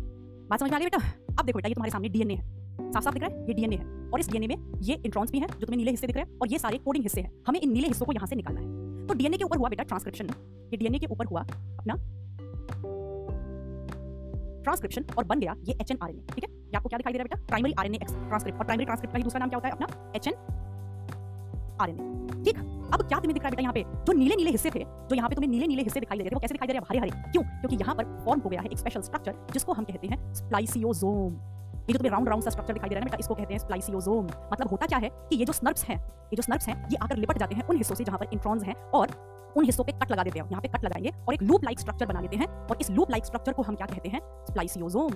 बात 0.49 0.59
समझ 0.59 0.71
में 0.71 0.77
आ 0.77 0.79
गई 0.79 0.85
बेटा? 0.85 0.97
अब 1.39 1.45
देखो 1.45 1.57
बेटा, 1.57 1.67
ये 1.67 1.75
तुम्हारे 1.75 1.91
सामने 1.91 2.09
डीएनए 2.09 2.33
है। 2.33 2.43
साफ़ 2.79 3.03
साफ़ 3.03 3.13
दिख 3.13 3.23
रहा 3.23 3.31
है? 3.31 3.47
ये 3.47 3.53
डीएनए 3.53 3.75
है। 3.75 3.85
और 4.13 4.19
इस 4.19 4.29
डीएनए 4.29 4.47
में 4.47 4.79
ये 4.81 5.01
इंट्रॉन्स 5.05 5.31
भी 5.31 5.39
हैं 5.39 5.47
जो 5.49 5.65
तुम्हें 5.65 5.77
नीले 5.77 5.91
हिस्से 5.91 6.07
दिख 6.07 6.15
रहे 6.15 6.25
हैं 6.25 6.39
और 6.41 6.47
ये 6.47 6.59
सारे 6.59 6.77
कोडिंग 6.77 7.05
हिस्से 7.05 7.21
हैं। 7.21 7.31
हमें 7.47 7.59
इन 7.59 7.71
नीले 7.71 7.87
हिस्सों 7.87 8.05
को 8.05 8.13
यहाँ 8.13 8.27
से 8.27 8.35
निकालना 8.35 8.61
है। 8.61 9.07
तो 9.07 9.13
डीएनए 9.13 9.37
के 9.37 9.43
ऊपर 9.43 9.57
हुआ 9.57 9.69
बेटा 9.69 9.83
ट्रांसक्रिप्शन 9.83 10.29
ये 10.71 10.77
डीएनए 10.77 10.99
के 10.99 11.07
ऊपर 11.11 11.25
हुआ 11.25 11.41
अपना 11.41 11.95
ट्रांसक्रिप्शन 14.63 15.05
और 15.17 15.23
बन 15.23 15.39
गया 15.39 15.55
ये 15.67 15.77
एच 15.81 15.91
एन 15.91 15.97
आर 16.03 16.09
एन 16.09 16.21
ठीक 16.35 16.43
है? 16.43 16.49
आपको 16.75 16.89
क्या 16.89 16.97
दिखाई 16.97 17.13
दे 17.13 17.19
रहा 17.19 17.23
है 17.23 17.29
बेटा? 17.29 17.45
Primary 17.47 17.73
R 17.79 17.85
N 17.85 17.95
A 17.95 17.97
transcript 17.97 18.59
और 18.59 18.65
प्राइमरी 18.65 18.85
ट्रांसक्रिप्ट 18.85 19.13
का 19.13 19.17
ही 19.17 19.23
दूसरा 19.23 19.39
नाम 19.39 19.49
क्या 19.49 19.57
होता 19.57 19.67
है 19.67 19.73
अपना? 19.73 20.11
एच 20.15 20.27
एन 20.27 20.33
आर 21.81 21.89
एन 21.89 22.43
ठीक? 22.45 22.57
अब 22.93 23.01
क्या 23.07 23.19
तुम्हें 23.19 23.33
दिख 23.33 23.43
रहा 23.43 23.49
है 23.49 23.51
बेटा 23.51 23.61
यहाँ 23.61 23.73
पे? 23.73 23.83
जो 24.05 24.13
नीले 24.13 24.35
नीले 24.35 24.51
हिस्से 24.51 24.69
थे, 24.69 24.79
जो 24.79 25.15
यहाँ 25.15 25.29
पे 25.29 25.35
तुम्हें 25.35 25.49
नीले 25.51 25.67
नीले 25.67 25.83
हिस्से 25.83 25.99
दिखाई 25.99 26.17
दे 26.17 26.23
रहे 26.23 26.35
वो 26.35 26.39
कैसे 26.39 26.53
दिखाई 26.53 26.67
दे 26.67 26.73
रहे 26.73 26.79
हैं? 26.79 26.87
हरे 26.89 26.99
हरे 26.99 27.31
क्यों? 27.31 27.43
क्योंकि 27.43 27.75
यहाँ 27.75 27.95
पर 27.95 28.03
फॉर्म 28.25 28.41
हो 28.41 28.49
गया 28.49 28.61
है 28.61 28.67
एक 28.67 28.77
स्पेशल 28.77 29.01
स्ट्रक्चर 29.01 29.35
जिसको 29.53 29.73
हम 29.73 29.83
कहते 29.83 30.07
हैं 30.07 30.33
स्प्लाइसियोजोम 30.33 31.37
ये 31.89 31.93
जो 31.93 31.97
तुम्हें 31.97 32.11
राउंड 32.11 32.29
राउंड 32.29 32.43
सा 32.43 32.49
स्ट्रक्चर 32.49 32.73
दिखाई 32.73 32.89
दे 32.89 32.95
रहा 32.95 32.99
है 32.99 33.05
बेटा 33.05 33.17
इसको 33.19 33.35
कहते 33.35 33.53
हैं 33.53 33.59
स्प्लाइसियोजोम 33.59 34.25
मतलब 34.25 34.67
होता 34.71 34.85
क्या 34.85 34.97
है 34.97 35.09
कि 35.29 35.35
ये 35.35 35.45
जो 35.45 35.53
स्नर्प्स 35.53 35.83
हैं, 35.83 35.97
ये 35.97 36.35
जो 36.35 36.43
स्नर्प्स 36.43 36.67
हैं, 36.67 36.75
ये 36.89 36.97
आकर 37.01 37.17
लिपट 37.17 37.37
जाते 37.37 37.55
हैं 37.55 37.63
उन 37.63 37.77
हिस्सों 37.77 37.95
से 37.95 38.03
जहाँ 38.03 38.19
पर 38.19 38.33
इंट्रॉन्स 38.33 38.63
हैं 38.63 38.75
और 38.91 39.11
उन 39.57 39.65
हिस्सों 39.65 39.83
पे 39.83 39.91
कट 39.91 40.11
लगा 40.11 40.23
देते 40.23 40.39
हैं, 40.39 40.49
यहाँ 40.49 40.61
पे 40.61 40.67
कट 40.67 40.83
लगाएँगे 40.85 41.09
और 41.27 41.33
एक 41.33 41.41
लूप 41.41 41.63
लाइक 41.63 41.79
स्ट्रक्चर 41.79 42.05
बना 42.05 42.21
लेते 42.21 42.37
हैं 42.37 42.47
और 42.47 42.77
इस 42.81 42.91
लूप 42.91 43.11
लाइक 43.11 43.25
स्ट्रक्चर 43.25 43.53
को 43.53 43.61
हम 43.61 43.75
क्या 43.75 43.87
कहते 43.87 44.09
हैं? 44.09 44.21
स्प्लाइसियोजोम 44.45 45.11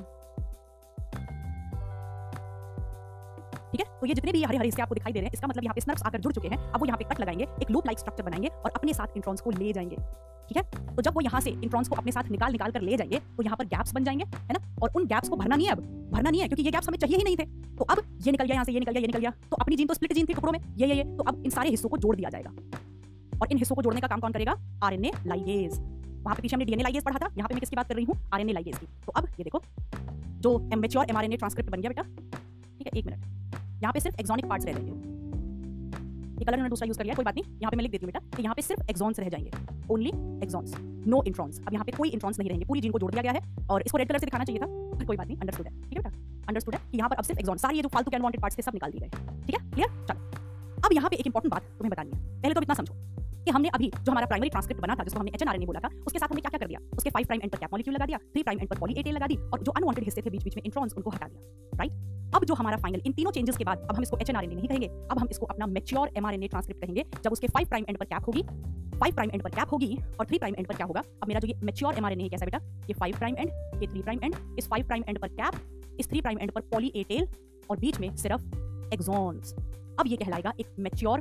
ठीक 3.72 3.82
है? 3.82 3.86
तो 4.00 4.08
ये 4.08 4.14
जितने 4.14 4.32
भी 4.32 4.44
हरे 4.44 4.58
हरे 4.58 4.68
हिस्से 4.68 4.82
आपको 4.82 4.96
दिखाई 4.96 5.12
दे 5.12 5.20
रहे 5.20 5.28
हैं, 5.28 5.34
इसका 5.34 5.48
मतलब 5.48 5.64
यहाँ 5.64 5.74
पे 5.74 5.82
स्नर्प्स 5.82 6.04
आकर 6.04 6.22
जुड़ 6.22 6.34
चुके 6.34 6.48
हैं। 6.48 6.58
अब 6.58 6.80
वो 6.80 6.86
यहाँ 6.86 6.98
पे 6.98 7.06
कट 7.06 7.20
लगाएँगे, 7.22 7.48
एक 7.62 7.72
लूप 7.72 7.86
लाइक 7.86 8.00
स्ट्रक्चर 8.00 8.24
बनाएँगे 8.24 8.48
और 8.48 8.72
अपने 8.72 8.94
साथ 8.94 9.16
इंट्रॉन्स 9.16 9.42
को 9.42 9.52
ले 9.52 9.72
जाएँगे। 9.74 9.96
ठीक 10.50 10.58
है? 10.58 10.96
तो 10.96 11.02
जब 11.02 11.14
वो 11.16 11.22
यहाँ 11.22 11.42
से 11.42 11.50
इंट्रॉन्स 11.52 11.88
को 11.88 11.96
अपने 11.96 12.12
साथ 12.12 12.30
निकाल 12.32 12.52
निकाल 12.52 12.72
कर 12.72 12.82
ले 12.82 12.98
जाएँगे 12.98 13.20
तो 13.38 13.44
यहाँ 13.44 13.58
पर 13.58 13.66
गैप्स 13.68 13.94
बन 13.94 14.04
जाएँगे, 14.04 14.24
है 14.24 14.54
ना? 14.54 14.60
और 14.82 14.92
उन 14.96 15.06
गैप्स 15.08 15.30
को 15.30 15.36
भरना 15.36 15.56
नहीं 15.56 15.68
है 15.68 15.72
अब, 15.72 15.82
भरना 16.12 16.30
नहीं 16.30 16.42
है, 16.42 16.48
क्योंकि 16.48 16.64
ये 16.64 16.72
गैप्स 16.72 16.88
हमें 16.88 16.98
चाहिए 16.98 17.18
ही 17.18 17.24
नहीं 17.24 17.38
थे। 17.38 17.46
तो 17.78 17.86
अब 17.86 18.02
ये 18.26 18.32
निकल 18.32 18.46
गया, 18.46 18.54
यहाँ 18.54 18.66
से 18.66 18.72
ये 18.72 18.80
निकल 18.80 18.92
गया, 18.92 19.02
ये 19.02 19.08
निकल 19.08 19.20
गया 19.20 19.32
तो 19.52 19.58
अपनी 19.58 19.76
जीन 19.76 19.88
तो 19.88 19.94
स्प्लिट 19.94 20.14
जीन 20.14 20.26
थी 20.26 20.34
कपड़ों 20.34 20.52
में, 20.52 20.60
ये 20.78 20.88
ये 20.88 21.04
तो 21.06 21.24
अब 21.24 21.42
इन 21.46 21.52
सारे 21.52 21.70
हिस्सों 21.70 21.90
को 21.90 21.98
जोड़ 21.98 22.16
दिया 22.16 22.30
जाएगा। 22.30 22.50
और 23.42 23.52
इन 23.52 23.58
हिस्सों 23.58 23.76
को 23.76 23.82
जोड़ने 23.82 24.02
का 24.02 24.08
काम 24.08 24.20
कौन 24.20 24.32
करेगा? 24.32 24.56
आर 24.84 24.94
एन 24.94 25.06
ए 25.06 25.12
लाइगेज 25.28 25.80
वहाँ 26.24 26.36
पे 26.36 26.42
पीछे 26.42 26.56
हमने 26.56 26.66
डीएनए 26.66 26.84
लाइगेज 26.84 27.04
पढ़ा 27.04 27.18
था, 27.18 27.34
यहाँ 27.38 27.48
पे 27.48 27.54
मैं 27.54 27.60
किसकी 27.60 27.76
बात 27.76 27.88
कर 27.90 27.96
रही 27.96 28.06
हूँ? 28.06 28.16
आर 28.34 28.42
एन 28.42 28.50
ए 28.50 28.54
लाइगेज 28.54 28.78
की। 28.78 28.86
तो 29.06 29.12
अब 29.12 29.28
ये 29.30 29.44
देखो, 29.44 29.62
जो 30.42 30.70
एमएचआर 30.74 31.10
एमआरएनए 31.10 31.38
ट्रांसक्रिप्ट 31.38 31.72
बन 31.72 31.82
गया 31.82 31.90
बेटा। 31.90 32.04
ठीक 32.04 32.88
है? 32.88 33.00
एक 33.00 33.06
मिनट। 33.06 33.61
यहाँ 33.82 33.94
पे 33.94 34.00
सिर्फ़ 34.00 34.20
एक्सॉनिक 34.20 34.46
पार्ट्स 34.46 34.66
रह 34.66 34.74
जाएँगे। 34.74 35.10
ये 36.40 36.46
कलर 36.46 36.58
मैंने 36.58 36.70
दूसरा 36.70 36.88
यूज़ 36.88 36.98
कर 36.98 37.04
लिया 37.04 37.16
कोई 37.16 37.26
बात 37.26 37.36
नहीं। 37.36 37.44
यहाँ 37.54 37.72
पे 37.72 37.78
मैं 37.78 37.84
लिख 37.84 37.92
देती 37.92 38.06
हूँ 38.06 38.12
बेटा 38.14 38.38
कि 38.38 38.44
यहाँ 38.44 38.56
पे 38.56 38.62
सिर्फ़ 38.62 38.90
एक्सॉन्स 38.90 39.20
रह 39.20 39.30
जाएँगे। 39.30 39.52
ओनली 39.94 40.10
एक्सॉन्स 40.44 40.74
नो 41.08 41.24
इंट्रॉन्स 41.28 41.60
अब 41.60 41.74
यहाँ 41.74 41.86
पे 41.86 41.92
कोई 41.92 42.10
इंट्रॉन्स 42.10 42.40
नहीं 42.40 42.50
रहेंगे। 42.50 42.66
पूरी 42.66 42.82
जीन 42.82 42.92
को 42.92 43.00
जोड़ 43.00 43.12
दिया 43.12 43.24
गया 43.24 43.32
है 43.32 43.68
और 43.70 43.82
इसको 43.82 43.98
रेड 43.98 44.08
कलर 44.08 44.20
से 44.20 44.26
दिखाना 44.26 44.44
चाहिए 44.44 44.62
था। 44.62 45.06
कोई 45.06 45.18
बात 45.18 45.28
नहीं 45.28 45.38
अंडरस्टूड 45.38 45.68
है। 45.68 45.74
ठीक 45.82 45.98
है 45.98 46.04
बेटा? 46.04 46.10
अंडरस्टूड 46.48 46.76
है 46.76 46.82
कि 46.92 46.98
यहाँ 46.98 47.10
पर 47.10 47.16
अब 47.16 47.24
सिर्फ़ 47.24 47.40
एक्सॉन 47.40 47.58
सारी 47.58 47.76
ये 47.76 47.82
जो 47.82 47.90
फालतू 47.90 48.12
के 48.12 48.18
अनवांटेड 48.18 48.42
पार्ट्स 48.42 48.58
थे 48.58 48.62
सब 48.62 48.74
निकाल 48.74 48.92
दिए 48.92 49.02
गए। 49.02 49.10
ठीक 49.46 49.56
है? 49.56 49.72
क्लियर 49.72 50.06
चलो। 50.06 50.20
अब 50.86 50.94
यहाँ 50.94 51.10
पे 51.10 51.16
एक 51.16 51.28
इंपॉर्टेंट 51.28 51.54
बात 51.54 51.64
तुम्हें 51.64 51.92
बतानी 51.92 52.12
है। 52.12 52.42
पहले 52.42 52.54
तो 52.54 52.62
इतना 52.62 52.74
समझो 52.74 52.94
कि 53.46 53.52
हमने 53.52 53.70
अभी 53.70 53.92
जो 54.04 54.12
हमारा 54.12 54.26
प्राइमरी 54.26 54.50
ट्रांसक्रिप्ट 54.50 54.82
बना 54.82 54.96
था, 54.96 55.04
जिसको 55.04 55.20
हमने 55.20 55.32
एचएनआरएनए 55.36 55.66
बोला 55.66 55.80
था, 55.80 55.90
उसके 56.08 56.20
साथ 56.20 56.28
हमने 56.28 56.42
क्या 56.42 56.50
क्या 56.50 56.60
कर 56.60 56.68
दिया? 56.68 56.80
उसके 56.98 57.10
फाइव 57.10 57.26
प्राइम 57.26 57.42
एंड 57.42 57.52
पर 57.52 57.58
कैप 57.58 57.74
मॉलिक्यूल 57.74 57.96
लगा 57.96 58.06
दिया? 58.06 58.18
3 58.34 58.44
प्राइम 58.44 58.60
एंड 58.60 58.70
पर 58.70 58.80
पॉली 58.80 58.94
ए 58.94 59.04
टेल 59.04 59.16
लगा 59.16 59.28
दी 59.28 59.36
और 59.36 59.64
जो 59.64 59.72
अनवांटेड 59.72 60.06
हिस्से 60.06 60.22
थे 60.22 60.30
बीच 60.30 60.44
बीच 60.44 60.56
में 60.56 60.64
इंट्रॉन्स 60.64 60.94
उनको 60.94 61.10
हटा 61.10 61.28
दिया। 61.28 61.78
राइट 61.78 62.21
अब 62.36 62.46
जो 62.46 62.54
हमारा 62.54 62.78
फाइनल 62.78 63.02
इन 63.06 63.14
तीनों 63.14 63.32
चेंजेस 63.32 63.58
के 63.58 63.64
बाद, 63.64 63.88
अब 63.90 63.96
हम 63.96 64.04
इसको 64.04 64.18
एचएनआरएनए 64.18 64.56
नहीं 64.56 64.68
कहेंगे। 64.68 64.88
अब 65.12 65.20
हम 65.20 65.28
इसको 65.32 65.46
अपना 65.46 65.66
मैच्योर 65.68 66.12
एमआरएनए 66.18 66.48
ट्रांसक्रिप्ट 66.48 66.82
कहेंगे, 66.82 67.06
जब 67.24 67.32
उसके 67.32 67.48
5 67.48 67.68
प्राइम 67.68 67.86
एंड 67.90 67.98
पर 67.98 68.06
कैप 68.06 68.28
होगी। 68.28 68.44
5 69.02 69.14
प्राइम 69.16 69.32
एंड 69.32 69.44
पर 69.44 69.50
कैप 69.50 69.72
होगी 69.72 69.98
और 70.20 70.26
3 70.26 70.38
प्राइम 70.38 70.56
एंड 70.58 70.68
पर 70.68 70.76
क्या 70.76 70.86
होगा? 70.86 71.04
अब 71.22 71.28
मेरा 71.28 71.40
जो 71.40 71.48
ये 71.48 71.54
मैच्योर 71.64 71.98
एमआरएनए 71.98 72.24
है, 72.24 72.30
कैसा 72.30 72.46
बेटा? 72.46 72.58
ये 72.88 72.94
5 72.94 73.18
प्राइम 73.18 73.36
एंड 73.38 73.50
ये 73.82 73.88
3 73.88 74.04
प्राइम 74.04 74.20
एंड 74.24 74.36
इस 74.60 74.70
5 74.70 74.86
प्राइम 74.88 75.04
एंड 75.08 75.20
पर 75.20 75.28
कैप 75.30 76.00
इस 76.00 76.10
3 76.10 76.22
प्राइम 76.22 76.40
एंड 76.40 76.52
पर 76.52 76.62
पॉली 76.72 76.92
ए 76.96 77.04
टेल 77.10 77.28
और 77.70 77.78
बीच 77.80 78.00
में 78.00 78.16
सिर्फ़ 78.18 78.94
एक्सॉन्स 78.94 79.54
अब 80.00 80.08
ये 80.08 80.18
कहलाएगा 80.18 80.54
एक 80.60 80.68
मैच्योर 80.80 81.20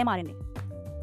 एमआरएनए 0.00 0.32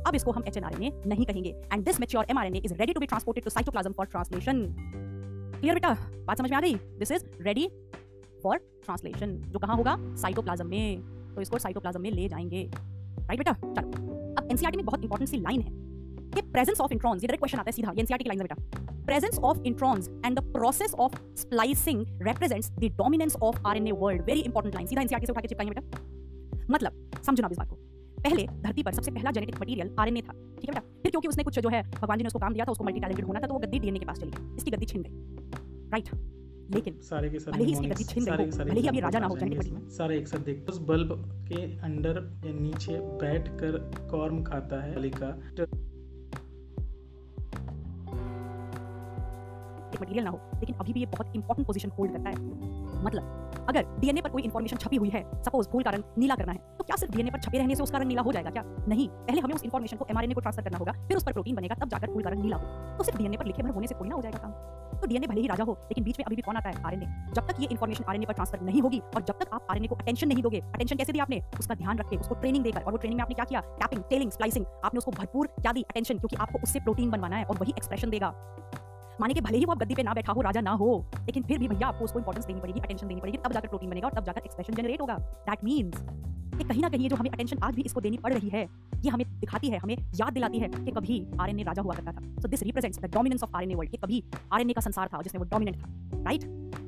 अब 0.07 0.15
इसको 0.15 0.31
हम 0.31 0.43
एचएनआरएनए 0.47 0.91
नहीं 1.07 1.25
कहेंगे। 1.25 1.49
And 1.73 1.83
this 1.85 1.99
mature 1.99 2.25
mRNA 2.29 2.59
is 2.59 2.73
ready 2.73 2.93
to 2.93 2.99
be 2.99 3.05
transported 3.05 3.43
to 3.43 3.49
cytoplasm 3.49 3.91
for 3.93 4.05
translation 4.05 4.65
clear 5.59 5.73
बेटा? 5.73 5.93
बात 6.27 6.37
समझ 6.37 6.49
में 6.51 6.57
आ 6.57 6.61
गई? 6.61 6.75
This 6.99 7.11
is 7.11 7.25
ready 7.41 7.67
for 8.43 8.57
translation 8.57 9.35
जो 9.35 9.59
कहाँ 9.59 9.75
होगा? 9.75 9.95
साइटोप्लाज्म 9.99 10.67
में। 10.67 11.01
तो 11.35 11.41
इसको 11.41 11.59
साइटोप्लाज्म 11.59 12.01
में 12.01 12.11
ले 12.11 12.29
जाएँगे। 12.29 12.71
राइट 13.19 13.37
बेटा? 13.37 13.53
चलो। 13.53 13.89
अब 14.33 14.47
एनसीईआरटी 14.51 14.77
में 14.77 14.85
बहुत 14.85 15.03
इंपॉर्टेंट 15.03 15.29
सी 15.29 15.37
लाइन 15.37 15.61
है। 15.61 15.81
कि 16.31 16.41
प्रेजेंस 16.41 16.81
ऑफ़ 16.81 16.93
इंट्रॉन्स 16.93 17.23
ये 17.23 17.27
डायरेक्ट 17.27 17.41
क्वेश्चन 17.41 17.59
आता 17.59 17.69
है 17.69 17.71
सीधा। 17.71 17.91
ये 17.91 17.99
एनसीईआरटी 17.99 18.23
की 18.23 18.29
लाइन 18.29 18.41
है, 18.41 18.47
बेटा। 18.47 18.81
Presence 19.01 19.39
of 19.43 19.55
introns 19.55 20.03
and 20.07 20.39
the 20.39 20.45
process 20.45 20.99
of 20.99 21.11
splicing 21.45 21.99
represents 22.27 22.79
the 22.79 22.89
dominance 22.97 23.35
of 23.43 23.63
RNA 23.63 23.93
world. 23.93 24.21
Very 24.21 24.43
important 24.43 24.75
line 24.75 24.87
सीधा 24.87 25.01
एनसीईआरटी 25.01 25.25
से 25.25 25.31
उठा 25.31 25.41
के 25.41 25.47
चिपकाएँगे, 25.47 25.79
बेटा। 25.79 25.97
मतलब 26.71 27.11
समझो 27.25 27.41
ना 27.41 27.49
इस 27.51 27.57
बात 27.57 27.69
को। 27.69 27.75
पहले 28.23 28.47
धरती 28.47 28.83
पर 28.83 28.93
सबसे 28.93 29.11
पहला 29.11 29.31
जेनेटिक 29.31 29.61
मटेरियल 29.61 29.95
आरएनए 29.99 30.21
था। 30.21 30.33
ठीक 30.33 30.69
है, 30.69 30.73
बेटा? 30.73 30.79
फिर 30.79 31.11
क्योंकि 31.11 31.27
उसने 31.27 31.43
कुछ 31.43 31.59
जो 31.59 31.69
है, 31.69 31.91
भगवान 31.91 32.17
जी 32.17 32.23
ने 32.23 32.27
उसको 32.27 32.39
काम 32.39 32.53
दिया 32.53 32.65
था, 32.65 32.71
उसको 32.71 32.83
मल्टी 32.83 32.99
टैलेंटेड 32.99 33.25
होना 33.25 33.39
था 33.39 33.47
तो 33.47 33.53
वो 33.53 33.59
गद्दी 33.59 33.79
डीएनए 33.79 33.99
के 33.99 34.05
पास 34.05 34.19
चली 34.19 34.31
गई। 34.31 34.55
इसकी 34.55 34.71
गद्दी 34.71 34.85
छिन 34.85 35.01
गई। 35.01 35.11
राइट 35.89 36.09
लेकिन 36.71 36.99
सारे 37.03 37.29
के 37.29 37.39
सारे 37.39 37.57
भले 37.57 37.65
ही 37.65 37.71
इसकी 37.71 37.87
गद्दी 37.87 38.03
छिन 38.03 38.23
सारे 38.25 38.37
गई 38.37 38.45
हो, 38.45 38.57
सारे 38.57 38.69
भले 38.71 38.81
ही 38.81 38.87
अभी 38.87 38.99
राजा 38.99 39.19
ना 39.19 39.27
हो 39.27 39.37
जेनेटिक 39.37 39.61
इसमें। 39.61 39.89
सारे 39.91 40.17
एक 40.17 40.27
साथ 40.27 40.39
देख 40.45 40.65
उस 40.69 40.79
बल्ब 40.89 41.13
के 41.47 41.61
अंदर 41.81 42.23
या 42.45 42.53
नीचे 42.59 42.99
बैठ 43.23 43.49
कर 43.59 43.77
कॉर्म 44.11 44.43
खाता 44.43 44.81
है 44.83 44.95
बालिका। 44.95 45.29
मटेरियल 49.93 50.23
ना 50.25 50.29
हो 50.31 50.37
लेकिन 50.59 50.75
अभी 50.75 50.93
भी 50.93 50.99
ये 50.99 51.05
बहुत 51.07 51.35
इंपॉर्टेंट 51.35 51.67
पोजीशन 51.67 51.89
होल्ड 51.97 52.11
करता 52.11 52.29
है। 52.29 52.35
मतलब 53.03 53.65
अगर 53.69 53.85
डीएनए 53.99 54.21
पर 54.21 54.29
कोई 54.29 54.41
इंफॉर्मेशन 54.43 54.77
छपी 54.77 54.95
हुई 54.95 55.09
है 55.09 55.21
सपोज़ 55.43 55.67
भूल 55.69 55.83
कारण 55.83 56.03
नीला 56.17 56.35
करना 56.35 56.51
है 56.51 56.59
तो 56.77 56.83
क्या 56.83 56.95
सिर्फ़ 56.95 57.13
डीएनए 57.15 57.31
पर 57.31 57.39
छपे 57.39 57.57
रहने 57.57 57.75
से 57.75 57.83
उस 57.83 57.91
कारण 57.91 58.07
नीला 58.07 58.21
हो 58.21 58.31
जाएगा 58.31 58.49
क्या? 58.49 58.63
नहीं 58.87 59.07
पहले 59.09 59.41
हमें 59.41 59.55
उस 59.55 59.63
इंफॉर्मेशन 59.63 59.97
को 59.97 60.05
एमआरएनए 60.09 60.33
को 60.33 60.41
ट्रांसफ़र 60.41 60.63
करना 60.63 60.77
होगा 60.77 60.91
फिर 61.07 61.17
उस 61.17 61.23
पर 61.23 61.33
प्रोटीन 61.33 61.55
बनेगा 61.55 61.75
तब 61.75 61.89
जाकर 61.89 62.13
फूल 62.13 62.23
का 62.23 62.29
रंग 62.29 62.41
नीला 62.43 62.57
हो। 62.57 62.97
तो 62.97 63.03
सिर्फ़ 63.03 63.19
डीएनए 63.19 63.37
पर 63.37 63.45
लिखे 63.45 63.63
भर 63.63 63.69
होने 63.69 63.87
से 63.87 63.95
थोड़ी 63.95 64.09
ना 64.09 64.15
हो 64.15 64.21
जाएगा 64.21 64.37
काम। 64.37 64.51
तो 65.01 65.07
डीएनए 65.07 65.27
भले 65.27 65.41
ही 65.41 65.47
राजा 65.47 65.63
हो, 65.63 65.73
लेकिन 65.81 66.03
बीच 66.03 66.19
में 66.19 66.25
अभी 66.25 66.35
भी 66.35 66.41
कौन 66.41 66.55
आता 66.55 66.69
है? 66.69 66.83
आरएनए 66.85 67.33
जब 67.35 67.47
तक 67.47 67.59
ये 67.59 67.67
इन्फॉर्मेशन 67.71 68.03
आरएनए 68.03 68.25
पर 68.25 68.33
ट्रांसफ़र 68.33 68.61
नहीं 68.61 68.81
होगी 68.81 68.99
और 69.15 69.23
जब 69.23 69.39
तक 69.39 69.53
आप 69.53 69.67
आरएनए 69.71 69.87
को 69.87 69.95
अटेंशन 69.95 70.27
नहीं 70.27 70.43
दोगे 70.43 70.59
अटेंशन 70.59 70.97
कैसे 70.97 71.11
दी 71.11 71.19
आपने? 71.19 71.41
उसका 71.59 71.75
ध्यान 71.75 71.97
रखे, 71.97 72.17
उसको 72.17 72.35
ट्रेनिंग 72.35 72.63
देकर। 72.63 72.81
और 72.81 72.91
वो 72.91 72.97
ट्रेनिंग 72.97 73.17
में 73.17 73.23
आपने 73.23 73.35
क्या 73.35 73.45
किया? 73.45 73.61
टैपिंग 73.79 74.03
टेलिंग 74.09 74.31
स्प्लाइसिंग 74.31 74.65
आपने 74.85 74.97
उसको 74.97 75.11
भरपूर 75.11 75.47
क्या 75.61 75.71
दी? 75.71 75.81
अटेंशन 75.81 76.17
क्योंकि 76.17 76.35
आपको 76.35 76.59
उससे 76.63 76.79
प्रोटीन 76.79 77.09
बनवाना 77.09 77.35
है 77.35 77.45
और 77.45 77.57
वही 77.57 77.73
एक्सप्रेशन 77.77 78.09
देगा। 78.09 78.33
माने 79.21 79.33
कि 79.33 79.41
भले 79.41 79.57
ही 79.57 79.65
वो 79.65 79.75
गद्दी 79.75 79.95
पे 79.95 80.03
ना 80.03 80.13
बैठा 80.13 80.33
हो, 80.33 80.41
राजा 80.41 80.61
ना 80.61 80.71
हो, 80.81 80.89
लेकिन 81.25 81.43
फिर 81.43 81.57
भी 81.59 81.67
भैया 81.67 81.87
आपको 81.87 82.05
उसको 82.05 82.19
इंपॉर्टेंस 82.19 82.45
देनी 82.45 82.59
पड़ेगी 82.59 82.79
अटेंशन 82.79 83.07
देनी 83.07 83.21
पड़ेगी, 83.21 83.37
तब 83.37 83.53
जाकर 83.53 83.67
प्रोटीन 83.67 83.89
बनेगा 83.89 84.07
और 84.07 84.13
तब 84.13 84.25
जाकर 84.25 84.41
एक्सप्रेशन 84.45 84.73
जनरेट 84.73 85.01
होगा। 85.01 85.17
दैट 85.49 85.63
मीन्स 85.63 86.01
कि 86.57 86.63
कहीं 86.63 86.81
ना 86.81 86.89
कहीं 86.89 87.09
जो 87.09 87.15
हमें 87.15 87.29
अटेंशन 87.29 87.57
आज 87.63 87.75
भी 87.75 87.81
इसको 87.81 88.01
देनी 88.01 88.17
पड़ 88.17 88.33
रही 88.33 88.49
है, 88.49 88.67
ये 89.03 89.09
हमें 89.09 89.25
दिखाती 89.39 89.69
है, 89.69 89.77
हमें 89.77 89.95
याद 90.15 90.33
दिलाती 90.33 90.59
है 90.59 90.67
कि 90.69 90.91
कभी 90.91 91.25
आरएनए 91.39 91.63
राजा 91.63 91.81
हुआ 91.81 91.95
करता 91.95 92.11
था। 92.11 92.41
So 92.41 92.47
this 92.47 92.63
represents 92.63 92.99
the 92.99 93.13
dominance 93.13 93.43
of 93.43 93.55
RNA 93.55 93.75
world 93.75 93.91
कि 93.91 93.97
कभी 93.97 94.23
आरएनए 94.53 94.73
का 94.73 94.81
संसार 94.81 95.09
था 95.13 95.21
जिसमें 95.21 95.39
वो 95.41 95.47
डोमिनेंट 95.51 95.77
था 95.77 96.23
राइट 96.25 96.43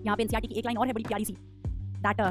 यहाँ 0.05 0.17
पे 0.17 0.23
एनसीईआरटी 0.23 0.47
की 0.47 0.59
एक 0.59 0.65
लाइन 0.65 0.77
और 0.77 0.87
है 0.87 0.93
बड़ी 0.93 1.05
प्यारी 1.07 1.25
सी 1.25 1.35
that 2.07 2.21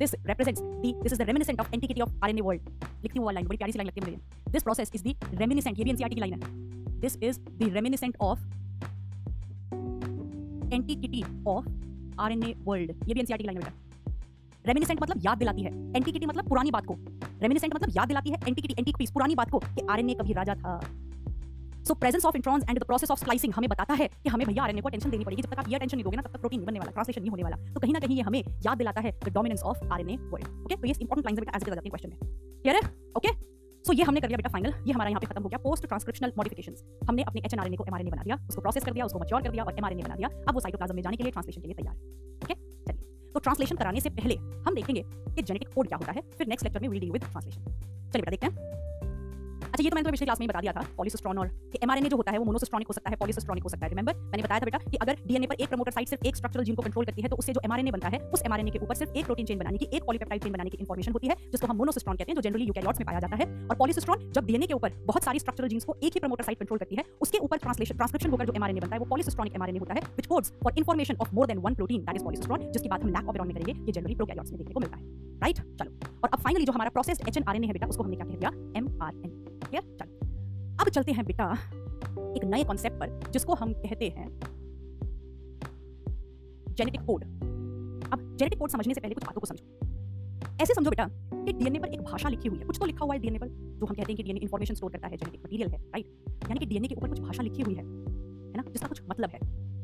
this 0.00 0.14
represents 0.26 0.60
the, 0.82 0.90
this 1.02 1.12
is 1.14 1.18
the 1.20 1.24
reminiscent 1.28 1.58
of 1.60 1.74
antiquity 1.76 2.02
of 2.02 2.12
RNA 2.26 2.44
world 2.44 2.68
लिखती 3.02 3.18
हूँ 3.18 3.24
वो 3.26 3.30
लाइन 3.30 3.46
बड़ी 3.46 3.56
प्यारी 3.56 3.72
सी 3.72 3.78
लाइन 3.78 3.86
लगती 3.86 4.00
है 4.00 4.06
मुझे। 4.06 4.52
This 4.54 4.64
process 4.68 4.94
is 4.98 5.02
the 5.04 5.14
reminiscent, 5.42 5.78
ये 5.78 5.84
भी 5.84 5.90
एनसीईआरटी 5.90 6.14
की 6.14 6.20
लाइन 6.20 6.32
है। 6.34 7.00
This 7.02 7.16
is 7.28 7.40
the 7.60 7.68
reminiscent 7.74 8.16
of 8.28 8.36
antiquity 10.72 11.22
of 11.48 11.68
RNA 12.20 12.54
world 12.64 12.90
ये 13.08 13.14
भी 13.14 13.20
एनसीईआरटी 13.20 13.44
की 13.44 13.46
लाइन 13.46 13.56
है। 13.56 13.62
बेटा 13.62 13.78
रेमिनिसेंट 14.66 15.02
मतलब 15.02 15.22
याद 15.24 15.38
दिलाती 15.38 15.62
है। 15.62 15.70
एंटिकिटी 15.96 16.26
मतलब 16.26 16.48
पुरानी 16.48 16.70
बात 16.70 16.86
को। 16.86 16.94
रेमिनिसेंट 17.42 17.74
मतलब 17.74 17.92
याद 17.96 18.08
दिलाती 18.08 18.30
है 18.30 18.38
एंटिकिटी 18.46 18.74
एंटिक 18.78 18.96
पीस 18.96 19.10
पुरानी 19.10 19.34
बात 19.34 19.50
को 19.50 19.58
कि 19.58 19.86
आरएनए 19.90 20.14
कभी 20.14 20.32
राजा 20.32 20.54
था। 20.54 20.80
So 21.88 21.94
presence 21.94 22.24
of 22.26 22.36
introns 22.36 22.64
and 22.68 22.78
the 22.78 22.84
process 22.84 23.10
of 23.10 23.20
splicing 23.20 23.52
हमें 23.56 23.68
बताता 23.68 23.94
है 23.94 24.08
कि 24.08 24.28
हमें 24.28 24.46
भैया 24.46 24.62
आरएनए 24.62 24.80
को 24.80 24.88
टेंशन 24.88 25.10
देनी 25.10 25.24
पड़ेगी। 25.24 25.42
जब 25.42 25.50
तक 25.50 25.58
आप 25.58 25.68
ये 25.68 25.78
टेंशन 25.78 25.96
नहीं 25.96 26.04
दोगे 26.04 26.16
ना, 26.16 26.22
तब 26.22 26.32
तक 26.32 26.40
प्रोटीन 26.40 26.60
नहीं 26.60 26.66
बनने 26.66 26.78
वाला 26.78 26.92
ट्रांसलेशन 26.92 27.20
नहीं 27.20 27.30
होने 27.30 27.42
वाला। 27.42 27.56
तो 27.72 27.80
कहीं 27.80 27.92
ना 27.92 28.00
कहीं 28.00 28.16
ये 28.16 28.22
हमें 28.22 28.42
याद 28.66 28.78
दिलाता 28.78 29.00
है 29.00 29.12
the 29.24 29.32
dominance 29.34 29.62
of 29.62 29.84
RNA 29.86 30.16
world 30.16 30.64
okay 30.64 30.76
तो 30.76 30.86
ये 30.86 30.94
इंपॉर्टेंट 31.00 31.26
लाइंस 31.26 31.38
बेटा 31.38 31.56
एज 31.56 31.62
इट 31.62 31.68
इज़ 31.68 31.88
क्वेश्चन 31.88 32.08
में। 32.10 32.18
क्लियर 32.18 32.76
है? 32.76 32.82
ओके 33.16 33.28
सो 33.84 33.92
ये 33.92 34.04
हमने 34.04 34.20
कर 34.20 34.28
लिया 34.28 34.36
बेटा 34.36 34.50
फाइनल 34.50 34.72
ये 34.86 34.92
हमारा 34.92 35.10
यहाँ 35.10 35.20
पे 35.20 35.26
खत्म 35.26 35.42
हो 35.42 35.48
गया 35.48 35.58
पोस्ट 35.58 35.86
ट्रांसक्रिप्शनल 35.86 36.32
मॉडिफिकेशन 36.38 36.74
हमने 37.08 37.22
अपने 37.22 37.40
एच 37.44 37.54
को 37.54 37.84
एमआरएनए 37.88 38.10
बना 38.10 38.22
दिया, 38.22 38.36
उसको 38.48 38.60
प्रोसेस 38.62 38.84
कर 38.84 38.92
दिया, 38.92 39.04
उसको 39.04 39.18
मच्योर 39.18 39.42
कर 39.42 39.50
दिया 39.50 39.64
और 39.64 39.78
एमआरएनए 39.78 40.02
बना 40.02 40.16
दिया. 40.16 40.28
अब 40.48 40.54
वो 40.54 40.60
साइटोप्लाज्म 40.60 40.94
में 40.96 41.02
जाने 41.02 41.16
के 41.16 41.22
लिए 41.22 41.32
ट्रांसलेशन 41.32 41.60
के 41.60 41.66
लिए 41.66 41.76
तैयार 41.76 41.94
ओके 42.44 42.54
चलिए. 42.86 43.32
तो 43.32 43.40
ट्रांसलेशन 43.40 43.76
कराने 43.76 44.00
से 44.00 44.10
पहले 44.10 44.34
हम 44.66 44.74
देखेंगे 44.74 45.02
कि 45.02 45.42
जेनेटिक 45.42 45.68
कोड 45.74 45.88
क्या 45.88 45.98
होता 45.98 46.12
है. 46.12 46.22
फिर 46.38 46.46
नेक्स्ट 46.46 46.64
लेक्चर 46.64 46.80
में 46.80 46.88
विल 46.88 47.00
डील 47.00 47.10
विद 47.10 47.24
ट्रांसलेशन 47.24 47.64
चलिए 48.12 48.22
बेटा 48.22 48.30
देखते 48.30 48.46
हैं. 48.46 48.99
अच्छा 49.80 49.86
ये 49.86 49.90
तो 49.90 49.96
मैंने 49.96 50.04
तुम्हें 50.04 50.12
पिछले 50.12 50.26
क्लास 50.26 50.40
में 50.40 50.44
ही 50.44 50.48
बता 50.48 50.60
दिया 50.60 50.72
था 50.72 50.80
पॉलीसिस्ट्रॉन 50.96 51.38
और 51.38 51.50
एमआरएनए 51.82 52.08
जो 52.08 52.16
होता 52.16 52.32
है 52.32 52.38
वो 52.38 52.44
मोनोसिस्ट्रॉनिक 52.44 52.88
हो 52.88 52.94
सकता 52.94 53.10
है 53.10 53.16
पॉलीसिस्ट्रॉनिक 53.16 53.64
हो 53.64 53.68
सकता 53.68 53.86
है 53.86 53.90
रिमेंबर 53.90 54.14
मैंने 54.14 54.42
बताया 54.42 54.60
था 54.60 54.64
बेटा 54.64 54.78
कि 54.80 54.96
अगर 54.96 55.16
डीएनए 55.26 55.46
पर 55.46 55.54
एक 55.54 55.68
प्रमोटर 55.68 55.92
साइट 55.92 56.08
सिर्फ़ 56.08 56.26
एक 56.26 56.36
स्ट्रक्चरल 56.36 56.64
जीन 56.64 56.74
को 56.76 56.82
कंट्रोल 56.82 57.04
करती 57.04 57.22
है 57.22 57.28
तो 57.28 57.36
उससे 57.36 57.52
जो 57.52 57.60
एमआरएनए 57.64 57.90
बनता 57.90 58.08
है, 58.08 58.18
उस 58.34 58.42
एमआरएनए 58.46 58.70
के 58.70 58.78
ऊपर 58.78 58.94
सिर्फ़ 58.94 59.12
एक 59.12 59.24
प्रोटीन 59.24 59.46
चेन 59.46 59.58
बनाने 59.58 59.78
की, 59.78 59.88
एक 59.92 60.04
पॉलीपेप्टाइड 60.04 60.42
चेन 60.42 60.52
बनाने 60.52 60.70
की 60.70 60.78
इंफॉर्मेशन 60.80 61.12
होती 61.12 61.28
है, 61.28 61.36
जिसको 61.52 61.66
हम 61.66 61.76
मोनोसिस्ट्रॉन 61.76 62.16
कहते 62.16 62.32
हैं, 62.32 62.36
जो 62.36 62.42
जनरली 62.48 62.64
यूकैरियोट्स 62.64 63.00
में 63.00 63.06
पाया 63.06 63.20
जाता 63.20 63.36
है। 63.36 63.46
और 63.66 63.76
पॉलीसिस्ट्रॉन 63.76 64.28
जब 64.32 64.46
डीएनए 64.46 64.66
के 64.66 64.74
ऊपर 64.74 64.92
बहुत 65.06 65.24
सारी 65.24 65.38
स्ट्रक्चरल 65.38 65.68
जीन्स 65.68 65.84
को 65.84 65.96
एक 66.02 66.12
ही 66.14 66.20
प्रमोटर 66.20 66.44
साइट 66.44 66.58
कंट्रोल 66.58 66.78
करती 66.78 66.96
है, 66.96 67.04
उसके 67.20 67.38
ऊपर 67.38 67.56
ट्रांसलेशन 67.58 67.96
ट्रांसक्रिप्शन 67.96 68.30
होकर 68.30 68.46
जो 68.46 68.52
एमआरएनए 68.56 68.80
बनता 68.80 68.96
है, 68.96 69.00
वो 69.00 69.06
पॉलीसिस्ट्रॉनिक 69.06 69.54
एमआरएनए 69.54 69.78
होता 69.78 69.94
है 69.94 70.00
which 70.00 70.26
codes 70.26 70.52
for 70.64 70.78
information 70.78 71.16
of 71.20 71.34
more 71.34 71.46
than 71.46 71.58
one 71.58 71.74
protein 71.74 72.04
that 72.04 72.16
is 72.16 72.24
polycistron 72.24 72.70
जिसकी 72.72 72.88
बात 72.88 73.04
हम 73.04 73.08
लैक 73.08 73.28
ऑफ़ 73.28 73.42
में 73.42 73.54
करेंगे, 73.54 73.72
ये 73.72 73.92
जनरली 73.92 74.14
प्रोकैरियोट्स 74.14 74.50
में 74.50 74.58
देखने 74.58 74.74
को 74.74 74.80
मिलता 74.80 74.96
है। 74.96 75.04
राइट 75.40 75.56
चलो। 75.56 76.18
और 76.22 76.30
अब 76.32 76.40
फाइनली 76.40 76.64
जो 76.64 76.72
हमारा 76.72 76.90
प्रोसेस्ड 76.90 77.28
एचएनआरएनए 77.28 77.66
है 77.66 77.72
बेटा, 77.72 77.86
उसको 77.86 78.02
हमने 78.02 78.16
क्या 78.16 78.26
कह 78.26 78.36
दिया? 78.36 78.50
एमआरएनए 78.76 79.49
क्लियर 79.70 79.96
चलो। 79.96 80.12
अब 80.80 80.88
चलते 80.88 81.12
हैं 81.12 81.24
बेटा, 81.26 81.52
एक 82.36 82.44
नए 82.44 82.64
कॉन्सेप्ट 82.64 82.96
पर, 82.96 83.30
जिसको 83.30 83.54
हम 83.54 83.72
कहते 83.72 84.08
हैं 84.08 84.28
जेनेटिक 86.70 87.00
कोड 87.00 87.24
अब 88.12 88.36
जेनेटिक 88.38 88.58
कोड 88.58 88.70
समझने 88.70 88.94
से 88.94 89.00
पहले 89.00 89.14
कुछ 89.14 89.24
बातों 89.24 89.40
को 89.40 89.46
समझो। 89.46 89.64
ऐसे 90.62 90.74
समझो 90.74 90.90
बेटा 90.90 91.08
कि 91.44 91.52
डीएनए 91.52 91.78
पर 91.78 91.88
एक 91.88 92.00
भाषा 92.02 92.28
लिखी 92.28 92.48
हुई 92.48 92.58
है, 92.58 92.64
कुछ 92.64 92.78
तो 92.78 92.86
लिखा 92.86 93.04
हुआ 93.04 93.14
है 93.14 93.20
डीएनए 93.20 93.38
पर, 93.38 93.48
जो 93.48 93.86
हम 93.86 93.94
कहते 93.94 94.12
हैं 94.12 94.16
कि 94.16 94.22
डीएनए 94.22 94.40
इंफॉर्मेशन 94.40 94.74
स्टोर 94.74 94.90
करता 94.90 95.08
है 95.08 95.16
जेनेटिक 95.16 95.44
मटेरियल 95.44 95.70
है 95.70 95.78
राइट 95.78 96.06
यानी 96.28 96.58
कि 96.58 96.66
डीएनए 96.66 96.88
के 96.88 96.94
ऊपर 96.94 97.08
कुछ 97.08 97.20
भाषा 97.20 97.42
लिखी 97.42 97.62
हुई 97.62 97.74
है 97.74 97.84
है 97.84 98.56
ना? 98.56 98.62
जिसका 98.72 98.88
कुछ 98.88 99.02
मतलब 99.10 99.30
है। 99.30 99.40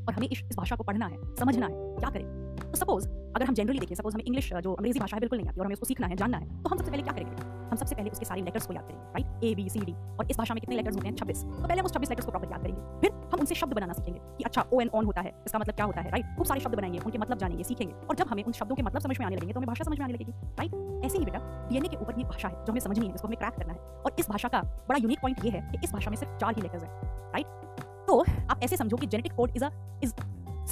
और 0.09 0.15
हमें 0.15 0.29
इस, 0.29 0.43
इस 0.51 0.57
भाषा 0.57 0.77
को 0.77 0.83
पढ़ना 0.83 1.07
है 1.07 1.35
समझना 1.37 1.67
है 1.67 1.73
क्या 1.73 2.11
करें? 2.11 2.47
तो 2.57 2.77
सपोज़ 2.77 3.09
अगर 3.09 3.45
हम 3.45 3.55
जनरली 3.55 3.79
देखें 3.79 3.95
सपोज़ 3.95 4.15
हमें 4.15 4.25
इंग्लिश 4.25 4.53
जो 4.53 4.73
अंग्रेज़ी 4.75 5.01
भाषा 5.01 5.17
है 5.17 5.21
बिल्कुल 5.21 5.39
नहीं 5.39 5.49
आती 5.49 5.61
और 5.61 5.67
हमें 5.67 5.75
उसको 5.75 5.87
सीखना 5.87 6.07
है 6.07 6.17
जानना 6.17 6.39
है 6.39 6.63
तो 6.63 6.69
हम 6.69 6.79
सबसे 6.79 6.91
पहले 6.91 7.03
क्या 7.03 7.13
करेंगे? 7.13 7.43
हम 7.71 7.77
सबसे 7.77 7.95
पहले 7.95 8.11
उसके 8.11 8.25
सारे 8.25 8.43
लेटर्स 8.43 8.67
को 8.67 8.75
याद 8.75 8.85
करेंगे 8.85 9.05
right 9.05 9.45
A 9.45 9.55
B 9.55 9.69
C 9.69 9.81
D 9.81 9.93
और 9.93 10.31
इस 10.31 10.39
भाषा 10.39 10.55
में 10.55 10.61
कितने 10.61 10.77
लेटर्स 10.77 10.97
होते 10.97 11.09
हैं? 11.09 11.15
छब्बीस। 11.17 11.43
तो 11.43 11.69
पहले 11.69 11.81
हम 11.81 11.87
उस 11.87 11.95
छब्बीस 11.95 12.11
लेटर्स 12.11 12.27
को 12.27 12.31
प्रॉपर 12.31 12.51
याद 12.53 12.63
करेंगे 12.63 13.01
फिर 13.01 13.13
हम 13.13 13.41
उनसे 13.41 13.55
शब्द 13.55 13.73
बनाना 13.73 13.93
सीखेंगे 13.93 14.21
कि 14.39 14.45
अच्छा 14.45 14.65
ओ 14.73 14.81
एन 14.81 14.89
ऑन 14.89 15.05
होता 15.05 15.21
है 15.21 15.35
इसका 15.47 15.59
मतलब 15.59 15.75
क्या 15.75 15.87
होता 15.87 16.01
है 16.01 16.11
राइट 16.11 16.37
खूब 16.37 16.47
सारे 16.47 16.61
शब्द 16.61 16.75
बनाएँगे 16.75 16.99
उनके 16.99 17.19
मतलब 17.19 17.39
जानेंगे 17.39 17.65
सीखेंगे 17.65 17.95
और 17.95 18.17
जब 18.17 18.29
हमें 18.29 18.45
उन 18.45 18.53
शब्दों 18.53 18.77
के 18.77 18.83
मतलब 18.83 19.01
समझ 19.01 19.19
में 19.19 19.27
आने 19.27 19.37
लगेंगे 19.37 19.55
तो 19.55 19.61
हमें 19.61 19.69
भाषा 19.69 19.85
समझ 19.85 19.99
में 19.99 20.05
आने 20.05 20.15
लगेगी 20.15 20.33
राइट 20.33 21.05
ऐसे 21.05 21.19
ही 21.19 21.25
बेटा 21.25 21.69
डीएनए 21.69 21.89
के 21.89 21.97
ऊपर 21.97 22.19
ये 22.19 22.25
भाषा 22.25 22.49
है 22.49 22.55
जो 22.55 22.73
हमें 22.73 22.81
समझनी 22.81 23.07
है 23.07 23.13
जिसको 23.13 23.29
हमें 23.29 23.39
क्रैक 23.39 23.55
करना 23.55 23.73
है 23.73 23.79
और 23.79 24.17
इस 24.19 24.29
भाषा 24.29 24.49
का 24.49 24.63
बड़ा 24.89 24.99
यूनिक 24.99 25.21
पॉइंट 25.21 25.45
ये 25.45 25.51
है 25.51 25.73
कि 25.73 25.79
इस 25.85 25.93
भाषा 25.93 26.11
में 26.11 26.17
सिर्फ़ 26.17 26.37
चार 26.37 26.55
ही 26.57 26.63
लेटर्स 26.63 26.83
हैं 26.83 27.01
राइट 27.05 27.66
तो 28.07 28.19
आप 28.21 28.61
ऐसे 28.63 28.77
समझो 28.77 28.97
कि 28.97 29.07
genetic 29.07 29.33
code 29.33 29.57
is 29.57 29.65
a 29.65 29.71
is 30.05 30.13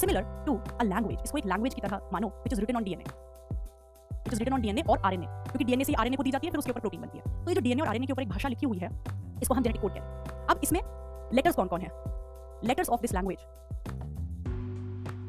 similar 0.00 0.22
to 0.46 0.54
a 0.54 0.84
language 0.84 1.18
इसको 1.24 1.38
एक 1.38 1.46
लैंग्वेज 1.46 1.74
की 1.74 1.80
तरह 1.80 2.08
मानो 2.12 2.28
which 2.28 2.52
is 2.52 2.60
written 2.60 2.76
on 2.76 2.84
DNA 2.84 3.04
which 4.24 4.32
is 4.32 4.38
written 4.38 4.52
on 4.52 4.60
DNA 4.60 4.82
और 4.82 4.98
आरएनए 4.98 5.26
क्योंकि 5.26 5.64
डीएनए 5.64 5.84
से 5.84 5.92
आरएनए 5.94 6.16
को 6.16 6.22
दी 6.22 6.30
जाती 6.30 6.46
है, 6.46 6.50
फिर 6.50 6.58
उसके 6.58 6.70
ऊपर 6.70 6.80
प्रोटीन 6.80 7.00
बनती 7.00 7.18
है। 7.18 7.44
तो 7.44 7.50
ये 7.50 7.54
जो 7.54 7.60
डीएनए 7.60 7.82
और 7.82 7.88
आरएनए 7.88 8.06
के 8.06 8.12
ऊपर 8.12 8.22
एक 8.22 8.28
भाषा 8.28 8.48
लिखी 8.48 8.66
हुई 8.66 8.78
है, 8.78 8.88
इसको 9.42 9.54
हम 9.54 9.62
जेनेटिक 9.62 9.82
कोड 9.82 9.92
कहते 9.92 10.30
हैं। 10.30 10.46
अब 10.48 10.60
इसमें 10.62 10.80
लेटर्स 11.34 11.56
कौन 11.56 11.68
कौन 11.68 11.80
है? 11.80 11.88
लेटर्स 12.64 12.88
ऑफ़ 12.88 13.00
दिस 13.00 13.12
लैंग्वेज 13.14 13.38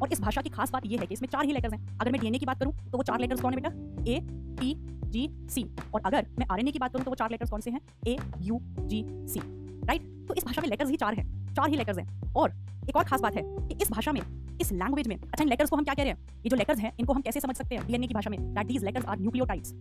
और 0.02 0.12
इस 0.12 0.20
भाषा 0.20 0.42
की 0.42 0.50
खास 0.50 0.70
बात 0.70 0.86
यह 0.86 1.00
है 1.00 1.06
कि 1.06 1.14
इसमें 1.14 1.28
चार 1.28 1.44
ही 1.44 1.52
लेटर्स 1.52 1.72
हैं। 1.72 1.98
अगर 2.00 2.12
मैं 2.12 2.20
डीएनए 2.20 2.38
की 2.38 2.46
बात 2.46 2.58
करूँ 2.60 2.72
तो 2.90 2.98
वो 2.98 3.02
चार 3.04 3.20
लेटर्स 3.20 3.40
कौन 3.40 3.54
है 3.54 3.60
बेटा? 3.60 3.70
ए 4.10 4.20
टी 4.60 4.74
जी 5.10 5.28
सी 5.50 5.64
और 5.94 6.00
अगर 6.04 6.26
मैं 6.38 6.46
आरएनए 6.52 6.70
की 6.70 6.78
बात 6.78 6.92
करूँ 6.92 7.04
तो 7.04 7.10
वो 7.10 7.14
चार 7.14 7.30
लेटर्स 7.30 7.50
कौन 7.50 7.60
से 7.60 7.70
हैं? 7.70 7.80
ए 8.06 8.16
यू 8.40 8.60
जी 8.80 9.04
सी 9.28 9.40
राइट 9.88 10.02
तो 10.28 10.34
इस 10.34 10.44
भाषा 10.44 10.62
में 10.62 10.68
लेटर्स 10.68 10.90
ही 10.90 10.96
चार 10.96 11.14
हैं। 11.14 11.35
चार 11.56 11.70
ही 11.70 11.76
लेटर्स 11.76 11.98
हैं। 11.98 12.32
और 12.36 12.52
एक 12.88 12.96
और 12.96 13.04
खास 13.04 13.20
बात 13.20 13.36
है 13.36 13.42
कि 13.42 13.78
इस 13.82 13.90
भाषा 13.90 14.12
में, 14.12 14.20
इस 14.60 14.72
लैंग्वेज 14.72 15.08
में 15.08 15.16
अच्छा 15.16 15.42
इन 15.42 15.48
लेटर्स 15.48 15.70
को 15.70 15.76
हम 15.76 15.84
क्या 15.84 15.94
कह 15.94 16.02
रहे 16.02 16.12
हैं? 16.12 16.18
ये 16.44 16.50
जो 16.50 16.56
लेटर्स 16.56 16.78
हैं, 16.78 16.92
इनको 17.00 17.12
हम 17.12 17.20
कैसे 17.20 17.40
समझ 17.40 17.56
सकते 17.56 17.74
हैं 17.74 17.86
डीएनए 17.86 18.06
की 18.06 18.14
भाषा 18.14 18.30
में? 18.30 18.54
That 18.54 18.66
these 18.66 18.84
letters 18.84 19.04
are 19.04 19.18
nucleotides 19.18 19.74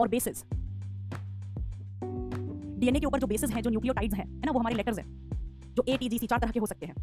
और 0.00 0.08
बेसिस 0.08 0.44
डीएनए 2.78 3.00
के 3.00 3.06
ऊपर 3.06 3.18
जो 3.20 3.26
बेसिस 3.26 3.50
हैं, 3.50 3.62
जो 3.62 3.70
न्यूक्लियोटाइड्स 3.70 4.14
हैं, 4.14 4.24
है 4.24 4.46
ना, 4.46 4.52
वो 4.52 4.58
हमारे 4.58 4.76
लेटर्स 4.76 4.98
हैं, 4.98 5.30
जो 5.74 5.84
ए 5.88 5.96
टी 5.96 6.08
जी 6.08 6.18
सी 6.18 6.26
चार 6.26 6.38
तरह 6.38 6.50
के 6.50 6.60
हो 6.60 6.66
सकते 6.66 6.86
हैं। 6.86 6.94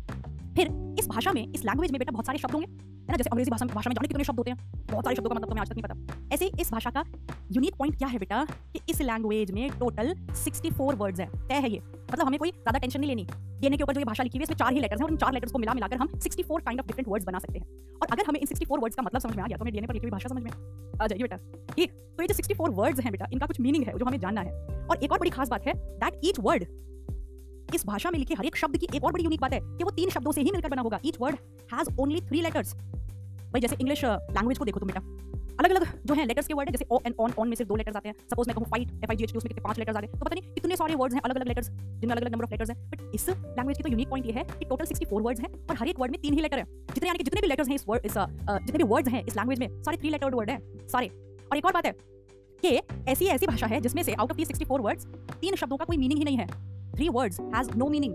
फिर 0.55 0.95
इस 0.99 1.07
भाषा 1.07 1.31
में, 1.31 1.53
इस 1.53 1.65
लैंग्वेज 1.65 1.91
में 1.91 1.99
बेटा 1.99 2.11
बहुत 2.11 2.25
सारे 2.25 2.37
शब्द 2.37 2.51
होंगे, 2.51 2.67
है 2.67 3.11
ना, 3.11 3.17
जैसे 3.17 3.29
अंग्रेज़ी 3.29 3.51
भाषा 3.51 3.65
में 3.65 3.75
भाषा 3.75 3.89
में 3.89 3.95
जाने 3.95 4.07
कितने 4.07 4.23
शब्द 4.23 4.37
होते 4.37 4.51
हैं? 4.51 4.71
बहुत 4.91 5.03
सारे 5.03 5.15
शब्दों 5.15 5.29
का 5.29 5.35
मतलब 5.35 5.47
तुम्हें 5.47 5.61
आज 5.61 5.69
तक 5.69 5.75
नहीं 5.75 5.83
पता। 5.83 6.35
ऐसे 6.35 6.51
इस 6.61 6.71
भाषा 6.71 6.89
का 6.89 7.03
यूनिक 7.51 7.75
पॉइंट 7.75 7.97
क्या 7.97 8.07
है 8.07 8.19
बेटा? 8.19 8.45
कि 8.45 8.79
इस 8.89 9.01
लैंग्वेज 9.01 9.51
में 9.51 9.71
टोटल 9.71 10.15
64 10.15 10.95
वर्ड्स 10.95 11.19
हैं। 11.19 11.29
तय 11.47 11.53
है 11.53 11.71
ये। 11.71 11.96
मतलब 12.11 12.25
हमें 12.27 12.39
कोई 12.39 12.51
ज़्यादा 12.51 12.79
टेंशन 12.79 12.99
नहीं 12.99 13.09
लेनी। 13.09 13.27
डीएनए 13.59 13.77
के 13.77 13.83
ऊपर 13.83 13.93
जो 13.93 13.99
ये 13.99 14.05
भाषा 14.05 14.23
लिखी 14.23 14.37
हुई 14.37 14.41
है, 14.41 14.43
इसमें 14.43 14.57
चार 14.57 14.73
ही 14.73 14.79
लेटर्स 14.79 14.99
हैं 15.01 15.05
और 15.05 15.11
इन 15.11 15.17
चार 15.17 15.33
लेटर्स 15.33 15.51
को 15.51 15.59
मिला 15.59 15.73
मिलाकर 15.73 15.97
हम 15.97 16.07
64 16.17 16.61
काइंड 16.65 16.79
ऑफ़ 16.79 16.87
डिफरेंट 16.87 17.07
वर्ड्स 17.09 17.25
बना 17.25 17.39
सकते 17.39 17.59
हैं। 17.59 17.65
और 17.95 18.07
अगर 18.11 18.23
हमें 18.27 18.39
इन 18.39 18.47
64 18.47 18.79
वर्ड्स 18.81 18.95
का 18.95 19.03
मतलब 19.03 19.21
समझ 19.21 19.35
में 19.35 19.43
आ 19.43 19.47
गया 19.47 19.57
तो 19.57 19.63
हमें 19.63 19.73
डीएनए 19.73 19.87
पर 19.87 19.93
लिखी 19.93 20.05
हुई 20.05 20.11
भाषा 20.11 20.29
समझ 20.29 20.43
में 20.43 20.51
आ 21.01 21.07
जाएगी 21.07 21.23
बेटा। 21.23 21.37
ठीक 21.73 21.91
तो 21.91 22.23
ये 22.23 22.27
जो 22.27 22.33
64 22.33 22.69
वर्ड्स 22.73 22.99
हैं 22.99 23.11
बेटा, 23.11 23.27
इनका 23.33 23.45
कुछ 23.45 23.59
मीनिंग 23.59 23.83
है, 23.83 23.97
जो 23.97 24.05
हमें 24.05 24.19
जानना 24.19 24.41
है। 24.41 24.51
और 24.87 25.03
एक 25.03 25.11
और 25.11 25.19
बड़ी 25.19 25.29
खास 25.31 25.49
बात 25.49 25.67
है 25.67 25.73
दैट 25.75 26.19
ईच 26.25 26.39
वर्ड 26.39 26.65
इस 27.75 27.85
भाषा 27.85 28.11
में 28.11 28.17
लिखे 28.19 28.33
हर 28.33 28.45
एक 28.45 28.55
शब्द 28.55 28.77
की 28.77 28.87
एक 28.95 29.03
और 29.03 29.11
बड़ी 29.13 29.23
यूनिक 29.23 29.41
बात 29.41 29.53
है 29.53 29.59
कि 29.59 29.83
वो 29.83 29.91
तीन 29.91 30.09
शब्दों 30.09 30.31
से 30.31 30.41
ही 30.41 30.51
मिलकर 30.51 30.69
बना 30.69 30.81
होगा। 30.81 30.99
Each 31.05 31.17
word 31.21 31.35
has 31.73 31.89
only 31.99 32.21
three 32.27 32.41
letters 32.41 32.73
भाई 32.73 33.61
जैसे 33.61 33.75
इंग्लिश 33.75 34.03
लैंग्वेज 34.05 34.57
को 34.57 34.65
देखो 34.65 34.79
तुम 34.79 34.89
बेटा। 34.89 35.01
अलग 35.59 35.69
अलग 35.69 36.05
जो 36.05 36.13
है 36.13 36.25
लेटर्स 36.25 36.47
के 36.47 36.53
वर्ड 36.53 36.69
है, 36.69 36.71
जैसे 36.71 36.85
ओ 36.91 36.99
एंड 37.05 37.15
ऑन 37.19 37.31
ऑन 37.39 37.47
में 37.47 37.55
सिर्फ़ 37.55 37.69
दो 37.69 37.75
लेटर्स 37.75 37.95
आते 37.95 38.09
हैं। 38.09 38.15
सपोज़ 38.31 38.47
मैं 38.47 38.55
कहूँ 38.55 38.67
fight 38.71 38.91
F 38.93 39.11
I 39.11 39.15
G 39.15 39.23
H 39.23 39.35
उसमें 39.35 39.49
कितने 39.49 39.63
पाँच 39.63 39.79
लेटर्स 39.79 39.97
आ 39.97 40.01
गए 40.01 40.07
तो 40.09 40.17
पता 40.19 40.35
नहीं 40.35 40.53
कितने 40.53 40.75
सारे 40.75 40.95
वर्ड्स 40.95 41.15
हैं 41.15 41.21
अलग 41.21 41.35
अलग 41.35 41.47
लेटर्स 41.47 41.69
जिनमें 41.69 42.15
अलग 42.15 42.21
अलग 42.21 42.31
नंबर 42.31 42.45
ऑफ़ 42.45 42.51
लेटर्स 42.51 42.69
हैं। 42.69 42.89
बट 42.89 43.15
इस 43.15 43.29
लैंग्वेज 43.29 43.77
की 43.77 43.83
तो 43.83 43.89
यूनिक 43.89 44.09
पॉइंट 44.09 44.25
ये 44.25 44.33
है 44.33 44.43
कि 44.49 44.65
टोटल 44.65 44.85
64 44.85 45.21
वर्ड्स 45.21 45.41
हैं 45.41 45.51
और 45.61 45.75
हर 45.75 45.87
एक 45.87 45.99
वर्ड 45.99 46.11
में 46.11 46.19
तीन 46.21 46.33
ही 46.33 46.41
लेटर 46.41 46.57
है। 46.57 46.65
जितने, 46.65 47.07
यानी 47.07 47.17
कि 47.17 47.23
जितने 47.23 47.41
भी 47.41 47.47
लेटर्स 47.47 47.67
हैं 47.67 47.75
इस 47.75 47.85
वर्ड 47.87 48.05
इस 48.05 48.17
जितने 48.17 48.77
भी 48.77 48.83
वर्ड्स 48.85 49.09
हैं 49.09 49.23
इस 49.25 49.35
लैंग्वेज 49.37 49.59
में, 49.59 49.81
सारे 49.83 49.97
थ्री 49.97 50.09
लेटर्ड 50.09 50.35
वर्ड 50.35 50.49
है, 50.49 50.59
सारे। 50.87 51.07
और 51.51 51.57
एक 51.57 51.65
और 51.65 51.73
बात 51.73 51.85
है 51.85 51.91
कि 52.63 52.69
ऐसी 53.11 53.25
ऐसी 53.27 53.47
भाषा 53.47 53.67
है 53.67 53.79
जिसमें 53.81 54.03
से 54.03 54.13
आउट 54.13 54.31
ऑफ़ 54.31 54.37
दी 54.37 54.45
64 54.45 54.81
वर्ड्स 54.81 55.05
तीन 55.41 55.55
शब्दों 55.55 55.77
का 55.77 55.85
कोई 55.85 55.97
मीनिंग 55.97 56.19
ही 56.19 56.25
नहीं 56.25 56.37
है। 56.37 56.47
Three 56.95 57.09
words 57.09 57.39
has 57.55 57.69
no 57.77 57.89
meaning 57.89 58.13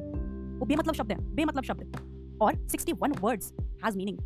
वो 0.60 0.66
बेमतलब 0.66 0.94
शब्द 0.94 1.12
है, 1.12 1.18
बेमतलब 1.34 1.64
शब्द। 1.64 2.38
और 2.42 2.54
61 2.68 3.20
वर्ड्स 3.20 3.52
हैज़ 3.84 3.96
मीनिंग 3.96 4.18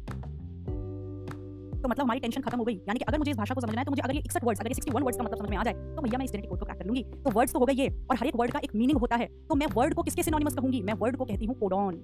तो 1.76 1.88
मतलब 1.88 2.02
हमारी 2.02 2.20
टेंशन 2.20 2.40
खत्म 2.40 2.58
हो 2.58 2.64
गई। 2.64 2.74
यानी 2.78 2.98
कि 2.98 3.04
अगर 3.04 3.18
मुझे 3.18 3.30
इस 3.30 3.36
भाषा 3.36 3.54
को 3.54 3.60
समझना 3.60 3.80
है 3.80 3.84
तो 3.84 3.90
मुझे 3.90 4.02
अगर 4.02 4.14
ये 4.14 4.22
61 4.22 4.44
वर्ड्स 4.44 4.60
अगर 4.60 4.70
ये 4.70 4.74
61 4.74 5.02
वर्ड्स 5.02 5.18
का 5.18 5.24
मतलब 5.24 5.38
समझ 5.38 5.50
में 5.50 5.56
आ 5.56 5.62
जाए 5.62 5.74
तो 5.74 6.02
भैया 6.02 6.18
मैं 6.18 6.24
इस 6.24 6.32
जेनेटिक 6.32 6.50
कोड 6.50 6.58
को 6.58 6.64
क्रैक 6.64 6.78
कर 6.78 6.86
लूँगी। 6.86 7.02
तो 7.24 7.30
वर्ड्स 7.30 7.52
तो 7.52 7.58
हो 7.58 7.66
गए 7.66 7.74
ये, 7.74 7.88
और 8.10 8.16
हर 8.16 8.26
एक 8.26 8.36
वर्ड 8.36 8.52
का 8.52 8.60
एक 8.64 8.74
मीनिंग 8.76 8.98
होता 8.98 9.16
है। 9.16 9.26
तो 9.48 9.54
मैं 9.54 9.66
वर्ड 9.74 9.94
को 9.94 10.02
किसके 10.02 10.22
सिनोनिमस 10.22 10.54
कहूँगी? 10.54 10.82
मैं 10.82 10.94
वर्ड 10.94 11.16
को 11.16 11.24
कहती 11.24 11.46
हूँ 11.46 11.54
कोडॉन 11.58 12.00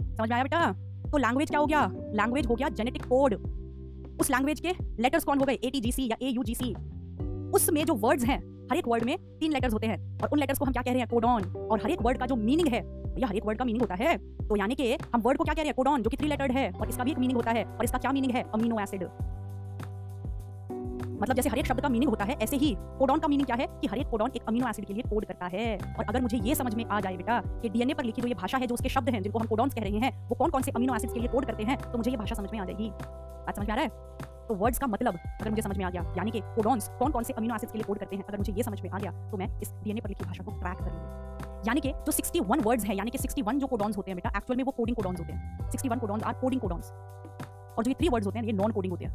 समझ 0.00 0.28
में 0.28 0.34
आया 0.34 0.42
बेटा? 0.42 0.72
तो 1.10 1.18
लैंग्वेज 1.18 1.48
क्या 1.48 1.60
हो 1.60 1.66
गया? 1.66 1.86
लैंग्वेज 2.14 2.46
हो 2.46 2.54
गया 2.54 2.68
जेनेटिक 2.70 3.04
कोड 3.06 3.34
उस 4.20 4.30
लैंग्वेज 4.30 4.60
के 4.60 4.72
लेटर्स 5.02 5.24
कौन 5.24 5.38
हो 5.38 5.44
गए? 5.44 5.54
ए 5.54 5.70
टी 5.70 5.80
जी 5.80 5.92
सी 5.92 6.08
या 6.10 6.16
ए 6.22 6.30
यू 6.30 6.42
जी 6.42 6.54
सी 6.54 6.74
उसमें 7.54 7.84
जो 7.84 7.94
वर्ड्स 7.96 8.24
हैं 8.24 8.40
हर 8.70 8.76
एक 8.76 8.88
वर्ड 8.88 9.04
में 9.04 9.16
तीन 9.40 9.52
लेटर्स 9.52 9.72
होते 9.72 9.86
हैं। 9.86 9.98
और 10.22 10.28
उन 10.28 10.38
लेटर्स 10.38 10.58
को 10.58 10.64
हम 10.64 10.72
क्या 10.72 10.82
कह 10.82 10.90
रहे 10.90 11.00
हैं? 11.00 11.08
कोडॉन 11.08 11.44
और 11.70 11.80
हर 11.82 11.90
एक 11.90 12.02
वर्ड 12.02 12.18
का 12.18 12.26
जो 12.26 12.36
मीनिंग 12.36 12.68
है, 12.68 12.82
या 13.18 13.28
हर 13.28 13.36
एक 13.36 13.46
वर्ड 13.46 13.58
का 13.58 13.64
मीनिंग 13.64 13.82
होता 13.82 13.94
है 13.94 14.16
तो 14.40 14.56
यानी 14.56 14.74
कि 14.74 14.92
हम 15.14 15.20
वर्ड 15.20 15.38
को 15.38 15.44
क्या 15.44 15.54
कह 15.54 15.62
रहे 15.62 15.68
हैं? 15.68 15.74
कोडॉन 15.74 16.02
जो 16.02 16.10
कि 16.10 16.16
थ्री 16.16 16.28
लेटर्ड 16.28 16.52
है, 16.52 16.70
और 16.70 16.88
इसका 16.88 17.04
भी 17.04 17.10
एक 17.10 17.18
मीनिंग 17.18 17.36
होता 17.36 17.50
है। 17.50 17.64
और 17.64 17.84
इसका 17.84 17.98
क्या 17.98 18.12
मीनिंग 18.12 18.32
है? 18.32 18.44
अमीनो 18.54 18.78
एसिड 18.80 19.08
मतलब 21.22 21.36
जैसे 21.36 21.48
हर 21.48 21.58
एक 21.58 21.66
शब्द 21.66 21.80
का 21.80 21.88
मीनिंग 21.88 22.10
होता 22.10 22.24
है, 22.24 22.36
ऐसे 22.42 22.56
ही 22.56 22.74
कोडॉन 22.98 23.18
का 23.18 23.28
मीनिंग 23.28 23.46
क्या 23.46 23.56
है? 23.56 23.66
कि 23.80 23.86
हर 23.86 23.98
एक 23.98 24.06
कोडॉन 24.08 24.30
एक 24.36 24.42
अमीनो 24.48 24.68
एसिड 24.68 24.84
के 24.84 24.94
लिए 24.94 25.02
कोड 25.10 25.24
करता 25.24 25.46
है। 25.46 25.76
और 25.98 26.04
अगर 26.04 26.20
मुझे 26.20 26.38
ये 26.38 26.54
समझ 26.54 26.74
में 26.74 26.84
आ 26.84 27.00
जाए 27.00 27.16
बेटा 27.16 27.40
कि 27.62 27.68
डीएनए 27.68 27.94
पर 27.94 28.04
लिखी 28.04 28.22
ये 28.22 28.34
भाषा 28.34 28.58
है, 28.58 28.66
जो 28.66 28.74
उसके 28.74 28.88
शब्द 28.88 29.08
हैं, 29.08 29.22
जिनको 29.22 29.38
हम 29.38 29.46
कोडॉन्स 29.46 29.74
कह 29.74 29.82
रहे 29.82 29.98
हैं, 29.98 30.28
वो 30.28 30.34
कौन 30.34 30.50
कौन 30.50 30.62
से 30.62 30.70
अमीनो 30.70 30.94
एसिड 30.94 31.12
के 31.12 31.20
लिए 31.20 31.28
कोड 31.28 31.46
करते 31.46 31.62
हैं 31.62 31.78
तो 31.82 31.96
मुझे 31.96 32.10
ये 32.10 32.16
भाषा 32.16 32.34
समझ 32.34 32.50
में 32.52 32.58
आ 32.60 32.64
जाएगी। 32.64 32.90
बात 32.90 33.56
समझ 33.56 33.66
में 33.68 33.72
आ 33.72 33.76
रहा 33.76 33.84
है? 33.84 34.36
तो 34.48 34.54
वर्ड्स 34.54 34.78
का 34.78 34.86
मतलब 34.86 35.18
अगर 35.40 35.50
मुझे 35.50 35.62
समझ 35.62 35.76
में 35.78 35.84
आ 35.84 35.90
गया, 35.90 36.02
यानी 36.16 36.30
कि 36.30 36.40
कोडॉन्स 36.40 36.88
कौन 36.98 37.12
कौन 37.12 37.24
से 37.24 37.32
अमीनो 37.32 37.54
एसिड 37.54 37.70
के 37.70 37.78
लिए 37.78 37.84
कोड 37.84 37.98
करते 37.98 38.16
हैं, 38.16 38.24
अगर 38.24 38.38
मुझे 38.38 38.52
ये 38.52 38.62
समझ 38.62 38.80
में 38.82 38.90
आ 38.90 38.98
गया 38.98 39.12
तो 39.30 39.36
मैं 39.36 39.48
इस 39.60 39.72
डीएनए 39.74 40.00
पर 40.00 40.08
लिखी 40.08 40.24
भाषा 40.24 40.44
को 40.44 40.52
क्रैक 40.52 40.78
कर 40.78 40.84
लूँगी 40.84 41.66
यानी 41.68 41.80
कि 41.80 41.92
जो 42.06 42.12
61 42.12 42.60
वर्ड्स 42.64 42.84
हैं, 42.84 42.94
यानी 42.94 43.10
कि 43.10 43.18
61 43.18 43.58
जो 43.58 43.66
कोडॉन्स 43.66 43.96
होते 43.96 44.10
हैं 44.10 44.16
बेटा 44.16 44.30
एक्चुअल 44.36 44.56
में 44.56 44.64
वो 44.64 44.72
कोडिंग 44.72 44.96
कोडॉन्स 44.96 45.20
होते 45.20 45.32
हैं। 45.32 45.70
61 45.70 46.00
कोडॉन्स 46.00 46.24
आर 46.24 46.34
कोडिंग 46.34 46.60
कोडॉन्स 46.60 46.90
और 46.90 47.84
जो 47.84 47.90
ये 47.90 47.94
थ्री 47.94 48.08
वर्ड्स 48.08 48.26
होते 48.26 48.38
हैं, 48.38 48.46
ये 48.46 48.52
नॉन 48.52 48.72
कोडिंग 48.72 48.92
होते 48.92 49.04
हैं। 49.04 49.12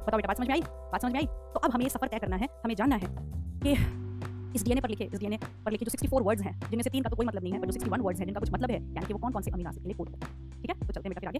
बताओ 0.00 0.16
बेटा, 0.16 0.26
बात 0.28 0.36
समझ 0.36 0.48
में 0.48 0.54
आई? 0.54 0.62
बात 0.92 1.02
समझ 1.02 1.12
में 1.12 1.18
आई? 1.20 1.26
तो 1.26 1.60
अब 1.60 1.70
हमें 1.72 1.84
ये 1.84 1.90
सफ़र 1.90 2.08
तय 2.08 2.18
करना 2.18 2.36
है, 2.36 2.48
हमें 2.64 2.74
जानना 2.74 2.96
है 2.96 3.08
कि 3.64 3.74
इस 4.54 4.64
डीएनए 4.64 4.80
पर 4.80 4.88
लिखे, 4.88 5.04
इस 5.04 5.18
डीएनए 5.18 5.38
पर 5.64 5.72
लिखे 5.72 5.84
जो 5.84 5.90
64 5.90 6.22
वर्ड्स 6.22 6.42
हैं, 6.42 6.52
जिनमें 6.60 6.82
से 6.82 6.90
तीन 6.90 7.02
का 7.02 7.10
तो 7.10 7.16
कोई 7.16 7.26
मतलब 7.26 7.42
नहीं 7.42 7.52
है 7.52 7.60
पर 7.60 7.70
जो 7.70 7.80
61 7.80 8.00
वर्ड्स 8.00 8.20
हैं, 8.20 8.26
जिनका 8.26 8.40
कुछ 8.40 8.50
मतलब 8.52 8.70
है, 8.70 8.76
यानी 8.76 9.06
कि 9.06 9.12
वो 9.12 9.18
कौन 9.18 9.32
कौन 9.32 9.42
से 9.42 9.50
अमीनो 9.50 9.70
एसिड 9.70 9.82
के 9.82 9.88
लिए 9.88 9.96
कोड 9.96 10.08
ठीक 10.08 10.70
है? 10.70 10.86
तो 10.86 10.92
चलते 10.92 11.08
हैं 11.08 11.14
बेटा 11.14 11.20
फिर 11.20 11.28
आगे। 11.28 11.38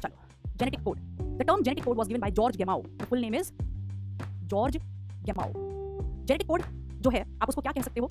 चलो 0.00 0.54
genetic 0.56 0.82
code 0.84 0.98
the 1.38 1.42
term 1.42 1.62
genetic 1.62 1.84
code 1.84 1.96
was 1.96 2.08
given 2.08 2.20
by 2.20 2.30
George 2.30 2.56
Gamow 2.56 2.82
the 2.82 3.06
full 3.10 3.20
name 3.20 3.34
is 3.34 3.52
George 4.46 4.76
Gamow 5.24 5.52
genetic 5.52 6.46
code 6.46 6.62
जो 6.98 7.10
है, 7.10 7.24
आप 7.42 7.48
उसको 7.48 7.60
क्या 7.60 7.72
कह 7.72 7.82
सकते 7.82 8.00
हो? 8.00 8.10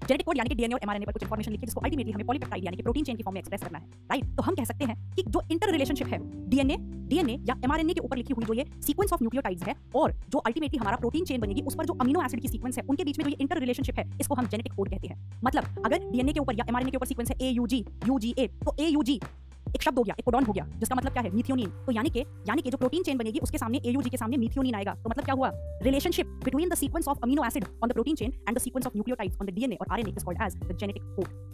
जेनेटिक 0.00 0.26
कोड 0.26 0.36
यानी 0.36 0.48
कि 0.48 0.54
डीएनए 0.54 0.74
और 0.74 0.80
एमआरएनए 0.82 1.06
पर 1.06 1.12
कुछ 1.12 1.22
इंफॉर्मेशन 1.22 1.52
लिखी, 1.52 1.66
जिसको 1.66 1.80
अल्टीमेटली 1.80 2.12
हमें 2.12 2.26
पॉलीपेप्टाइड 2.26 2.64
यानी 2.64 2.76
कि 2.76 2.82
प्रोटीन 2.82 3.04
चेन 3.04 3.16
की 3.16 3.22
फॉर्म 3.22 3.34
में 3.34 3.40
एक्सप्रेस 3.40 3.62
करना 3.62 3.78
है 3.78 3.84
राइट 4.10 4.36
तो 4.36 4.42
हम 4.42 4.54
कह 4.54 4.64
सकते 4.64 4.84
हैं 4.84 4.96
कि 5.14 5.24
जो 5.28 5.42
इंटर 5.50 5.70
रिलेशनशिप 5.72 6.08
है 6.08 6.18
डीएनए 6.50 6.76
डीएनए 7.10 7.38
या 7.48 7.54
एमआरएनए 7.64 7.94
के 7.94 8.00
ऊपर 8.00 8.16
लिखी 8.16 8.34
हुई 8.34 8.44
जो 8.44 8.54
ये 8.54 8.64
सीक्वेंस 8.82 9.12
ऑफ़ 9.12 9.22
न्यूक्लियोटाइड्स 9.22 9.62
है, 9.64 9.74
और 9.94 10.12
जो 10.30 10.38
अल्टीमेटली 10.40 10.78
हमारा 10.78 10.96
प्रोटीन 10.96 11.24
चेन 11.24 11.40
बनेगी, 11.40 11.62
उस 11.62 11.74
पर 11.74 11.84
जो 11.84 11.94
अमीनो 12.00 12.22
एसिड 12.22 12.40
की 12.40 12.48
सीक्वेंस 12.48 12.78
है, 12.78 12.84
उनके 12.88 13.04
बीच 13.04 13.18
में 13.18 13.24
जो 13.24 13.30
ये 13.30 13.36
इंटर 13.40 13.58
रिलेशनशिप 13.60 13.98
है, 13.98 14.04
इसको 14.20 14.34
हम 14.34 14.46
जेनेटिक 14.46 14.72
कोड 14.74 14.90
कहते 14.90 15.08
हैं। 15.08 15.40
मतलब 15.44 15.84
अगर 15.86 16.08
डीएनए 16.10 16.32
के 16.32 16.40
ऊपर 16.40 16.54
या 16.54 16.64
एमआरएनए 16.68 16.90
के 16.90 16.96
ऊपर 16.96 17.06
सीक्वेंस 17.06 17.30
है 17.30 17.36
ए 17.40 17.50
यू 17.50 17.66
जी 17.66 17.84
यू 18.08 18.18
जी 18.18 18.34
ए 18.38 18.46
तो 18.64 18.76
ए 18.80 18.88
यू 18.88 19.02
जी 19.02 19.20
एक 19.68 19.82
शब्द 19.82 19.98
हो 19.98 20.04
गया, 20.04 20.14
एक 20.18 20.24
कोडॉन 20.24 20.44
हो 20.44 20.52
गया, 20.52 20.64
जिसका 20.78 20.94
मतलब 20.94 21.12
क्या 21.12 21.22
है? 21.22 21.30
मिथियोनिन 21.30 21.70
तो 21.86 21.92
यानी 21.92 22.10
कि 22.10 22.20
यानी 22.20 22.62
कि 22.62 22.70
जो 22.70 22.76
प्रोटीन 22.76 23.02
चेन 23.02 23.18
बनेगी, 23.18 23.38
उसके 23.38 23.58
सामने 23.58 23.80
एयूजी 23.86 24.10
के 24.10 24.16
सामने 24.16 24.36
मिथियोनिन 24.36 24.74
आएगा। 24.74 24.94
तो 24.94 25.10
मतलब 25.10 25.24
क्या 25.24 25.34
हुआ? 25.34 25.50
Relationship 25.82 26.26
between 26.26 26.68
the 26.68 26.74
sequence 26.74 27.08
of 27.08 27.18
amino 27.22 27.44
acid 27.44 27.64
on 27.82 27.88
the 27.88 27.92
protein 27.92 28.14
chain 28.14 28.32
and 28.48 28.56
the 28.56 28.60
sequence 28.60 28.86
of 28.86 28.96
nucleotides 28.96 29.38
on 29.40 29.46
the 29.46 29.50
DNA 29.50 29.76
और 29.76 29.86
RNA 29.92 30.10
is 30.10 30.24
called 30.24 30.42
as 30.42 30.56
the 30.56 30.76
genetic 30.80 31.02
code 31.02 31.48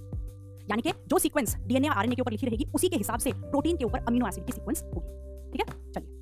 यानी 0.70 0.82
कि 0.82 0.92
जो 1.08 1.18
सीक्वेंस 1.18 1.56
डीएनए 1.56 1.88
और 1.88 1.94
आरएनए 1.94 2.14
के 2.14 2.22
ऊपर 2.22 2.30
लिखी 2.30 2.46
रहेगी, 2.46 2.66
उसी 2.74 2.88
के 2.88 2.96
हिसाब 2.96 3.18
से 3.18 3.32
प्रोटीन 3.32 3.76
के 3.76 3.84
ऊपर 3.84 3.98
अमीनो 3.98 4.28
एसिड 4.28 4.46
की 4.46 4.52
सीक्वेंस 4.52 4.82
होगी। 4.82 5.52
ठीक 5.52 5.68
है? 5.68 5.92
चलिए। 5.92 6.15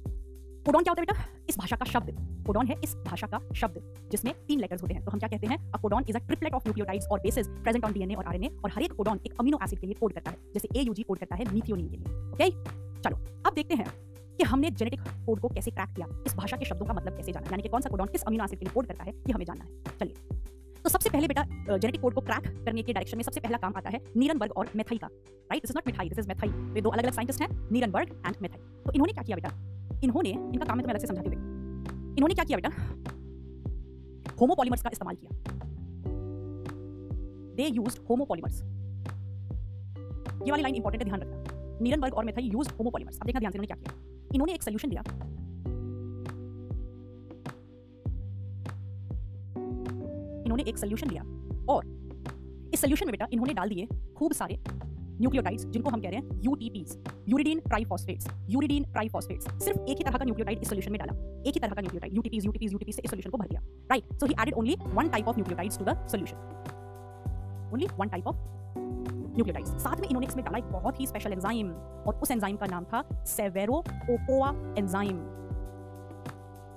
कोडॉन 0.66 0.82
क्या 0.82 0.92
होता 0.92 1.02
है 1.02 1.06
बेटा? 1.06 1.44
इस 1.48 1.58
भाषा 1.58 1.76
का 1.76 1.84
शब्द। 1.84 2.10
कोडॉन 2.46 2.66
है 2.66 2.76
इस 2.84 2.94
भाषा 3.06 3.26
का 3.26 3.38
शब्द, 3.54 3.80
जिसमें 4.10 4.32
तीन 4.46 4.60
लेटर्स 4.60 4.82
होते 4.82 4.94
हैं। 4.94 5.04
तो 5.04 5.10
हम 5.10 5.18
क्या 5.18 5.28
कहते 5.28 5.46
हैं? 5.46 5.58
A 5.72 5.78
codon 5.80 6.04
is 6.08 6.16
a 6.16 6.20
triplet 6.20 6.54
of 6.54 6.64
nucleotides 6.64 7.06
और 7.12 7.20
बेसेस 7.20 7.48
प्रेजेंट 7.48 7.84
ऑन 7.84 7.92
डीएनए 7.92 8.14
और 8.14 8.24
आरएनए 8.24 8.48
और 8.64 8.70
हर 8.70 8.82
एक 8.82 8.92
कोडॉन 8.92 9.20
एक 9.26 9.34
अमीनो 9.40 9.58
एसिड 9.64 9.80
के 9.80 9.86
लिए 9.86 9.96
कोड 10.00 10.12
करता 10.12 10.30
है, 10.30 10.36
जैसे 10.54 10.68
एयूजी 10.76 11.02
कोड 11.02 11.18
करता 11.18 11.36
है 11.36 11.44
मिथियोनिन 11.52 11.88
के 11.88 11.96
लिए। 11.96 12.06
ओके 12.32 12.50
चलो, 13.02 13.16
अब 13.46 13.54
देखते 13.54 13.74
हैं 13.74 13.86
कि 14.38 14.44
हमने 14.44 14.70
जेनेटिक 14.72 15.00
कोड 15.26 15.40
को 15.40 15.48
कैसे 15.48 15.70
क्रैक 15.70 15.94
किया। 15.96 16.06
इस 16.26 16.34
भाषा 16.36 16.56
के 16.56 16.64
शब्दों 16.64 16.86
का 16.86 16.94
मतलब 16.94 17.16
कैसे 17.16 17.32
जाना, 17.32 17.48
यानी 17.50 17.62
कि 17.62 17.68
कौन 17.68 17.80
सा 17.80 17.90
कोडॉन 17.90 18.08
किस 18.08 18.22
अमीनो 18.22 18.44
एसिड 18.44 18.58
के 18.58 18.64
लिए 18.64 18.74
कोड 18.74 18.86
करता 18.86 19.04
है, 19.04 19.12
ये 19.18 19.32
हमें 19.32 19.44
जानना 19.44 19.64
है। 19.64 19.98
चलिए 20.00 20.40
तो 20.84 20.90
सबसे 20.90 21.10
पहले 21.10 21.28
बेटा 21.28 21.42
जेनेटिक 21.68 22.00
कोड 22.00 22.14
को 22.14 22.20
क्रैक 22.22 22.48
करने 22.64 22.82
के 22.82 22.92
डायरेक्शन 22.92 23.16
में 23.16 23.24
सबसे 23.24 23.40
पहला 23.40 23.58
काम 23.58 23.72
आता 23.76 23.90
है 23.90 24.00
नीरनबर्ग 24.16 24.52
और 24.56 24.70
मेथाई 24.76 24.98
का। 24.98 25.06
Right 25.06 25.62
this 25.62 25.70
is 25.70 25.76
not 25.76 25.86
mithai 25.86 26.08
this 26.08 26.18
is 26.18 26.28
Matthaei. 26.28 26.48
ये 26.74 26.80
दो 26.80 26.90
अलग 26.90 27.04
अलग 27.04 27.12
साइंटिस्ट 27.12 27.42
हैं, 27.42 27.48
नीरनबर्ग 27.72 28.10
एंड 28.26 28.36
मेथाई। 28.42 28.60
तो 28.84 28.92
इन्होंने 28.92 29.12
क्या 29.12 29.22
किया 29.22 29.36
बेटा? 29.36 29.48
इन्होंने 30.02 30.30
इनका 30.30 30.64
काम 30.64 30.78
है 30.78 30.82
तो 30.82 30.88
अलग 30.88 31.00
से 31.00 31.06
समझाती 31.06 31.28
हूँ। 31.28 31.42
इन्होंने 32.16 32.34
क्या 32.34 32.44
किया 32.44 32.58
बेटा? 32.58 32.70
होमोपॉलीमर्स 34.40 34.82
का 34.82 34.90
इस्तेमाल 34.92 35.16
किया। 35.16 35.30
दे 37.54 37.66
यूज्ड 37.68 37.98
होमोपॉलीमर्स 38.10 38.62
ये 40.44 40.50
वाली 40.50 40.62
लाइन 40.62 40.74
इंपॉर्टेंट 40.74 41.02
है, 41.02 41.08
ध्यान 41.08 41.20
रखना। 41.20 41.78
नीरनबर्ग 41.82 42.14
और 42.14 42.24
मेथाई 42.24 42.44
यूज़ 42.44 42.68
होमोपॉलीमर्स 42.78 43.18
अब 43.18 43.26
देखना 43.26 43.40
ध्यान 43.40 43.52
से 43.52 43.58
इन्होंने 43.58 43.66
क्या 43.66 43.76
किया। 43.76 43.92
इन्होंने 44.34 44.54
एक 44.54 44.62
सोल्यूशन 44.62 44.88
दिया। 44.88 45.02
इन्होंने 50.44 50.62
एक 50.62 50.78
सोल्यूशन 50.78 51.10
लिया 51.10 51.22
और 51.68 51.86
इस 52.74 52.80
सोल्यूशन 52.80 53.06
में 53.06 53.12
बेटा 53.12 53.26
इन्होंने 53.32 53.54
डाल 53.54 53.68
दिए 53.68 53.86
खूब 54.16 54.32
सारे 54.32 54.54
न्यूक्लियोटाइड्स, 55.20 55.64
जिनको 55.66 55.90
हम 55.90 56.00
कह 56.00 56.10
रहे 56.10 56.18
हैं 56.18 56.40
यूटीपीज 56.44 56.98
यूरिडीन 57.28 57.60
ट्राइफॉस्फेट्स 57.66 58.26
यूरिडीन 58.50 58.84
ट्राइफॉस्फेट्स 58.92 59.64
सिर्फ़ 59.64 59.80
एक 59.80 59.96
ही 59.98 60.04
तरह 60.04 60.18
का 60.18 60.24
न्यूक्लियोटाइड 60.24 60.58
इस 60.58 60.68
सोल्यूशन 60.68 60.92
में 60.92 60.98
डाला। 61.00 61.14
एक 61.40 61.54
ही 61.54 61.60
तरह 61.60 61.74
का 61.74 61.80
न्यूक्लियोटाइड 61.80 62.14
यूटीपीज 62.14 62.46
यूटीपीज 62.46 62.72
यूटीपीज 62.72 62.94
से 62.96 63.02
इस 63.04 63.10
सोल्यूशन 63.10 63.30
को 63.30 63.38
भर 63.38 63.48
दिया। 63.48 63.60
Right 63.90 64.18
so 64.20 64.26
he 64.26 64.34
added 64.42 64.54
only 64.54 64.76
one 64.86 65.08
type 65.08 65.28
of 65.28 65.36
nucleotides 65.36 65.78
to 65.78 65.84
the 65.84 65.96
solution 66.08 66.36
only 67.72 67.88
one 67.98 68.08
type 68.08 68.26
of 68.26 68.36
nucleotides 69.36 69.82
साथ 69.82 70.00
में 70.00 70.08
इन्होंने 70.08 70.26
इसमें 70.26 70.44
डाला 70.44 70.58
एक 70.58 70.72
बहुत 70.72 71.00
ही 71.00 71.06
स्पेशल 71.06 71.32
एंजाइम 71.32 71.70
और 72.06 72.20
उस 72.22 72.30
एंजाइम 72.30 72.56
का 72.56 72.66
नाम 72.66 72.84
था 72.84 73.02
सेवेरो 73.28 73.78
ओकोआ 74.10 74.50
एंजाइम 74.78 75.16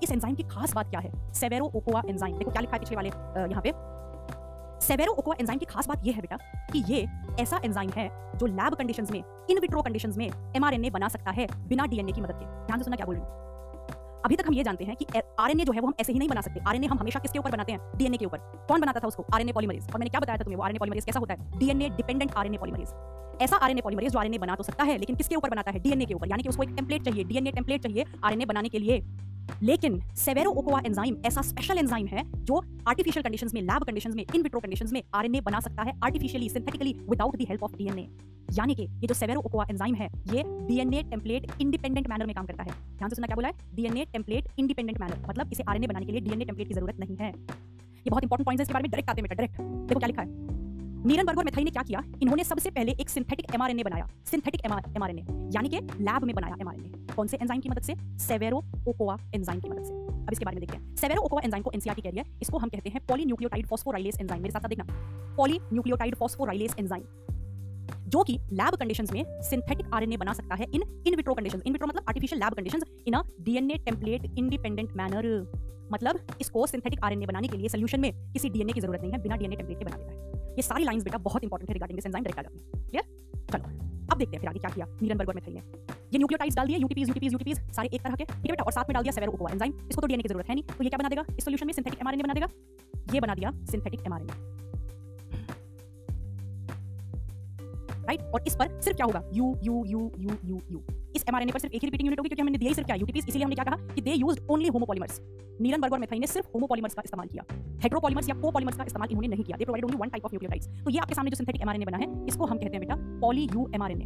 इस 0.04 0.12
एंजाइम 0.12 0.36
की 0.36 0.43
खास 0.45 0.73
बात 0.73 0.89
क्या 0.89 1.00
है? 1.00 1.12
सेवेरो 1.34 1.65
ओकोआ 1.76 2.02
एंजाइम 2.08 2.38
देखो 2.38 2.52
क्या 2.52 2.62
लिखा 2.62 2.76
है 2.76 2.80
पिछले 2.80 2.95
वाले 2.95 3.10
यहाँ 3.52 3.62
पे। 3.62 3.71
सेवेरो 4.86 5.13
ओकोआ 5.13 5.36
एंजाइम 5.39 5.60
की 5.60 5.65
खास 5.65 5.88
बात 5.88 6.06
यह 6.06 6.15
है 6.15 6.21
बेटा, 6.21 6.38
कि 6.71 6.84
ये 6.88 7.06
ऐसा 7.39 7.60
एंजाइम 7.63 7.89
है 7.91 8.10
जो 8.38 8.45
लैब 8.47 8.76
कंडीशंस 8.76 9.12
में 9.12 9.19
इन 9.50 9.60
विट्रो 9.60 9.82
कंडीशंस 9.82 10.17
में 10.17 10.30
एमआरएनए 10.56 10.89
बना 10.89 11.08
सकता 11.08 11.32
है 11.32 11.47
बिना 11.67 11.86
डीएनए 11.86 12.12
की 12.12 12.21
मदद 12.21 12.36
के 12.36 12.45
ध्यान 12.65 12.80
से 12.80 12.84
सुनना 12.84 12.95
क्या 12.95 13.06
बोल 13.06 13.15
रही 13.15 13.23
हूँ 13.23 13.45
अभी 14.26 14.36
तक 14.36 14.47
हम 14.47 14.54
ये 14.54 14.63
जानते 14.63 14.86
हैं 14.86 14.95
कि 14.95 15.06
आरएनए 15.39 15.65
जो 15.65 15.73
है 15.73 15.80
वो 15.80 15.88
हम 15.88 15.93
ऐसे 16.00 16.13
ही 16.13 16.19
नहीं 16.19 16.30
बना 16.30 16.41
सकते 16.41 16.60
आरएनए 16.67 16.88
हम 16.88 16.97
हमेशा 17.00 17.19
किसके 17.19 17.39
ऊपर 17.39 17.52
बनाते 17.52 17.71
हैं 17.71 17.97
डीएनए 17.97 18.17
के 18.17 18.26
ऊपर 18.26 18.38
कौन 18.67 18.82
बनाता 18.82 19.00
था 19.00 19.08
उसको 19.08 19.26
आरएनए 19.34 19.52
पॉलीमरेज 19.52 19.84
और 19.84 20.00
मैंने 20.00 20.10
क्या 20.10 20.19
बताया 20.19 20.38
था 20.38 20.43
तुम्हें 20.43 20.58
वो 20.58 20.63
आरएनए 20.63 20.80
पॉलीमरेज 20.80 21.06
कैसा 21.06 21.19
होता 21.19 21.34
है 21.34 21.60
डीएनए 21.60 21.89
डिपेंडेंट 21.97 22.34
आरएनए 22.34 22.58
पॉलीमरेज 22.58 23.41
ऐसा 23.41 23.58
आरएनए 23.58 23.82
पॉलीमरेज 23.82 24.12
जो 24.12 24.19
आरएनए 24.19 24.38
बना 24.38 24.56
तो 24.56 24.63
सकता 24.63 24.84
है 24.84 24.97
लेकिन 24.97 25.15
किसके 25.15 25.36
ऊपर 25.36 25.50
बनाता 25.50 25.71
है 25.71 25.80
डीएनए 25.80 26.06
के 26.06 26.13
ऊपर 26.13 26.30
यानी 26.30 26.43
कि 26.43 26.50
उसको 26.50 26.63
एक 26.63 26.76
टेम्पलेट 26.76 27.04
चाहिए 27.04 27.23
डीएनए 27.23 27.52
टेम्पलेट 27.52 27.84
चाहिए 27.84 28.06
आरएनए 28.23 28.45
बनाने 28.45 28.69
के 28.69 28.80
लिए 28.80 29.02
लेकिन 29.64 30.00
सेवेरो 30.16 30.52
ओकोआ 30.52 30.80
एंजाइम 30.86 31.18
ऐसा 31.26 31.42
स्पेशल 31.42 31.78
एंजाइम 31.78 32.08
है 32.08 32.24
जो 32.36 32.62
आर्टिफिशियल 32.88 33.24
कंडीशंस 33.24 33.54
में 33.54 33.62
लैब 33.62 33.84
कंडीशंस 33.84 34.16
में 34.16 34.24
इन 34.26 34.42
विट्रो 34.42 34.60
कंडीशंस 34.60 34.94
में 34.94 35.02
आरएनए 35.14 35.42
बना 35.42 35.60
सकता 35.60 35.84
है 35.84 35.94
artificially 36.04 36.50
synthetically 36.50 36.94
without 37.10 37.38
the 37.38 37.46
help 37.50 37.64
of 37.64 37.76
DNA 37.78 38.08
यानी 38.54 38.76
कि 38.76 38.84
ये 38.84 39.08
जो 39.08 39.14
सेवेरो 39.14 39.40
ओकोआ 39.40 39.66
एंजाइम 39.70 39.96
है, 39.96 40.08
ये 40.34 40.44
डीएनए 40.68 41.02
टेम्पलेट 41.04 41.52
इंडिपेंडेंट 41.62 42.08
मैनर 42.10 42.26
में 42.26 42.36
काम 42.36 42.46
करता 42.46 42.64
है। 42.64 42.72
ध्यान 42.98 43.10
से 43.10 43.16
सुनना 43.16 43.28
क्या 43.28 43.36
बोला 43.36 43.48
है? 43.48 43.54
डीएनए 43.76 44.06
टेम्पलेट 44.14 44.48
इंडिपेंडेंट 44.60 45.00
मैनर 45.00 45.26
मतलब 45.30 45.52
इसे 45.54 45.64
आरएनए 45.64 45.88
बनाने 45.88 46.06
के 46.06 46.12
लिए 46.12 46.22
डीएनए 46.22 46.46
टेम्पलेट 46.46 46.68
की 46.68 46.74
ज़रूरत 46.74 47.00
नहीं 47.00 47.18
है। 47.18 47.30
ये 47.30 48.10
बहुत 48.10 48.24
इंपॉर्टेंट 48.24 48.46
पॉइंट 48.46 48.60
है, 48.60 48.64
इसके 48.64 48.74
बारे 48.74 48.84
में 48.84 48.92
डायरेक्ट 48.92 49.10
आते 49.10 49.22
हैं 49.22 49.30
डायरेक्ट 49.30 49.62
देखो 49.88 50.00
क्या 50.00 50.08
लिखा 50.08 50.22
है। 50.22 50.28
नीरनबर्ग 51.08 51.38
और 51.38 51.46
मेथाई 51.46 51.64
ने 51.64 51.72
क्या 51.72 51.84
किया? 51.84 52.04
इन्होंने 52.22 52.44
सबसे 52.44 52.70
पहले 52.70 52.92
एक 53.02 53.10
सिंथेटिक 53.10 53.54
एमआरएनए 53.56 53.84
बनाया। 53.84 54.08
सिंथेटिक 54.26 54.66
एमआरएनए 54.66 55.26
यानी 55.56 55.70
कि 55.70 55.82
लैब 56.02 56.24
में 56.24 56.36
बनाया 56.36 56.56
एमआरएनए 56.62 56.97
कौन 57.18 57.28
से 57.28 57.38
एंजाइम 57.38 57.62
की 57.62 57.70
मदद 57.70 57.82
से? 57.82 57.96
सेवेरो 58.20 58.64
ओकोआ 58.88 59.18
एंजाइम 59.36 59.60
की 59.60 59.70
मदद 59.70 59.84
से। 59.84 59.94
अब 59.94 60.32
इसके 60.32 60.46
बारे 60.46 60.56
में 60.56 60.60
देखते 60.60 60.78
हैं। 60.78 60.96
सेवेरो 60.96 61.22
ओकोआ 61.22 61.42
एंजाइम 61.44 61.64
को 61.64 61.72
एनसीआरटी 61.74 62.02
कह 62.02 62.10
रही 62.10 62.20
है। 62.20 62.40
इसको 62.42 62.58
हम 62.58 62.70
कहते 62.70 62.90
हैं 62.90 63.06
पॉलीन्यूक्लियोटाइड 63.08 63.68
फॉस्फोराइलेज 63.68 64.20
एंजाइम 64.22 64.42
मेरे 64.42 64.52
साथ 64.52 64.62
साथ 64.62 64.70
देखना। 64.70 65.36
पॉलीन्यूक्लियोटाइड 65.38 66.16
फॉस्फोराइलेज 66.16 66.76
एंजाइम 66.80 67.04
जो 68.08 68.22
कि 68.24 68.34
लैब 68.54 68.76
कंडीशंस 68.76 69.12
में 69.14 69.24
सिंथेटिक 69.44 69.94
आरएनए 69.94 70.18
बना 70.18 70.34
सकता 70.34 70.56
है 70.56 70.66
in 70.74 70.82
in 71.08 71.16
vitro 71.16 71.34
conditions 71.34 71.62
in 71.66 71.74
vitro 71.74 71.88
मतलब 71.88 72.04
artificial 72.08 72.42
lab 72.42 72.54
conditions 72.54 72.84
in 73.08 73.14
a 73.14 73.22
DNA 73.42 73.78
template 73.86 74.26
independent 74.38 74.96
manner 74.98 75.28
मतलब 75.92 76.20
इसको 76.42 76.66
सिंथेटिक 76.68 77.04
आरएनए 77.04 77.26
बनाने 77.26 77.48
के 77.48 77.58
लिए 77.58 77.70
सोल्यूशन 77.70 78.00
में 78.00 78.12
किसी 78.34 78.50
डीएनए 78.50 78.74
की 78.74 78.82
ज़रूरत 78.82 79.02
नहीं 79.02 79.12
है, 79.12 79.22
बिना 79.22 79.36
डीएनए 79.36 79.56
टेम्पलेट 79.56 79.80
के 79.80 79.86
बना 79.86 79.98
देता 79.98 80.12
है। 80.12 80.56
ये 80.56 80.62
सारी 80.62 80.84
लाइंस 80.84 81.04
बेटा 81.04 81.18
बहुत 81.28 81.44
इंपॉर्टेंट 81.44 81.70
है 81.70 81.74
regarding 81.74 81.98
this 81.98 82.06
enzyme 82.06 82.24
direct 82.24 82.50
clear 82.90 83.06
चलो, 83.52 83.64
अब 84.12 84.18
देखते 84.18 84.36
हैं 84.36 84.40
फिर 84.42 84.50
आगे 84.50 84.60
क्या 84.60 84.70
किया 84.70 84.86
मीरन 85.02 85.18
बर्गर 85.18 85.34
में 85.36 85.42
ने। 85.48 85.62
ये 86.14 86.18
न्यूक्लियोटाइड्स 86.18 86.56
डाल 86.56 86.68
दिए, 86.68 86.78
यूटीपीज 86.78 87.08
यूटीपीज 87.08 87.34
यूटीपीज, 87.34 87.60
सारे 87.76 87.90
एक 87.94 88.02
तरह 88.04 88.16
के 88.16 88.26
ठीक 88.26 88.46
है 88.46 88.52
बेटा 88.52 88.64
और 88.64 88.72
साथ 88.72 88.90
में 88.90 88.94
डाल 88.94 89.04
दिया 89.04 89.12
सेवेरो 89.14 89.32
ओकोआ 89.32 89.52
एंजाइम 89.52 89.74
इसको 89.90 90.02
तो 90.02 90.08
डीएनए 90.08 90.24
की 90.24 90.30
ज़रूरत 90.30 90.50
है 90.50 90.56
नहीं। 90.56 90.64
तो 90.68 90.84
ये 90.84 90.90
क्या 90.90 90.98
बना 90.98 91.10
देगा? 91.10 91.24
इस 91.38 91.44
सॉल्यूशन 91.46 91.68
में 91.68 91.74
सिंथेटिक 91.74 92.00
एमआरएनए 92.02 92.24
बना 92.24 92.34
देगा। 92.34 92.48
ये 93.14 93.20
बना 93.20 93.36
दिया 93.36 93.52
सिंथेटिक 93.72 94.06
एमआरएनए 94.08 94.56
राइट 98.08 98.22
और 98.34 98.44
इस 98.48 98.56
पर 98.56 98.80
सिर्फ़ 98.82 98.98
क्या 98.98 99.06
होगा? 99.06 99.22
U 99.34 99.56
U 99.64 99.84
U 99.88 100.12
U 100.18 100.38
U 100.46 100.62
U 100.72 100.84
इस 101.15 101.24
एमआरएनए 101.30 101.52
पर 101.52 101.60
सिर्फ़ 101.60 101.76
एक 101.76 101.82
ही 101.82 101.88
रिपीटिंग 101.88 102.08
यूनिट 102.08 102.20
होगी, 102.20 102.30
क्योंकि 102.30 102.41
हमने 102.41 102.58
दिया 102.58 102.70
ही 102.70 102.76
सिर्फ़ 102.76 102.88
क्या? 102.88 102.96
यूटीपीज 102.96 103.26
इसीलिए 103.28 103.43
हमने 103.43 103.56
क्या 103.56 103.65
कहा 103.65 103.93
कि 103.93 104.02
they 104.02 104.13
used 104.13 104.50
only 104.52 104.67
homopolymers 104.67 105.20
Nirenberg 105.62 105.93
और 105.93 106.00
मेथाई 106.00 106.20
ने 106.20 106.28
सिर्फ़ 106.28 106.48
होमोपॉलीमर्स 106.54 106.93
का 106.93 107.02
इस्तेमाल 107.06 107.28
किया। 107.28 107.43
हेट्रोपॉलीमर्स 107.84 108.30
या 108.30 108.36
कोपॉलीमर्स 108.41 108.78
का 108.78 108.84
इस्तेमाल 108.84 109.10
इन्होंने 109.12 109.28
नहीं 109.28 109.43
किया। 109.43 109.58
They 109.58 109.65
provide 109.65 109.86
only 109.86 109.98
one 109.98 110.10
type 110.10 110.26
of 110.26 110.34
nucleotides 110.34 110.84
तो 110.84 110.91
ये 110.91 111.00
आपके 111.00 111.15
सामने 111.15 111.32
जो 111.32 111.38
सिंथेटिक 111.38 111.62
एमआरएनए 111.62 111.86
बना 111.86 111.98
है, 111.98 112.08
इसको 112.28 112.46
हम 112.46 112.58
कहते 112.58 112.78
हैं 112.78 112.82
बेटा 112.82 112.96
poly 113.22 113.48
U 113.54 113.70
mRNA 113.76 114.06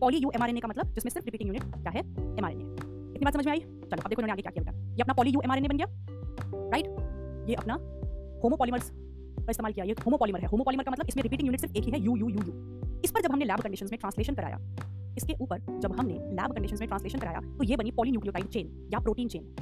poly 0.00 0.18
U 0.18 0.30
mRNA 0.34 0.60
का 0.60 0.68
मतलब 0.68 0.92
जिसमें 0.94 1.10
सिर्फ़ 1.10 1.26
रिपीटिंग 1.26 1.48
यूनिट 1.48 1.62
क्या 1.76 1.90
है? 1.90 2.00
एमआरएनए 2.38 2.64
इतनी 3.16 3.24
बात 3.24 3.34
समझ 3.34 3.46
में 3.46 3.52
आई? 3.52 3.60
चलो, 3.60 4.02
अब 4.02 4.08
देखो 4.08 4.22
इन्होंने 4.22 4.32
आगे 4.32 4.42
क्या 4.42 4.50
किया 4.50 4.64
बेटा। 4.64 4.94
ये 4.94 5.02
अपना 5.02 5.14
पॉली 5.14 5.30
यू 5.30 5.40
एमआरएनए 5.44 5.68
बन 5.68 5.76
गया। 5.76 5.86
राइट 6.70 7.48
ये 7.48 7.54
अपना 7.54 7.74
होमोपॉलीमर्स 8.42 8.90
का 8.90 9.50
इस्तेमाल 9.50 9.72
किया। 9.72 9.84
ये 9.84 9.94
होमोपॉलीमर 10.06 10.40
है। 10.40 10.48
होमोपॉलीमर 10.48 10.84
का 10.84 10.90
मतलब 10.90 11.06
इसमें 11.08 11.22
रिपीटिंग 11.22 11.46
यूनिट 11.46 11.60
सिर्फ़ 11.60 11.76
एक 11.76 11.84
ही 11.84 11.90
है 11.90 12.00
यू 12.00 12.16
यू 12.16 12.28
यू 12.28 12.42
यू 12.46 13.00
इस 13.04 13.10
पर 13.10 13.22
जब 13.22 13.32
हमने 13.32 13.44
लैब 13.44 13.60
कंडीशंस 13.60 13.90
में 13.92 13.98
ट्रांसलेशन 13.98 14.34
कराया 14.34 14.58
इसके 15.16 15.34
ऊपर 15.40 15.78
जब 15.80 15.98
हमने 15.98 16.14
लैब 16.32 16.54
कंडीशंस 16.54 16.80
में 16.80 16.88
ट्रांसलेशन 16.88 17.18
कराया 17.18 17.40
तो 17.58 17.64
ये 17.64 17.76
बनी 17.76 17.90
पॉलीन्यूक्लियोटाइड 17.92 18.48
चेन 18.48 18.88
या 18.92 18.98
प्रोटीन 19.00 19.28
चेन 19.28 19.54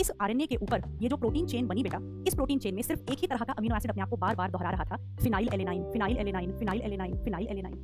इस 0.00 0.10
आरएनए 0.20 0.46
के 0.46 0.56
ऊपर 0.56 0.82
ये 1.02 1.08
जो 1.08 1.16
प्रोटीन 1.16 1.46
चेन 1.46 1.66
बनी 1.66 1.82
बेटा, 1.82 1.98
इस 2.28 2.34
प्रोटीन 2.34 2.58
चेन 2.58 2.74
में 2.74 2.82
सिर्फ़ 2.82 3.12
एक 3.12 3.18
ही 3.18 3.26
तरह 3.26 3.44
का 3.44 3.52
अमीनो 3.52 3.76
एसिड 3.76 3.90
अपने 3.90 4.02
आप 4.02 4.10
को 4.10 4.16
बार 4.16 4.34
बार 4.36 4.50
दोहरा 4.50 4.70
रहा 4.70 4.84
था 4.84 4.96
phenyl 5.16 5.48
alanine 5.54 5.84
phenyl 5.92 6.16
alanine 6.16 6.52
phenyl 6.58 6.80
alanine 6.82 7.14
phenyl 7.24 7.46
alanine 7.46 7.76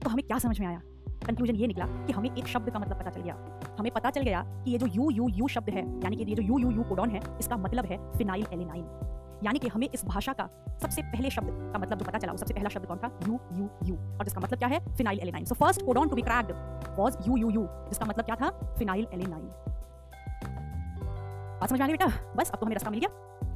तो 0.00 0.10
हमें 0.10 0.26
क्या 0.26 0.38
समझ 0.38 0.60
में 0.60 0.66
आया? 0.66 0.80
कंक्लूजन 1.26 1.54
ये 1.54 1.66
निकला 1.66 1.86
कि 2.06 2.12
हमें 2.12 2.30
एक 2.30 2.46
शब्द 2.46 2.70
का 2.70 2.78
मतलब 2.78 2.98
पता 2.98 3.10
चल 3.10 3.22
गया। 3.22 3.34
हमें 3.78 3.92
पता 3.92 4.10
चल 4.10 4.22
गया 4.22 4.42
कि 4.64 4.70
ये 4.70 4.78
जो 4.78 4.86
यू 4.86 5.10
यू 5.10 5.28
यू 5.38 5.48
शब्द 5.48 5.70
है, 5.70 5.84
यानी 6.04 6.16
कि 6.16 6.24
ये 6.24 6.34
जो 6.34 6.42
यू 6.42 6.58
यू 6.58 6.70
यू 6.70 6.82
कोडॉन 6.82 7.10
है, 7.10 7.20
इसका 7.40 7.56
मतलब 7.58 7.86
है 7.86 7.98
फिनाइल 8.12 8.46
एलेनाइन 8.52 8.84
यानी 9.44 9.58
कि 9.58 9.68
हमें 9.68 9.88
इस 9.94 10.04
भाषा 10.04 10.32
का 10.32 10.48
सबसे 10.82 11.02
पहले 11.02 11.30
शब्द 11.30 11.72
का 11.72 11.78
मतलब 11.78 11.98
जो 11.98 12.04
पता 12.04 12.18
चला 12.18 12.36
सबसे 12.36 12.54
पहला 12.54 12.68
शब्द 12.68 12.86
कौन 12.86 12.98
था? 12.98 13.20
U 13.28 13.40
U 13.52 13.70
U. 13.84 13.96
और 13.96 14.24
जिसका 14.24 14.40
मतलब 14.40 14.58
क्या 14.58 14.68
है? 14.68 14.96
Phenylalanine. 15.20 15.44
So 15.44 15.54
first 15.54 15.86
codon 15.86 16.08
to 16.08 16.16
be 16.16 16.22
cracked 16.22 16.52
was 16.98 17.28
U 17.28 17.36
U 17.36 17.50
U. 17.50 17.66
जिसका 17.70 18.04
मतलब 18.04 18.24
क्या 18.24 18.36
था? 18.36 18.74
Phenyl 18.78 19.06
alanine. 19.14 19.50
बात 21.60 21.68
समझ 21.70 21.82
आ 21.82 21.86
गई 21.86 21.92
बेटा? 21.92 22.06
बस, 22.36 22.50
अब 22.50 22.60
तो 22.60 22.66
हमें 22.66 22.76
रास्ता 22.76 22.90
मिल 22.90 23.00
गया। 23.00 23.08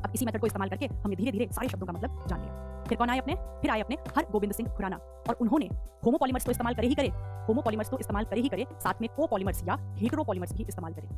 अब 0.02 0.12
इसी 0.14 0.26
मेथड 0.26 0.40
को 0.40 0.46
इस्तेमाल 0.46 0.68
करके 0.68 0.86
हमने 0.86 1.16
धीरे 1.16 1.32
धीरे 1.32 1.48
सारे 1.52 1.68
शब्दों 1.68 1.86
का 1.86 1.92
मतलब 1.92 2.26
जान 2.28 2.40
लिया। 2.40 2.84
फिर 2.88 2.98
कौन 2.98 3.10
आए 3.10 3.18
अपने? 3.18 3.34
फिर 3.34 3.70
आए 3.70 3.80
अपने 3.80 3.96
हर 4.16 4.26
गोविंद 4.32 4.52
सिंह 4.52 4.72
खुराना। 4.74 4.96
और 4.96 5.34
उन्होंने 5.40 5.66
होमोपॉलीमर्स 6.06 6.44
को 6.44 6.50
इस्तेमाल 6.50 6.74
करे 6.74 6.86
ही 6.86 6.94
करे। 6.94 7.08
होमोपॉलीमर्स 7.48 7.88
को 7.88 7.98
इस्तेमाल 7.98 8.24
करे 8.24 8.40
ही 8.40 8.48
करे, 8.48 8.66
साथ 8.80 8.94
में 9.00 9.10
कोपॉलीमर्स 9.16 9.68
या 9.68 9.76
हेटेरोपॉलीमर्स 9.94 10.52
भी 10.52 10.62
इस्तेमाल 10.62 10.94
करें। 10.94 11.08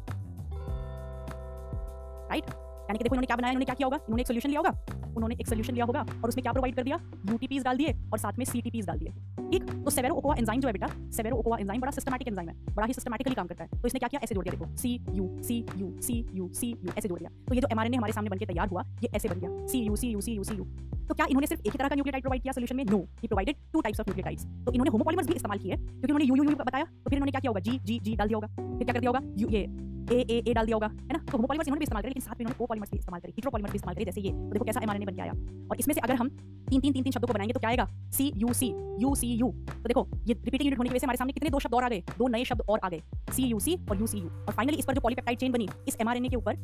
राइट 2.28 2.65
यानी 2.86 2.98
कि 2.98 3.04
देखो 3.04 3.14
इन्होंने 3.14 3.26
क्या 3.26 3.36
बनाया, 3.36 3.52
इन्होंने 3.52 3.64
क्या 3.64 3.74
किया 3.74 3.86
होगा? 3.86 3.96
इन्होंने 3.98 4.20
एक 4.22 4.26
सोल्यूशन 4.26 4.48
लिया 4.48 4.60
होगा। 4.60 5.12
उन्होंने 5.16 5.34
एक 5.34 5.48
सोल्यूशन 5.48 5.74
लिया 5.74 5.84
होगा 5.84 6.00
और 6.00 6.28
उसमें 6.28 6.42
क्या 6.42 6.52
प्रोवाइड 6.52 6.74
कर 6.76 6.82
दिया? 6.82 6.98
यूटीपीज 7.30 7.64
डाल 7.64 7.76
दिए 7.76 7.94
और 8.12 8.18
साथ 8.18 8.38
में 8.38 8.44
सीटीपीज 8.44 8.86
डाल 8.86 8.98
दिए। 8.98 9.12
ठीक? 9.50 9.64
तो 9.84 9.90
सेवेरो 9.90 10.14
ओकोआ 10.14 10.34
एंजाइम 10.34 10.60
जो 10.60 10.68
है 10.68 10.72
बेटा 10.72 10.86
सेवेरो 11.16 11.36
ओकोआ 11.36 11.58
एंजाइम 11.58 11.80
बड़ा 11.80 11.90
सिस्टमैटिक 11.90 12.28
एंजाइम 12.28 12.48
है। 12.48 12.54
बड़ा 12.74 12.86
ही 12.86 12.92
सिस्टमैटिकली 12.92 13.34
काम 13.34 13.46
करता 13.46 13.64
है। 13.64 13.80
तो 13.80 13.86
इसने 13.86 13.98
क्या 13.98 14.08
किया? 14.08 14.20
ऐसे 14.24 14.34
जोड़ 14.34 14.44
दिया, 14.44 14.58
देखो। 14.58 14.76
C 14.76 14.94
U 15.10 15.28
C 15.42 15.56
U 15.76 15.90
C 16.02 16.24
U 16.34 16.48
C 16.54 16.68
U 16.68 16.92
ऐसे 16.98 17.08
जोड़ 17.08 17.18
दिया। 17.18 17.30
तो 17.48 17.54
ये 17.54 17.60
जो 17.60 17.68
एमआरएनए 17.72 17.96
हमारे 17.96 18.12
सामने 18.12 18.30
बनके 18.30 18.46
तैयार 18.46 18.68
हुआ, 18.68 18.82
ये 19.02 19.10
ऐसे 19.14 19.28
बन 19.28 19.40
गया। 19.40 19.66
C 19.66 19.78
U 19.78 19.96
C 19.96 20.10
U 20.10 20.20
C 20.20 20.32
U 20.32 20.44
C 20.44 20.54
U 20.54 20.66
तो 21.08 21.14
क्या 21.14 21.26
इन्होंने 21.26 21.46
सिर्फ़ 21.46 21.62
एक 21.62 21.72
ही 21.72 21.78
तरह 21.78 21.88
का 21.88 21.94
न्यूक्लियोटाइड 21.94 22.22
प्रोवाइड 22.22 22.42
किया 22.42 22.52
सोल्यूशन 22.52 22.76
में? 22.76 22.84
No 22.84 22.98
he 23.22 23.28
provided 23.28 23.56
two 23.72 23.80
types 23.80 24.00
of 24.00 24.08
nucleotides 24.08 24.44
तो 24.66 24.72
इन्होंने 24.72 24.90
होमोपॉलीमर्स 24.90 25.28
भी 25.28 25.34
इस्तेमाल 25.34 25.58
किए, 25.58 25.76
क्योंकि 25.76 26.12
उन्होंने 26.12 26.24
यू 26.24 26.36
यू 26.36 26.44
यू 26.44 26.56
बताया। 26.56 26.84
तो 26.84 27.10
फिर 27.10 27.16
इन्होंने 27.16 27.30
क्या 27.30 27.40
किया 27.40 27.50
होगा? 27.50 27.60
जी 27.60 27.78
जी 27.84 27.98
जी 28.00 28.16
डाल 28.16 28.28
दिया 28.28 28.36
होगा। 28.36 28.76
फिर 28.76 28.84
क्या 28.84 28.92
कर 28.92 29.00
दिया 29.00 29.10
होगा? 29.10 29.20
यू 29.38 29.48
ए 29.48 29.66
ए 30.12 30.42
ए 30.48 30.52
डाल 30.54 30.66
दिया 30.66 30.76
होगा। 30.76 30.86
है 30.86 31.12
ना? 31.12 31.18
तो 31.20 31.32
होमोपॉलीमर्स 31.32 31.68
इन्होंने 31.68 31.78
भी 31.78 31.84
इस्तेमाल 31.84 32.02
करे, 32.02 32.10
लेकिन 32.10 32.22
साथ 32.22 32.34
में 32.34 32.46
इन्होंने 32.46 32.56
कोपॉलीमर्स 32.76 32.90
भी 32.90 32.98
इस्तेमाल 32.98 33.20
करे। 33.20 33.30
हेटेरोपॉलीमर्स 33.30 33.72
भी 33.72 33.76
इस्तेमाल 33.76 33.94
करें, 33.94 34.04
जैसे 34.04 34.20
ये। 34.20 34.30
तो 34.30 34.52
देखो 34.52 34.64
कैसा 34.64 34.80
एमआरएनए 34.82 35.06
बन 35.06 35.14
के 35.14 35.22
आया। 35.22 35.32
और 35.70 35.76
इसमें 35.78 35.94
से 35.94 36.00
अगर 36.00 36.14
हम 36.14 36.28
तीन 36.68 36.80
तीन 36.80 36.92
तीन 36.92 37.02
तीन 37.02 37.12
शब्दों 37.12 37.28
को 37.28 37.34
बनाएँगे 37.34 37.54
तो 37.54 37.60
क्या 37.60 37.70
आएगा? 37.70 37.86
C 38.12 38.32
U 38.36 38.52
C 38.52 38.66
U 39.00 39.14
C 39.14 39.26
U 39.34 39.48
तो 39.48 39.88
देखो, 39.88 40.06
ये 40.26 40.34
रिपीटिंग 40.34 40.66
यूनिट 40.66 40.78
होने 40.78 40.88
की 40.88 40.92
वजह 40.92 40.98
से 40.98 41.06
हमारे 41.06 41.16
सामने 41.16 41.32
कितने 41.32 41.50
दो 41.50 41.58
शब्द 41.58 41.74
और 41.74 41.84
आ 41.84 41.88
गए? 41.88 42.00
दो 42.18 42.28
नए 42.28 42.44
शब्द 42.44 42.62
और 42.68 42.80
आ 42.84 42.88
गए। 42.88 43.00
सी 43.32 43.42
यू 43.42 43.60
सी 43.60 43.76
और 43.90 44.00
यू 44.00 44.06
सी 44.06 44.18
यू 44.18 44.28
और 44.28 44.52
फाइनली 44.52 44.76
इस 44.76 44.84
पर 44.84 44.94
जो 44.94 45.00
पॉलीपेप्टाइड 45.00 45.38
चेन 45.38 45.52
बनी, 45.52 45.68
इस 45.88 45.96
एमआरएनए 46.00 46.28
के 46.28 46.36
ऊपर 46.36 46.54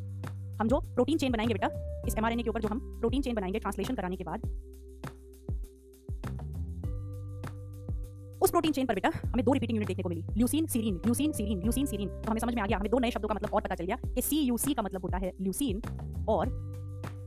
हम 0.61 0.69
जो 0.69 0.81
प्रोटीन 0.81 1.19
चेन 1.19 1.33
बनाएँगे 1.33 1.55
बेटा, 1.55 1.69
इस 2.07 2.15
एमआरएनए 2.19 2.43
के 2.43 2.51
ऊपर 2.51 2.61
जो 2.61 2.69
हम 2.69 2.79
प्रोटीन 3.01 3.23
चेन 3.23 3.35
बनाएँगे 3.35 3.59
ट्रांसलेशन 3.59 3.95
कराने 3.95 4.17
के 4.17 4.25
बाद 4.25 4.41
उस 8.43 8.51
प्रोटीन 8.51 8.72
चेन 8.72 8.86
पर 8.86 8.95
बेटा, 8.95 9.11
हमें 9.24 9.45
दो 9.45 9.53
रिपीटिंग 9.53 9.76
यूनिट 9.76 9.88
देखने 9.88 10.03
को 10.03 10.09
मिली। 10.09 10.22
Leucine 10.36 10.66
serine 10.66 10.95
leucine 11.05 11.32
serine 11.32 11.61
leucine 11.61 11.86
serine 11.86 12.09
तो 12.09 12.30
हमें 12.30 12.40
समझ 12.40 12.55
में 12.55 12.62
आ 12.62 12.66
गया, 12.66 12.78
हमें 12.78 12.90
दो 12.90 12.99
नए 12.99 13.11
शब्दों 13.11 13.28
का 13.28 13.34
मतलब 13.34 13.55
और 13.55 13.61
पता 13.61 13.74
चल 13.74 13.84
गया 13.84 13.97
कि 14.07 14.22
सी 14.22 14.40
यू 14.40 14.57
सी 14.59 14.74
का 14.74 14.82
मतलब 14.82 15.03
होता 15.03 15.18
है 15.18 15.32
ल्यूसीन 15.40 15.82
और 16.28 16.49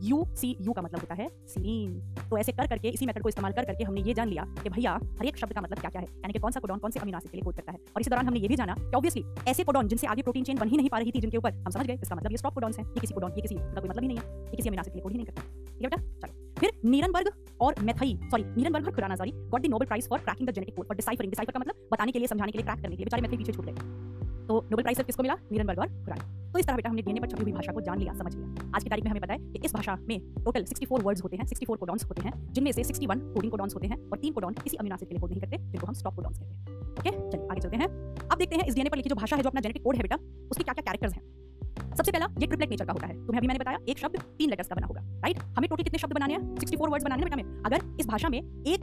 यू 0.06 0.24
सी 0.36 0.56
यू 0.62 0.74
का 0.74 0.82
मतलब 0.82 1.00
होता 1.00 1.16
है 1.16 1.28
सीरीन 1.48 2.00
तो 2.30 2.38
ऐसे 2.38 2.52
कर 2.52 2.68
करके, 2.68 2.90
इसी 2.90 3.06
मेथड 3.06 3.22
को 3.22 3.30
इस्तेमाल 3.30 3.54
कर 3.54 3.66
करके 3.66 3.84
हमने 3.84 4.02
ये 4.02 4.14
जान 4.14 4.30
लिया 4.30 4.44
कि 4.64 4.70
भैया, 4.70 4.94
हर 5.20 5.26
एक 5.26 5.38
शब्द 5.38 5.54
का 5.54 5.62
मतलब 5.62 5.80
क्या 5.80 5.90
क्या 5.90 6.02
है? 6.02 6.08
यानी 6.08 6.34
कि 6.34 6.40
कौन 6.40 6.52
सा 6.52 6.60
कोडॉन 6.60 6.80
कौन 6.80 6.92
से 6.92 7.00
अमीनो 7.00 7.18
एसिड 7.18 7.32
के 7.32 7.38
लिए 7.38 7.44
कोड 7.44 7.56
करता 7.56 7.72
है? 7.72 7.80
और 7.96 8.02
इसी 8.02 8.10
दौरान 8.10 8.28
हमने 8.28 8.40
ये 8.40 8.48
भी 8.48 8.56
जाना 8.56 8.76
कि 8.76 8.96
ऑब्वियसली 8.98 9.24
ऐसे 9.48 9.64
कोडॉन 9.64 9.88
जिनसे 9.88 10.08
आगे 10.08 10.22
प्रोटीन 10.22 10.44
चेन 10.44 10.58
बन 10.58 10.70
ही 10.70 10.78
नहीं 10.78 10.90
पा 10.90 10.98
रही 10.98 11.12
थी, 11.12 11.20
जिनके 11.20 11.38
ऊपर, 11.38 11.54
हम 11.54 11.72
समझ 11.72 11.86
गए, 11.88 12.00
इसका 12.02 12.16
मतलब 12.16 12.32
ये 12.32 12.38
स्टॉप 12.38 12.54
कोडॉन्स 12.54 12.80
हैं। 12.80 12.86
ये 12.86 13.00
किसी 13.00 13.14
कोडॉन 13.14 13.32
ये 13.32 13.42
किसी 13.42 13.56
का 13.56 13.80
कोई 13.80 13.90
मतलब 13.90 14.02
ही 14.02 14.08
नहीं 14.08 14.18
है। 14.18 14.24
ये 14.24 14.56
किसी 14.56 14.70
अमीनो 14.70 14.82
एसिड 14.82 14.94
के 14.94 14.98
लिए 14.98 15.04
कोड 15.04 15.12
ही 15.12 15.18
नहीं 15.18 15.26
करता। 15.26 15.42
ठीक 15.42 15.84
है 15.84 15.90
बेटा? 15.90 16.28
चलो। 16.28 16.44
फिर 16.60 16.72
नीरनबर्ग 16.86 17.32
और 17.62 17.76
मेथई 17.84 18.18
सॉरी 18.32 18.44
नीरनबर्ग 18.46 18.86
और 18.88 18.94
Khorana 18.96 19.16
sorry 19.16 19.32
got 19.32 19.62
the 19.62 19.70
Nobel 19.70 19.88
prize 19.88 20.08
for 20.10 20.20
cracking 20.20 20.50
the 20.50 20.54
genetic 20.54 20.76
code 20.76 20.88
for 20.88 20.96
deciphering 20.96 21.32
decipher 21.32 21.52
का 21.52 21.60
मतलब 21.60 21.88
बताने 21.92 22.12
के 22.12 22.20
लिए, 22.20 22.28
समझाने 22.28 22.52
के 22.52 22.58
लिए 22.58 22.66
क्रैक 22.66 22.82
करने 22.82 22.96
के 22.96 23.04
लिए, 23.04 23.06
बेचारे 23.06 23.22
मेथई 23.22 23.38
पीछे 23.38 23.54
छूट 23.54 23.66
गए। 23.66 24.15
तो 24.48 24.62
नोबेल 24.72 24.84
प्राइज 24.84 25.02
किसको 25.02 25.24
मिला? 25.24 25.36
नीरनबर्ग 25.52 25.80
और 25.80 25.88
खुराना 25.88 26.34
तो 26.54 26.60
इस 26.60 26.66
तरह 26.66 26.76
बेटा 26.76 26.90
हमने 26.90 27.02
डीएनए 27.02 27.20
पर 27.20 27.28
छपी 27.28 27.44
हुई 27.44 27.52
भाषा 27.52 27.72
को 27.74 27.82
जान 27.82 28.00
लिया, 28.00 28.14
समझ 28.14 28.36
लिया। 28.36 28.72
आज 28.76 28.84
की 28.84 28.90
तारीख 28.90 29.04
में 29.04 29.10
हमें 29.12 29.22
पता 29.22 29.34
है 29.34 29.40
कि 29.40 29.62
इस 29.66 29.74
भाषा 29.74 29.96
में 30.02 30.20
टोटल 30.36 30.64
64 30.66 31.02
वर्ड्स 31.04 31.24
होते 31.24 31.36
हैं 31.36 31.46
64 31.46 31.78
कोडॉन्स 31.78 32.06
होते 32.06 32.22
हैं, 32.22 32.32
जिनमें 32.54 32.72
से 32.72 32.84
61 32.84 33.20
कोडिंग 33.34 33.52
कोडॉन्स 33.52 33.76
होते 33.76 33.88
हैं 33.88 33.98
और 34.10 34.18
तीन 34.18 34.34
कोडॉन 34.34 34.54
किसी 34.54 34.78
अमीनो 34.78 34.96
एसिड 34.96 35.08
के 35.10 35.16
लिए 35.16 35.22
कोड 35.22 35.32
नहीं 35.32 35.42
करते, 35.42 35.58
जिनको 35.72 35.88
हम 35.88 35.94
स्टॉप 35.94 36.16
कोडॉन्स 36.16 36.40
कहते 36.40 36.54
हैं। 36.54 36.80
ओके 36.92 37.12
चलिए, 37.32 37.48
आगे 37.48 37.62
चलते 37.62 37.78
हैं। 37.78 37.88
अब 38.28 38.38
देखते 38.38 38.56
हैं 38.56 38.68
इस 38.68 38.76
डीएनए 38.76 38.90
पर 38.90 38.98
लिखी 38.98 39.10
जो 39.10 39.16
भाषा 39.16 39.36
है, 39.36 39.44
जो 39.44 39.50
अपना 39.50 39.62
जेनेटिक 39.62 39.84
कोड 39.84 39.96
है 39.96 40.02
बेटा, 40.02 40.16
उसके 40.52 40.64
क्या 40.64 40.74
क्या 40.74 40.84
कैरेक्टर्स 40.84 41.14
हैं। 41.14 41.96
सबसे 41.96 42.12
पहला, 42.12 42.26
ये 42.40 42.48
ट्रिपलेट 42.48 42.70
नेचर 42.70 42.86
का 42.86 42.94
होता 42.94 43.08
है। 43.08 43.14
तुम्हें 43.16 43.40
अभी 43.40 43.48
मैंने 43.48 43.60
बताया, 43.60 43.80
एक 43.90 43.98
शब्द, 43.98 44.20
तीन 44.38 44.50
लेटर्स 44.50 44.68
का 44.68 44.76
बना 44.76 44.88
होगा 44.88 45.02
राइट 45.24 45.40
हमें 45.58 45.70
टोटल 45.70 45.84
कितने 45.84 46.00
शब्द 46.00 46.14
बनाने 46.14 46.34
हैं? 46.34 46.56
64 46.56 46.90
वर्ड्स 46.90 47.06
बनाने 47.06 47.22
हैं 47.22 47.32
बेटा 47.32 47.44
में 47.44 47.64
अगर 47.66 47.98
इस 48.00 48.08
भाषा 48.08 48.30
में 48.30 48.40
एक 48.40 48.82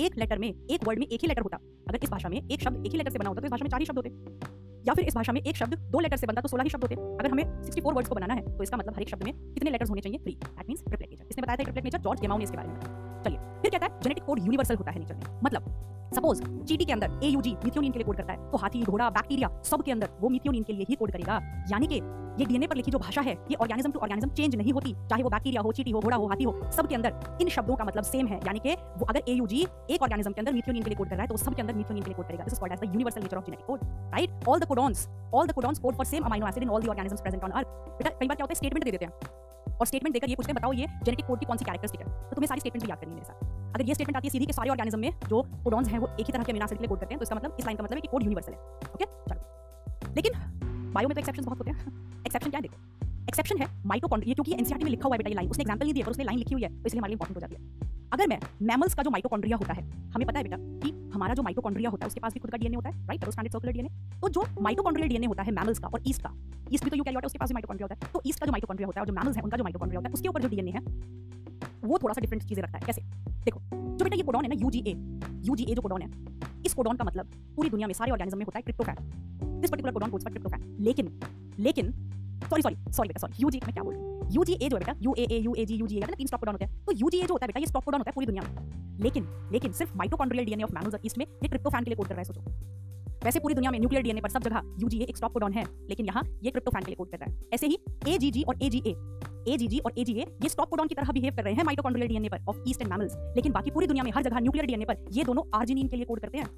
एक 0.00 0.16
लेटर 0.18 0.38
में, 0.38 0.48
एक 0.48 0.84
वर्ड 0.84 0.98
में 0.98 1.06
एक 1.06 1.20
ही 1.22 1.28
लेटर 1.28 1.42
होता, 1.42 1.56
अगर 1.88 1.98
इस 2.02 2.10
भाषा 2.10 2.28
में 2.28 2.36
एक 2.38 2.60
शब्द 2.60 2.86
एक 2.86 2.92
ही 2.92 2.98
लेटर 2.98 3.10
से 3.10 3.18
बना 3.18 3.28
होता 3.28 3.40
तो 3.40 3.46
इस 3.46 3.50
भाषा 3.50 3.64
में 3.64 3.70
चार 3.70 3.80
ही 3.80 3.86
शब्द 3.86 3.98
होते। 3.98 4.69
या 4.80 4.94
फिर 4.94 5.04
इस 5.04 5.14
भाषा 5.14 5.32
में 5.32 5.40
एक 5.40 5.56
शब्द, 5.56 5.74
दो 5.90 6.00
लेटर 6.00 6.16
से 6.16 6.26
बनता 6.26 6.40
तो 6.40 6.48
सोलह 6.48 6.64
ही 6.64 6.70
शब्द 6.70 6.84
होते। 6.84 6.94
अगर 6.94 7.30
हमें 7.30 7.44
64 7.62 7.94
वर्ड्स 7.94 8.08
को 8.08 8.14
बनाना 8.14 8.34
है 8.34 8.56
तो 8.56 8.62
इसका 8.62 8.76
मतलब 8.76 8.94
हर 8.94 9.02
एक 9.02 9.08
शब्द 9.08 9.24
में 9.24 9.32
कितने 9.54 9.70
लेटर्स 9.70 9.90
होने 9.90 10.00
चाहिए? 10.00 10.18
Three 10.18 10.34
that 10.34 10.68
mean 10.68 10.76
triplet 10.78 11.10
nature 11.10 11.24
इसने 11.30 11.42
बताया 11.42 11.56
था 11.56 11.62
ट्रिपलेट 11.62 11.84
नेचर 11.84 11.98
जॉर्ज 11.98 12.20
गेमाउ 12.20 12.38
ने 12.38 12.44
इसके 12.44 12.56
बारे 12.56 12.68
में। 12.68 12.80
चलिए, 13.24 13.38
फिर 13.62 13.70
कहता 13.70 13.86
है 13.86 14.00
जेनेटिक 14.00 14.24
कोड 14.24 14.38
यूनिवर्सल 14.38 14.76
होता 14.76 14.90
है 14.90 14.98
नेचर 14.98 15.14
में। 15.14 15.40
मतलब 15.44 15.98
सपोज़ 16.12 16.42
चीटी 16.64 16.84
के 16.84 16.92
अंदर 16.92 17.20
एयूजी 17.24 17.50
मिथियोनिन 17.64 17.92
के 17.92 17.98
लिए 17.98 18.04
कोड 18.04 18.16
करता 18.16 18.32
है 18.32 18.50
तो 18.50 18.58
हाथी, 18.58 18.82
घोड़ा 18.82 19.10
बैक्टीरिया 19.10 19.50
सब 19.64 19.82
के 19.82 19.92
अंदर 19.92 20.08
वो 20.20 20.28
मिथियोनिन 20.28 20.62
के 20.62 20.72
लिए 20.72 20.86
ही 20.88 20.94
कोड 20.94 21.12
करेगा। 21.12 21.34
यानी 21.70 21.86
कि 21.86 22.00
ये 22.38 22.46
डीएनए 22.46 22.66
पर 22.66 22.76
लिखी 22.76 22.90
जो 22.90 22.98
भाषा 22.98 23.20
है, 23.20 23.32
ये 23.50 23.56
ऑर्गेनिज्म 23.56 23.90
टू 23.92 23.98
ऑर्गेनिज्म 24.00 24.30
चेंज 24.30 24.54
नहीं 24.56 24.72
होती, 24.72 24.92
चाहे 25.10 25.22
वो 25.22 25.30
बैक्टीरिया 25.30 25.62
हो, 25.62 25.72
चीटी 25.72 25.90
हो, 25.90 26.00
घोड़ा 26.00 26.16
हो, 26.16 26.26
हाथी 26.26 26.44
हो, 26.44 26.54
सब 26.72 26.86
के 26.88 26.94
अंदर 26.94 27.38
इन 27.40 27.48
शब्दों 27.48 27.76
का 27.76 27.84
मतलब 27.84 28.04
सेम 28.04 28.26
है। 28.26 28.40
यानी 28.46 28.58
कि 28.58 28.74
वो 28.98 29.06
अगर 29.06 29.22
एयूजी 29.28 29.66
एक 29.90 30.02
ऑर्गेनिज्म 30.02 30.32
के 30.32 30.40
अंदर 30.40 30.52
मिथियोनिन 30.52 30.82
के 30.82 30.90
लिए 30.90 30.96
कोड 30.96 31.08
कर 31.08 31.14
रहा 31.14 31.22
है 31.22 31.28
तो 31.28 31.36
सब 31.36 31.54
के 31.54 31.62
अंदर 31.62 31.74
मिथियोनिन 31.74 32.02
के 32.02 32.10
लिए 32.10 32.16
कोड 32.16 32.26
करेगा। 32.26 32.44
This 32.44 32.52
is 32.52 32.60
called 32.60 32.72
as 32.72 32.80
the 32.80 32.92
universal 32.92 33.22
nature 33.22 33.36
of 33.36 33.44
genetic 33.44 33.66
code 33.66 33.80
right 34.14 34.48
all 34.48 34.60
the 34.60 34.66
codons 34.66 35.06
all 35.34 35.46
the 35.46 35.52
codons 35.52 35.78
code 35.78 35.94
for 35.96 36.06
same 36.06 36.24
amino 36.24 36.48
acid 36.48 36.62
in 36.62 36.70
all 36.70 36.82
the 36.82 36.88
organisms 36.88 37.20
present 37.20 37.44
on 37.44 37.50
earth 37.50 37.66
बेटा, 37.66 38.10
कई 38.10 38.26
बार 38.26 38.36
क्या 38.36 38.44
होता 38.44 38.52
है? 38.52 38.56
Statement 38.56 38.84
दे 38.84 38.90
देते 38.90 39.04
हैं। 39.04 39.78
और 39.80 39.86
statement 39.86 40.12
देकर 40.12 40.28
ये 40.28 40.34
पूछते 40.36 40.52
हैं, 40.52 40.56
बताओ 40.56 40.72
ये 40.72 40.86
जेनेटिक 41.04 41.26
कोड 41.26 41.38
की 41.40 41.46
कौन 41.46 41.56
सी 41.56 41.64
कैरेक्टरिस्टिक 41.64 42.00
है? 42.00 42.06
तो 42.06 42.34
तुम्हें 42.36 42.48
सारी 42.48 42.60
स्टेटमेंट 42.60 42.84
भी 42.84 42.90
याद 42.90 42.98
करनी 42.98 43.12
है 43.12 43.16
मेरे 43.16 43.26
साथ। 43.26 43.74
अगर 43.74 43.84
ये 43.88 43.94
स्टेटमेंट 43.94 44.16
आती 44.16 44.28
है 44.28 44.32
सीधी 44.32 44.46
के 44.46 44.52
सारे 44.52 44.70
ऑर्गेनिज्म 44.70 44.98
में, 44.98 45.12
जो 45.28 45.42
कोडॉन्स 45.64 45.88
हैं 45.88 45.98
वो 46.00 46.08
एक 46.10 46.26
ही 46.26 46.32
तरह 46.32 46.42
के 46.42 46.52
अमीनो 46.52 46.64
एसिड 46.64 46.78
के 46.78 46.82
लिए 46.82 46.88
कोड 46.88 47.00
करते 47.00 47.14
हैं 47.14 47.18
तो 47.18 47.22
इसका 47.22 47.36
मतलब 47.36 47.56
इस 47.58 47.64
लाइन 47.64 47.76
का 47.76 47.84
मतलब 47.84 47.96
है 47.96 48.00
कि 48.00 48.08
कोड 48.08 48.22
यूनिवर्सल 48.22 48.52
है। 48.52 48.58
ओके 48.94 49.04
चलो। 49.30 50.14
लेकिन 50.16 50.32
बायो 50.94 51.08
में 51.08 51.14
तो 51.14 51.20
एक्सेप्शन 51.20 51.44
बहुत 51.44 51.58
होते 51.58 51.70
हैं। 51.70 52.22
एक्सेप्शन 52.26 52.50
क्या 52.50 52.58
है 52.58 52.62
देखो? 52.62 52.76
एक्सेप्शन 53.28 53.58
है 53.58 53.68
माइटोकॉन्ड्रिया 53.86 54.34
क्योंकि 54.34 54.52
एनसीईआरटी 54.52 54.84
में 54.84 54.90
लिखा 54.90 55.08
हुआ 55.08 55.14
है 55.14 55.18
बेटा 55.18 55.30
ये 55.30 55.34
लाइन 55.34 55.50
उसने 55.50 55.62
एग्जांपल 55.62 55.84
नहीं 55.84 55.94
दिया 55.94 56.06
पर 56.06 56.10
उसने 56.10 56.24
लाइन 56.24 56.38
लिखी 56.38 56.54
हुई 56.54 56.62
है 56.62 56.68
तो 56.70 56.86
इसलिए 56.86 57.00
हमारे 57.00 57.10
लिए 57.10 57.14
इंपॉर्टेंट 57.14 57.36
हो 57.36 57.40
जाती 57.40 57.54
है। 57.54 57.89
अगर 58.12 58.26
मैं 58.26 58.38
मैमल्स 58.62 58.94
का 58.94 59.02
जो 59.02 59.10
माइटोकॉन्ड्रिया 59.10 59.56
होता 59.56 59.72
है, 59.72 59.82
हमें 60.12 60.26
पता 60.26 60.38
है 60.38 60.44
बेटा 60.44 60.56
कि 60.82 60.90
हमारा 61.14 61.34
जो 61.34 61.42
माइटोकॉन्ड्रिया 61.42 61.90
होता 61.90 62.04
है, 62.04 62.08
उसके 62.08 62.20
पास 62.20 62.32
भी 62.34 62.40
खुद 62.40 62.50
का 62.50 62.56
डीएनए 62.56 62.76
होता 62.76 62.88
है 62.88 63.06
राइट 63.06 63.24
स्टैंडर्ड 63.24 63.52
सर्कुलर 63.52 63.72
डीएनए 63.72 63.88
तो 64.20 64.28
जो 64.28 64.44
माइटोकॉन्ड्रियल 64.60 65.08
डीएनए 65.08 65.26
होता 65.26 65.42
है 65.42 65.52
मैमल्स 65.52 65.78
का 65.78 65.88
और 65.88 66.02
ईस्ट 66.08 66.22
का 66.22 66.32
ईस्ट 66.72 66.84
भी 66.84 66.90
तो 66.90 66.96
यूकैरियोट 66.96 67.22
है, 67.22 67.26
उसके 67.26 67.38
पास 67.38 67.48
भी 67.48 67.54
माइटोकॉन्ड्रिया 67.54 67.86
होता 67.86 68.06
है। 68.06 68.12
तो 68.12 68.22
ईस्ट 68.26 68.40
का 68.40 68.46
जो 68.46 68.52
माइटोकॉन्ड्रिया 68.52 68.86
होता 68.86 69.00
है 69.00 69.02
और 69.02 69.08
जो 69.08 69.14
मैमल्स 69.14 69.36
है, 69.36 69.42
उनका 69.42 69.56
जो 69.56 69.64
माइटोकॉन्ड्रिया 69.64 69.98
होता 69.98 70.08
है, 70.08 70.14
उसके 70.14 70.28
ऊपर 70.28 70.42
जो 70.42 70.48
डीएनए 70.48 70.70
है, 70.70 70.80
वो 71.84 71.98
थोड़ा 71.98 72.14
सा 72.14 72.20
डिफरेंट 72.20 72.42
चीज़ें 72.42 72.62
रखता 72.62 72.78
है। 72.78 72.84
कैसे? 72.86 73.02
देखो, 73.44 73.60
जो 73.72 74.04
बेटा 74.04 74.16
ये 74.16 74.22
कोडॉन 74.22 74.44
है 74.44 74.48
ना 74.48 74.56
यूजीए 74.60 74.94
यूजीए 75.46 75.74
जो 75.74 75.82
कोडॉन 75.82 76.02
है, 76.02 76.08
इस 76.66 76.74
कोडॉन 76.74 76.96
का 76.96 77.04
मतलब 77.04 77.30
पूरी 77.56 77.70
दुनिया 77.70 77.86
में, 77.86 77.94
सारे 77.94 78.10
ऑर्गेनिज्म 78.12 78.38
में 78.38 78.44
होता 78.44 78.58
है 78.58 78.62
tryptophan 78.62 79.60
this 79.60 79.70
particular 79.70 79.92
codon 79.92 80.10
codes 80.10 80.24
for 80.24 80.32
tryptophan 80.32 80.76
लेकिन 80.80 81.10
लेकिन 81.58 81.92
सॉरी 82.46 82.62
सॉरी 82.62 82.76
सॉरी 82.92 83.08
बेटा 83.08 83.20
सॉरी 83.20 83.42
यूजी 83.42 83.60
मैं 83.66 83.72
क्या 83.74 83.82
बोल 83.82 83.94
रही 83.94 84.02
हूँ 84.02 84.28
यूजीए 84.32 84.68
जो 84.68 84.76
है 84.76 84.84
बेटा 84.84 84.94
U 85.02 85.14
A 85.18 85.26
A 85.30 85.38
U 85.38 85.54
A 85.54 85.64
G 85.64 85.74
U 85.74 85.86
G 85.86 85.98
A 85.98 86.14
तीन 86.18 86.26
स्टॉप 86.26 86.40
कोडॉन 86.40 86.54
होते 86.54 86.64
हैं 86.64 86.84
तो 86.84 86.92
यूजीए 86.92 87.22
जो 87.22 87.34
होता 87.34 87.44
है 87.44 87.48
बेटा 87.48 87.60
ये 87.60 87.66
स्टॉप 87.66 87.84
कोडॉन 87.84 88.00
होता 88.00 88.10
है 88.10 88.14
पूरी 88.14 88.26
दुनिया 88.26 88.42
में 88.42 88.98
लेकिन 89.02 89.26
लेकिन 89.52 89.72
सिर्फ़ 89.72 89.96
mitochondrial 89.96 90.46
DNA 90.46 90.62
of 90.62 90.74
mammals 90.74 90.96
yeast 91.04 91.18
में 91.18 91.26
ये 91.26 91.48
ट्रिप्टोफैन 91.48 91.84
के 91.84 91.90
लिए 91.90 91.96
कोड 91.96 92.06
कर 92.06 92.14
रहा 92.14 92.20
है 92.20 92.24
सोचो 92.24 92.40
वैसे 93.24 93.38
पूरी 93.38 93.54
दुनिया 93.54 93.70
में 93.70 93.78
न्यूक्लियर 93.78 94.02
डीएनए 94.02 94.20
पर 94.20 94.28
सब 94.28 94.42
जगह 94.42 94.62
यूजीए 94.80 95.04
एक 95.04 95.16
स्टॉप 95.16 95.32
कोडॉन 95.32 95.52
है, 95.52 95.64
लेकिन 95.88 96.06
यहाँ 96.06 96.22
ये 96.44 96.50
ट्रिप्टोफैन 96.50 96.82
के 96.82 96.90
लिए 96.90 96.96
कोड 96.96 97.10
कर 97.10 97.18
रहा 97.18 97.30
है। 97.30 97.44
ऐसे 97.54 97.66
ही 97.66 97.78
एजीजी 98.08 98.42
और 98.42 98.62
एजीए 98.62 98.92
एजीजी 99.48 99.78
और 99.78 99.94
एजीए 99.98 100.26
ये 100.42 100.48
स्टॉप 100.48 100.68
कोडॉन 100.68 100.88
की 100.88 100.94
तरह 100.94 101.12
बिहेव 101.12 101.36
कर 101.36 101.44
रहे 101.44 101.54
हैं 101.54 101.64
माइटोकॉन्ड्रियल 101.64 102.08
डीएनए 102.08 102.28
पर 102.28 102.44
ऑफ़ 102.48 102.58
ईस्ट 102.68 102.82
एंड 102.82 102.90
मैमल्स 102.90 103.16
लेकिन 103.36 103.52
बाकी 103.52 103.70
पूरी 103.70 103.86
दुनिया 103.86 104.04
में 104.04 104.10
हर 104.16 104.22
जगह 104.22 104.40
न्यूक्लियर 104.40 104.66
डीएनए 104.66 104.84
पर 104.84 105.04
ये 105.12 105.24
दोनों 105.24 105.42
आर्जिनिन 105.54 105.88
के 105.88 105.96
लिए 105.96 106.04
कोड 106.04 106.20
करते 106.20 106.38
हैं। 106.38 106.48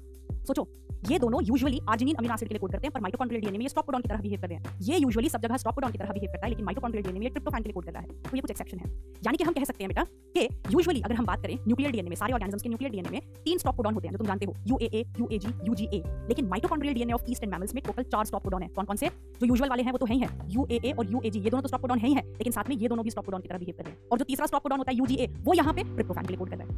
सोचो, 0.43 0.67
ये 1.09 1.17
दोनों 1.19 1.41
यूजुअली 1.43 1.79
आर्जिनिन 1.89 2.15
अमीनो 2.15 2.33
एसिड 2.33 2.47
के 2.47 2.53
लिए 2.53 2.59
कोड 2.59 2.71
करते 2.71 2.87
हैं, 2.87 2.91
पर 2.93 3.01
माइटोकॉन्ड्रियल 3.01 3.41
डीएनए 3.41 3.57
में 3.57 3.63
ये 3.65 3.69
स्टॉप 3.69 3.85
कोडॉन 3.85 4.01
की 4.01 4.09
तरह 4.09 4.21
बिहेव 4.21 4.41
कर 4.41 4.47
रहे 4.47 4.57
हैं। 4.57 4.79
ये 4.81 4.97
यूजुअली 4.97 5.29
सब 5.29 5.41
जगह 5.41 5.57
स्टॉप 5.57 5.75
कोडॉन 5.75 5.91
की 5.91 5.97
तरह 5.97 6.11
बिहेव 6.13 6.31
करता 6.31 6.45
है, 6.45 6.49
लेकिन 6.49 6.65
माइटोकॉन्ड्रियल 6.65 7.05
डीएनए 7.05 7.19
में 7.19 7.29
ट्रिप्टोफैन 7.29 7.63
के 7.63 7.69
लिए 7.69 7.73
कोड 7.73 7.85
कर 7.85 7.91
रहा 7.91 8.01
है। 8.01 8.07
तो 8.07 8.35
ये 8.35 8.41
कुछ 8.41 8.51
एक्सेप्शन 8.51 8.77
है। 8.77 8.89
यानी 9.25 9.37
कि 9.37 9.43
हम 9.43 9.53
कह 9.53 9.63
सकते 9.63 9.83
हैं 9.83 9.89
बेटा 9.89 10.03
कि 10.35 10.47
यूजुअली 10.73 11.01
अगर 11.01 11.15
हम 11.15 11.25
बात 11.25 11.41
करें 11.41 11.55
न्यूक्लियर 11.67 11.91
डीएनए 11.91 12.09
में, 12.09 12.15
सारे 12.15 12.33
ऑर्गेनिजम्स 12.33 12.63
के 12.63 12.69
न्यूक्लियर 12.69 12.91
डीएनए 12.91 13.09
में 13.09 13.21
तीन 13.45 13.57
स्टॉप 13.57 13.75
कोडॉन 13.75 13.93
होते 13.93 14.07
हैं, 14.07 14.11
जो 14.11 14.17
तुम 14.17 14.27
जानते 14.27 14.45
हो 14.45 14.55
यूएए 14.67 15.03
यूएजी 15.19 15.53
यूजीए 15.67 16.01
लेकिन 16.29 16.47
mitochondrial 16.49 16.95
DNA 16.95 17.13
of 17.13 17.31
yeast 17.31 17.43
and 17.43 17.51
mammals 17.53 17.75
में 17.75 17.83
टोटल 17.83 18.03
चार 18.05 18.25
स्टॉप 18.25 18.43
कोडॉन 18.43 18.63
है। 18.63 18.69
कौन 18.69 18.85
कौन 18.85 18.95
से? 18.95 19.07
जो 19.07 19.45
यूजुअल 19.45 19.69
वाले 19.69 19.83
हैं, 19.83 19.91
वो 19.91 19.97
तो 19.97 20.05
है 20.05 20.17
यूएए 20.49 20.91
और 20.91 21.11
यूएजी 21.11 21.39
ये 21.39 21.49
दोनों 21.49 21.61
तो 21.61 21.67
स्टॉप 21.67 21.81
कोडॉन 21.81 21.99
है 21.99 22.07
ही 22.07 22.13
है, 22.13 22.23
लेकिन 22.23 22.53
साथ 22.53 22.69
में 22.73 22.81
ये 22.81 22.87
दोनों 22.87 23.03
भी 23.03 23.11
स्टॉप 23.11 23.25
कोडॉन 23.25 23.41
की 23.41 23.47
तरह 23.47 23.59
बिहेव 23.59 23.75
कर 23.77 23.83
रहे 23.83 23.93
हैं। 23.93 24.09
और 24.11 24.17
जो 24.17 24.25
तीसरा 24.25 24.45
स्टॉप 24.45 24.63
कोडॉन 24.63 24.77
होता 24.77 24.91
है 24.91 24.97
यूजीए 24.97 25.27
वो 25.39 25.53
यहाँ 25.53 25.73
पे 25.73 25.83
ट्रिप्टोफैन 25.85 26.23
के 26.23 26.33
लिए 26.33 26.37
कोड 26.37 26.49
कर 26.49 26.57
रहा 26.57 26.67
है। 26.67 26.71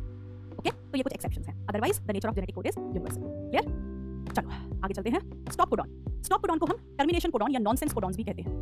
ओके 0.59 0.71
तो 0.71 0.97
ये 0.97 1.03
कुछ 1.03 1.13
एक्सेप्शंस 1.13 1.47
हैं। 1.47 1.55
Otherwise 1.67 2.01
the 2.01 2.11
nature 2.11 2.29
of 2.29 2.35
genetic 2.35 2.55
code 2.55 2.67
is 2.67 2.79
universal 2.79 3.21
clear 3.21 3.93
चलो, 4.33 4.49
आगे 4.83 4.93
चलते 4.93 5.09
हैं। 5.09 5.19
स्टॉप 5.51 5.69
कोडॉन 5.69 6.21
स्टॉप 6.21 6.41
कोडॉन 6.41 6.57
को 6.57 6.65
हम 6.65 6.77
टर्मिनेशन 6.97 7.29
कोडॉन 7.29 7.51
या 7.51 7.59
नॉनसेंस 7.59 7.93
कोडॉन्स 7.93 8.17
भी 8.17 8.23
कहते 8.23 8.41
हैं। 8.41 8.53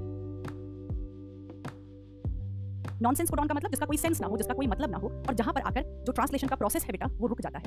नॉनसेंस 3.01 3.29
कोडॉन 3.29 3.47
का 3.47 3.53
मतलब 3.53 3.71
जिसका 3.71 3.85
कोई 3.85 3.97
सेंस 3.97 4.21
ना 4.21 4.27
हो, 4.27 4.37
जिसका 4.37 4.53
कोई 4.53 4.67
मतलब 4.67 4.91
ना 4.91 4.97
हो, 4.97 5.07
और 5.07 5.33
जहाँ 5.33 5.53
पर 5.53 5.61
आकर 5.61 6.03
जो 6.05 6.11
ट्रांसलेशन 6.11 6.47
का 6.47 6.55
प्रोसेस 6.55 6.83
है 6.85 6.91
बेटा, 6.91 7.05
वो 7.13 7.27
रुक 7.27 7.41
जाता 7.41 7.59
है। 7.59 7.65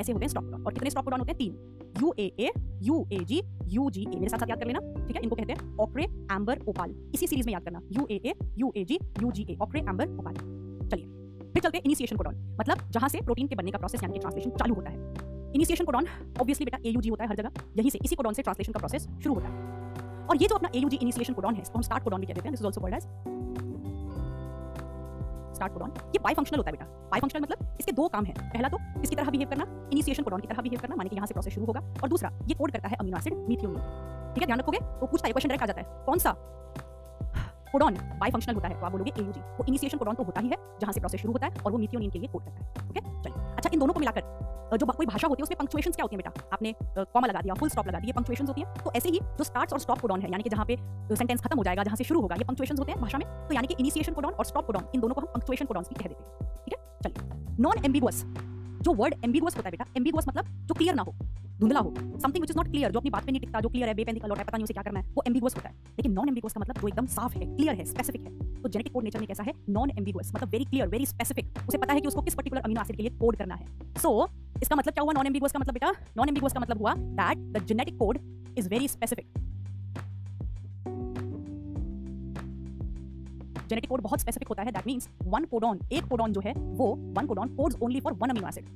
ऐसे 0.00 0.12
होते 0.12 0.24
हैं 0.24 0.28
स्टॉप 0.28 0.44
कोडॉन 0.44 0.64
और 0.64 0.72
कितने 0.72 0.90
स्टॉप 0.90 1.04
कोडॉन 1.04 1.20
होते 1.20 1.32
हैं? 1.32 1.38
तीन। 1.38 2.00
U 2.00 2.12
A 2.18 2.30
A 2.38 2.50
U 2.82 3.04
A 3.12 3.18
G 3.24 3.40
U 3.68 3.88
G 3.90 4.02
A 4.02 4.14
मेरे 4.14 4.28
साथ 4.28 4.38
साथ 4.38 4.48
याद 4.48 4.58
कर 4.58 4.66
लेना, 4.66 4.80
ठीक 5.06 5.16
है? 5.16 5.22
इनको 5.22 5.36
कहते 5.36 5.52
हैं 5.52 5.76
ऑक्रे 5.80 6.04
एम्बर 6.32 6.60
ओपाल 6.68 6.94
इसी 7.14 7.26
सीरीज़ 7.26 7.46
में 7.46 7.52
याद 7.52 7.64
करना। 7.64 7.80
U 7.92 8.06
A 8.10 8.20
A 8.24 8.34
U 8.58 8.72
A 8.76 8.84
G 8.84 8.98
U 9.22 9.30
G 9.32 9.46
A 9.50 9.56
ochre 9.60 9.80
amber 9.82 10.08
opal 10.10 10.34
चलिए, 10.34 11.06
फिर 11.52 11.62
चलते 11.62 11.78
हैं 11.78 11.84
इनिशिएशन 11.84 12.16
कोडॉन 12.16 12.34
मतलब 12.60 12.90
जहाँ 12.92 13.08
से 13.08 13.20
प्रोटीन 13.22 13.48
के 13.48 13.54
बनने 13.54 13.70
का 13.70 13.78
प्रोसेस 13.78 14.02
यानी 14.02 14.12
कि 14.12 14.20
ट्रांसलेशन 14.20 14.50
चालू 14.52 14.74
होता 14.74 14.90
है। 14.90 15.52
इनिशिएशन 15.54 15.84
कोडॉन 15.84 16.06
ऑब्वियसली 16.40 16.64
बेटा 16.64 16.78
एयूजी 16.86 17.08
होता 17.08 17.24
है 17.24 17.28
हर 17.30 17.36
जगह। 17.36 17.50
यहीं 17.76 17.90
से 17.90 17.98
इसी 18.04 18.14
कोडॉन 18.16 18.34
से 18.34 18.42
ट्रांसलेशन 18.42 18.72
का 18.72 18.78
प्रोसेस 18.78 19.08
शुरू 19.22 19.34
होता 19.34 19.48
है। 19.48 19.72
और 20.24 20.36
ये 20.36 20.48
जो 20.48 20.54
अपना 20.54 20.68
एयूजी 20.74 20.96
इनिशिएशन 20.96 21.34
कोडॉन 21.34 21.54
है 21.54 21.62
हम 21.74 21.82
स्टार्ट 21.82 22.04
कोडॉन 22.04 22.20
भी 22.20 22.26
कहते 22.26 22.40
हैं। 22.40 22.50
This 22.50 22.60
is 22.60 22.66
also 22.66 22.80
called 22.80 22.94
as 22.94 23.04
start 25.54 25.72
codon 25.72 25.92
ये 26.14 26.18
बाई 26.22 26.34
फंक्शनल 26.34 26.58
होता 26.58 26.70
है 26.70 26.76
बेटा। 26.76 27.08
बाई 27.10 27.20
फंक्शनल 27.20 27.42
मतलब 27.42 27.76
इसके 27.80 27.92
दो 27.92 28.08
काम 28.08 28.24
है। 28.24 28.34
पहला 28.38 28.68
तो 28.68 28.78
इसकी 29.02 29.16
तरह 29.16 29.30
बिहेव 29.30 29.48
करना 29.50 29.64
इनिशिएशन 29.92 30.22
कोडॉन 30.22 30.40
की 30.40 30.48
तरह 30.48 30.62
बिहेव 30.62 30.80
करना, 30.80 30.96
माने 30.96 31.08
कि 31.08 31.16
यहाँ 31.16 31.26
से 31.26 31.34
प्रोसेस 31.34 31.54
शुरू 31.54 31.66
होगा। 31.66 31.80
और 32.02 32.08
दूसरा, 32.08 32.30
ये 32.46 32.54
कोड 32.54 32.72
करता 32.72 32.88
है 32.88 32.96
अमीनो 32.96 33.16
एसिड 33.18 33.34
मिथियोनिन 33.48 34.32
ठीक 34.34 34.42
है, 34.42 34.46
ध्यान 34.46 34.58
रखोगे? 34.58 34.78
वो 34.78 35.06
पूछता 35.06 35.26
है 35.26 35.32
क्वेश्चन 35.32 35.48
डायरेक्ट 35.48 35.62
आ 35.62 35.66
जाता 35.66 35.80
है। 35.80 36.04
कौन 36.06 36.18
सा? 36.18 36.34
कोडॉन 37.72 37.94
बाई 38.18 38.30
फंक्शनल 38.30 38.54
होता 38.54 38.68
है 38.68 38.80
तो 38.80 38.86
आप 38.86 38.92
बोलोगे 38.92 39.12
एयूजी 39.18 39.40
वो 39.40 39.64
इनिशिएशन 39.68 39.98
कोडॉन 39.98 40.14
तो 40.14 40.22
होता 40.24 40.40
ही 40.40 40.48
है, 40.48 40.56
जहाँ 40.80 40.92
से 40.92 41.00
प्रोसेस 41.00 41.20
शुरू 41.20 41.32
होता 41.32 41.46
है, 41.46 41.62
और 41.64 41.72
वो 41.72 41.78
मिथियोनिन 41.78 42.10
के 42.10 42.18
लिए 42.18 42.28
कोड 42.28 42.44
करता 42.44 42.58
है। 42.58 42.88
ओके 42.88 43.00
चलिए। 43.00 43.53
अच्छा 43.64 43.74
इन 43.74 43.80
दोनों 43.80 43.94
को 43.94 44.00
मिलाकर 44.00 44.76
जो 44.76 44.86
कोई 44.86 45.06
भाषा 45.06 45.28
होती 45.28 45.40
है, 45.40 45.44
उसमें 45.44 45.56
पंक्चुएशन 45.58 45.90
क्या 45.90 46.04
होती 46.04 46.16
है 46.16 46.22
बेटा? 46.22 46.48
आपने 46.52 46.74
कॉमा 46.96 47.26
लगा 47.26 47.40
दिया 47.40 47.54
फुल 47.54 47.68
स्टॉप 47.68 47.86
लगा 47.88 47.98
दिया 47.98 48.14
पंक्चुएशन 48.16 48.46
होती 48.46 48.60
है। 48.60 48.74
तो 48.84 48.92
ऐसे 48.96 49.08
ही 49.08 49.20
जो 49.38 49.44
स्टार्ट 49.44 49.72
और 49.72 49.78
स्टॉप 49.78 50.00
कोडॉन 50.00 50.20
है, 50.20 50.30
यानी 50.30 50.42
कि 50.42 50.50
जहाँ 50.50 50.64
पे 50.66 50.76
सेंटेंस 51.16 51.40
खत्म 51.40 51.56
हो 51.58 51.64
जाएगा, 51.64 51.82
जहाँ 51.84 51.96
से 51.96 52.04
शुरू 52.04 52.20
होगा, 52.20 52.36
ये 52.36 52.44
पंक्चुएशन 52.44 52.78
होते 52.78 52.92
हैं 52.92 53.00
भाषा 53.00 53.18
में। 53.18 53.26
तो 53.48 53.54
यानी 53.54 53.66
कि 53.66 53.74
इनिशिएशन 53.80 54.12
कोडॉन 54.12 54.32
और 54.32 54.44
स्टॉप 54.44 54.66
कोडॉन 54.66 54.88
इन 54.94 55.00
दोनों 55.00 55.14
को 55.14 55.20
हम 55.20 55.26
पंक्चुएशन 55.26 55.66
कोडॉन 55.66 55.84
भी 55.84 56.02
कह 56.02 56.08
देते 56.08 56.22
हैं। 56.22 56.50
ठीक 56.64 56.74
है? 56.74 56.80
चलिए। 57.04 57.62
नॉन 57.62 57.84
एम्बिगुअस 57.84 58.22
जो 58.84 58.94
वर्ड 58.94 59.14
एम्बिगुअस 59.24 59.56
होता 59.56 59.68
है 59.68 59.70
बेटा 59.70 59.86
एम्बिगुअस 59.96 60.28
मतलब 60.28 60.44
जो 60.66 60.74
क्लियर 60.74 60.94
ना 60.94 61.02
हो। 61.02 61.14
धुंधला 61.60 61.80
हो। 61.80 61.94
Something 61.96 62.40
which 62.40 62.50
is 62.50 62.56
not 62.56 62.68
clear 62.68 62.90
जो 62.90 62.98
अपनी 62.98 63.10
बात 63.10 63.24
पे 63.24 63.32
नहीं 63.32 63.40
टिकता 63.40 63.60
जो 63.60 63.68
क्लियर 63.68 63.88
है 63.88 63.94
बेपेंदी 63.94 64.20
का 64.20 64.28
लौटा 64.28 64.40
है 64.40 64.46
पता 64.46 64.56
नहीं 64.56 64.64
उसे 64.64 64.74
क्या 64.74 64.82
करना 64.82 65.00
है 65.00 65.12
वो 65.14 65.22
एम्बिगुअस 65.26 65.56
होता 65.56 65.68
है। 65.68 65.74
लेकिन 65.74 66.12
नॉन 66.12 66.28
एम्बिगुअस 66.28 66.52
का 66.52 66.60
मतलब 66.60 66.80
जो 66.80 66.88
एकदम 66.88 67.06
साफ़ 67.06 67.36
है 67.38 67.46
क्लियर 67.46 67.74
है 67.74 67.84
स्पेसिफिक 67.84 68.22
है। 68.22 68.62
तो 68.62 68.68
जेनेटिक 68.68 68.92
कोड 68.92 69.04
नेचर 69.04 69.18
में 69.18 69.26
कैसा 69.28 69.42
है? 69.42 69.52
नॉन 69.68 69.90
एम्बिगुअस 69.90 70.32
मतलब 70.34 70.48
वेरी 70.48 70.64
क्लियर 70.64 70.88
वेरी 70.88 71.06
स्पेसिफिक 71.06 71.58
उसे 71.68 71.78
पता 71.78 71.92
है 71.92 72.00
कि 72.00 72.08
उसको 72.08 72.22
किस 72.22 72.34
पर्टिकुलर 72.34 72.62
अमीनो 72.62 72.80
एसिड 72.80 72.96
के 72.96 73.02
लिए 73.02 73.18
कोड 73.18 73.36
करना 73.36 73.54
है। 73.54 73.66
सो 73.96 74.08
so, 74.08 74.62
इसका 74.62 74.76
मतलब 74.76 74.94
क्या 74.94 75.04
हुआ? 75.04 75.12
नॉन 75.12 75.26
एम्बिगुअस 75.26 75.52
का 75.52 75.58
मतलब 75.58 75.74
बेटा 75.74 75.90
नॉन 76.16 76.28
एम्बिगुअस 76.28 76.52
का 76.52 76.60
मतलब 76.60 76.78
हुआ 76.78 76.94
that 76.94 77.38
the 77.52 77.64
genetic 77.66 77.98
code 77.98 78.18
is 78.58 78.68
very 78.68 78.88
specific 78.88 79.26
genetic 83.68 83.90
code 83.90 84.00
बहुत 84.00 84.20
स्पेसिफिक 84.20 84.48
होता 84.48 84.62
है 84.62 84.72
दैट 84.72 84.86
मींस 84.86 85.08
वन 85.24 85.44
कोडॉन 85.44 85.78
एक 85.92 86.04
कोडॉन 86.04 86.32
जो 86.32 86.40
है 86.40 86.52
वो 86.52 86.94
one 87.16 87.26
codon 87.26 87.54
codes 87.56 87.76
only 87.82 88.00
for 88.00 88.12
one 88.12 88.30
amino 88.30 88.48
acid 88.48 88.68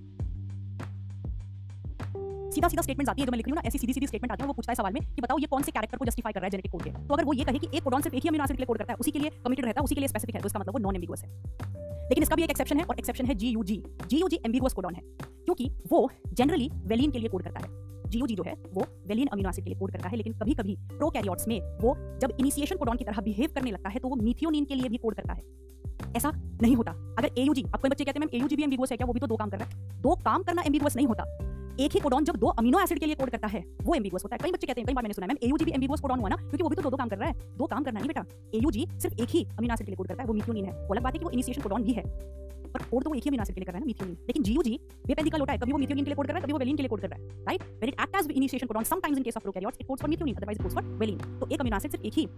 सीधा 2.51 2.69
सीधा 2.69 2.83
स्टेटमेंट 2.83 3.09
आती 3.09 3.23
है 3.23 3.27
जो 3.27 3.33
मैं 3.33 3.37
लिख 3.37 3.47
रही 3.47 3.51
हूँ 3.51 3.57
ना, 3.57 3.67
ऐसी 3.69 3.79
सीधी 3.79 3.93
सीधी 3.93 4.07
स्टेटमेंट 4.07 4.33
आती 4.33 4.43
है, 4.43 4.47
वो 4.47 4.53
पूछता 4.53 4.73
है 4.73 4.75
सवाल 4.75 4.93
में 4.93 5.03
कि 5.07 5.23
बताओ 5.23 5.39
ये 5.39 5.47
कौन 5.47 5.63
से 5.63 5.73
कैरेक्टर 5.73 5.99
को 5.99 6.05
जस्टिफाई 6.05 6.33
कर 6.33 6.41
रहा 6.41 6.47
है 6.47 6.51
जेनेटिक 6.51 6.73
कोड 6.73 6.83
के? 6.83 6.91
तो 6.91 7.15
अगर 7.15 7.25
वो 7.25 7.33
ये 7.33 7.45
कहे 7.45 7.59
कि 7.59 7.69
एक 7.75 7.83
कोडॉन 7.83 8.03
सिर्फ़ 8.03 8.17
एक 8.17 8.23
ही 8.23 8.29
अमीनो 8.29 8.45
एसिड 8.45 8.57
के 8.57 8.61
लिए 8.61 8.67
कोड 8.67 8.79
करता 8.79 8.93
है, 8.93 8.97
उसी 9.01 9.11
के 9.11 9.19
लिए 9.19 9.31
कमिटेड 9.45 9.65
रहता 9.65 9.81
है, 9.81 9.85
उसी 9.85 9.95
के 9.95 10.01
लिए 10.01 10.09
स्पेसिफिक 10.09 10.35
है 10.35 10.43
तो 10.43 10.47
इसका 10.47 10.61
मतलब 10.61 10.75
वो 10.75 10.79
नॉन 10.79 10.95
एम्बिगुअस 10.95 11.23
है। 11.23 11.29
लेकिन 12.09 12.23
इसका 12.23 12.37
भी 12.37 12.43
एक 12.43 12.51
एक्सेप्शन 12.51 12.79
है, 12.79 12.85
और 12.85 12.99
एक्सेप्शन 12.99 13.27
है 13.27 13.35
G 13.35 13.49
U 13.49 13.65
G 13.65 13.83
G 14.07 14.21
U 14.21 14.29
G 14.29 14.41
ambiguous 14.47 14.73
codon 14.73 14.95
है, 14.95 15.03
क्योंकि 15.45 15.71
वो 15.93 16.11
जनरली 16.33 16.71
वेलिन 16.87 17.11
के 17.11 17.19
लिए 17.19 17.29
कोड 17.29 17.43
करता 17.43 17.61
है। 17.61 17.87
जीओजी 18.11 18.35
जो 18.35 18.43
है, 18.43 18.53
वो 18.75 18.85
वेलिन 19.07 19.27
अमीनो 19.27 19.49
एसिड 19.49 19.65
के 19.65 19.71
लिए 19.71 19.79
कोड 19.79 19.91
करता 19.93 20.09
है, 20.09 20.17
लेकिन 20.17 20.33
कभी 20.33 20.55
कभी 20.55 20.77
प्रोकैरियोट्स 20.89 21.49
में 21.49 21.61
वो 21.81 21.95
जब 22.21 22.37
इनिशिएशन 22.41 22.77
कोडॉन 22.77 22.97
की 22.97 23.05
तरह 23.05 23.21
बिहेव 23.21 23.51
करने 23.55 23.71
लगता 23.71 23.89
है 23.89 24.01
तो 24.01 24.09
वो 24.09 24.17
मिथियोनिन 24.17 24.65
के 24.65 24.75
लिए 24.75 24.89
भी 24.89 24.97
कोड 24.97 25.15
करता 25.15 25.33
है। 25.33 25.43
ऐसा 26.17 26.31
नहीं 26.63 26.77
होता। 26.77 26.93
अगर 27.19 27.31
एयूजी 27.39 27.63
कोई 27.63 27.91
बच्चे 27.91 28.05
कहते 28.05 28.19
हैं, 28.19 28.27
मैम 28.27 28.39
एयूजी 28.39 28.57
भी 28.57 28.63
एम्बिगुअस 28.63 28.91
है 28.91 28.97
क्या? 28.97 29.07
वो 29.07 29.13
भी 29.13 29.21
तो 29.21 29.27
दो 29.27 29.37
काम 29.37 29.51
कर 29.51 29.59
रहा 29.59 29.69
है। 29.69 30.01
दो 30.03 30.15
काम 30.25 30.43
करना 30.43 30.63
एम्बिगुअस 30.63 30.97
नहीं 30.97 31.07
होता। 31.07 31.25
एक 31.81 31.93
ही 31.93 32.01
कोडॉन 32.01 32.25
जब 32.25 32.37
दो 32.37 32.47
अमीनो 32.47 32.81
एसिड 32.81 32.99
के 32.99 33.07
लिए 33.07 33.15
कोड 33.15 33.31
करता 33.31 33.47
है, 33.47 33.65
वो 33.83 33.95
एम्बिगुअस 33.95 34.25
होता 34.25 34.37
है। 34.37 34.41
कई 34.43 34.53
बच्चे 34.53 34.67
कहते 34.67 34.81
हैं, 34.81 34.87
कई 34.87 34.95
बार 34.95 35.03
मैंने 35.03 35.15
सुना 35.15 35.27
मैम 35.27 35.37
एयूजी 35.43 35.65
भी 35.65 35.73
एम्बिगुअस 35.73 36.01
कोडॉन 36.01 36.21
हुआ 36.21 36.29
ना? 36.29 36.37
क्योंकि 36.37 36.63
वो 36.63 36.69
भी 36.69 36.77
तो 36.77 36.83
दो 36.83 36.91
दो 36.91 36.97
काम 36.97 37.09
कर 37.09 37.19
रहा 37.19 37.29
है। 37.29 37.57
दो 37.59 37.67
काम 37.67 37.85
करना 37.85 38.01
नहीं 38.01 38.09
बेटा। 38.09 38.25
एयूजी 38.55 38.87
सिर्फ़ 38.99 39.23
एक 39.23 39.29
ही 39.29 39.45
अमीनो 39.59 39.75
एसिड 39.75 39.87
के 39.87 39.91
लिए 39.91 39.97
कोड 39.97 40.09
करता 40.09 40.23
है, 40.23 40.27
वो 40.27 40.35
मिथियोनिन 40.35 40.65
है। 40.65 40.73
अलग 40.89 41.03
बात 41.03 41.13
है 41.13 41.19
कि 41.19 41.25
वो 41.25 41.31
इनिशिएशन 41.31 41.63
कोडॉन 41.63 41.83
भी 41.83 41.93
है। 41.93 42.03
पर 42.73 42.83
कोड 42.83 43.05
तो 43.05 43.11
वो 43.11 43.17
एक 43.17 43.23
ही 43.23 43.31
अमीनो 43.31 43.43
एसिड 43.43 43.55
के 43.55 43.61
लिए 43.61 43.67
कर 43.67 43.73
रहा 43.73 43.79
है 43.79 43.85
ना 43.85 43.87
मिथियोनिन 43.87 44.17
लेकिन 44.23 44.43
जीयूजी 44.43 44.79
बेपेंदी 45.07 45.31
का 45.31 45.39
लोटा 45.39 45.53
है 45.53 45.59
कभी 45.59 45.73
वो 45.73 45.79
मिथियोनिन 45.79 46.05
के 46.05 46.09
लिए 46.09 46.17
कोड 46.17 46.27
कर 46.27 46.33
रहा 46.33 46.39
है 46.39 46.43
कभी 46.43 46.53
वो 46.53 46.59
वेलिन 46.59 46.77
के 46.77 46.83
लिए 46.83 46.89
कोड 46.89 47.01
कर 47.01 47.09
रहा 47.09 47.19
है। 47.19 47.45
Right 47.45 47.63
when 47.63 47.89
it 47.89 48.01
act 48.01 48.17
as 48.17 48.31
initiation 48.31 48.67
codon 48.67 48.85
sometimes 48.85 49.19
in 49.19 49.25
case 49.25 49.37
of 49.37 49.43
prokaryotes 49.43 49.79
it 49.81 49.87
codes 49.87 50.03
for 50.03 50.11
methionine 50.11 50.35
otherwise 50.35 50.59
it 50.59 50.63
codes 50.63 50.75
for 50.75 50.85
valine 50.99 51.39
तो 51.41 51.49
एक 51.53 51.61
अमीनो 51.61 51.77
एसिड 51.77 51.91
सिर्फ़ 51.91 52.07
एक 52.07 52.13
ही, 52.13 52.29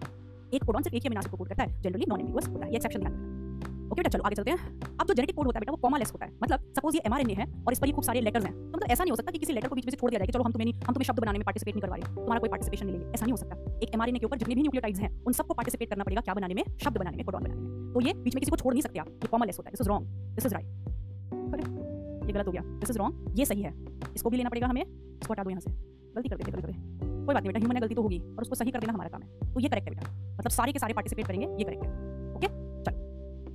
एक 0.55 0.65
कोडॉन 0.65 0.83
सिर्फ़ 0.83 0.97
एक 0.97 1.03
ही 1.03 1.09
अमीनो 1.09 1.21
एसिड 1.21 1.31
को 1.31 1.37
कोड 1.37 1.49
करता 1.49 1.65
है। 1.65 1.81
जनरली 1.83 2.07
नॉन 2.09 2.21
एम्बिगुअस 2.21 2.49
होता 2.49 2.65
है। 2.65 2.71
ये 2.71 2.77
एक्सेप्शन 2.77 3.01
ध्यान 3.01 3.15
रखना। 3.15 3.70
ओके 3.93 4.01
बेटा 4.01 4.09
चलो 4.09 4.23
आगे 4.23 4.35
चलते 4.35 4.51
हैं। 4.51 4.59
अब 5.01 5.07
जो 5.07 5.15
जेनेटिक 5.15 5.37
कोड 5.37 5.47
होता 5.47 5.59
है 5.59 5.61
बेटा, 5.61 5.73
वो 5.73 5.77
कॉमालेस 5.77 6.13
होता 6.13 6.27
है। 6.27 6.33
मतलब 6.43 6.73
सपोज़ 6.77 6.97
ये 6.97 7.03
एमआरएनए 7.07 7.35
है 7.35 7.47
और 7.67 7.73
इस 7.73 7.79
पर 7.79 7.87
ये 7.87 7.93
खूब 7.93 8.05
सारे 8.05 8.21
लेटर्स 8.21 8.45
हैं। 8.45 8.55
तो 8.55 8.77
मतलब 8.77 8.91
ऐसा 8.91 9.05
नहीं 9.05 9.13
हो 9.13 9.17
सकता 9.17 9.31
कि 9.31 9.39
किसी 9.39 9.53
लेटर 9.53 9.69
को 9.69 9.75
बीच 9.75 9.87
में 9.87 9.91
से 9.91 9.97
छोड़ 9.97 10.11
दिया 10.11 10.19
जाए 10.19 10.27
कि 10.27 10.33
चलो 10.33 10.43
हम 10.43 10.53
तुम्हें 10.53 10.73
हम 10.73 10.95
तुम्हें 10.95 11.05
शब्द 11.05 11.21
बनाने 11.21 11.39
में 11.39 11.45
पार्टिसिपेट 11.45 11.75
नहीं 11.75 11.83
करवा 11.83 11.97
रहे 11.97 12.15
तुम्हारा 12.15 12.39
कोई 12.39 12.49
पार्टिसिपेशन 12.49 12.87
नहीं 12.87 12.97
लेंगे 12.97 13.15
ऐसा 13.15 13.27
नहीं 13.27 13.33
हो 13.33 13.37
सकता। 13.37 13.79
एक 13.83 13.95
एमआरएनए 13.95 14.19
के 14.19 14.27
ऊपर 14.27 14.39
जितने 14.39 14.55
भी 14.55 14.61
न्यूक्लियोटाइड्स 14.61 15.01
हैं, 15.01 15.11
उन 15.25 15.33
सबको 15.33 15.55
पार्टिसिपेट 15.55 15.91
करना 15.91 16.05
पड़ेगा 16.05 16.21
क्या 16.21 16.35
बनाने 16.35 16.55
में? 16.55 16.65
शब्द 16.85 16.99
बनाने 16.99 17.17
में 17.17 17.27
कोडॉन 17.27 17.43
बनाने 17.43 17.61
में। 17.61 17.93
तो 17.95 18.01
ये 18.01 18.13
बीच 18.15 18.35
में 18.35 18.41
किसी 18.41 18.51
को 18.51 18.57
छोड़ 18.57 18.73
नहीं 18.75 18.83
सकते 18.83 18.99
आप। 18.99 19.09
ये 19.09 19.29
कॉमालेस 19.29 19.59
होता 19.59 19.69
है। 19.69 19.73
This 19.73 19.81
is 19.81 19.89
wrong 19.89 20.07
this 20.35 20.47
is 20.47 20.55
right 20.55 20.67
ये 22.27 22.33
गलत 22.33 22.47
हो 22.47 22.53
गया। 22.53 22.63
दिस 22.63 22.91
इज़ 22.91 22.99
रॉन्ग 22.99 23.39
ये 23.39 23.45
सही 23.45 23.63
है। 23.63 23.75
इसको 24.15 24.31
भी 24.31 24.37
लेना 24.37 24.51
पड़ेगा 24.51 24.67
हमें। 24.67 24.83
इसको 24.83 25.33
हटा 25.33 25.43
दो 25.43 25.51
यहाँ 25.51 25.61
से। 25.61 25.71
गलती 26.15 26.29
कर 26.29 26.37
देते 26.37 26.53
गलती 26.53 26.63
करते 26.63 26.73
कोई 27.27 27.35
बात 27.35 27.43
नहीं 27.43 27.53
बेटा 27.53 27.59
ह्यूमन 27.59 27.81
गलती 27.81 27.95
तो 27.95 28.03
होगी। 28.03 28.19
और 28.19 28.43
उसको 28.43 28.55
सही 28.55 28.71
कर 28.71 28.81
देना 28.81 28.93
हमारा 28.93 29.09
काम 29.09 29.23
है। 29.23 29.55
तो 29.55 29.61
ये 29.61 29.69
करेक्ट 29.69 29.89
है 29.89 29.95
बेटा। 29.95 30.37
मतलब 30.39 30.51
सारे 30.51 30.73
के 30.73 30.79
सारे 30.79 30.95
पार्टिसिपेट 30.95 31.27
करेंगे, 31.27 31.47
ये 31.47 31.65
करेक्ट 31.65 31.85
है। 31.85 32.10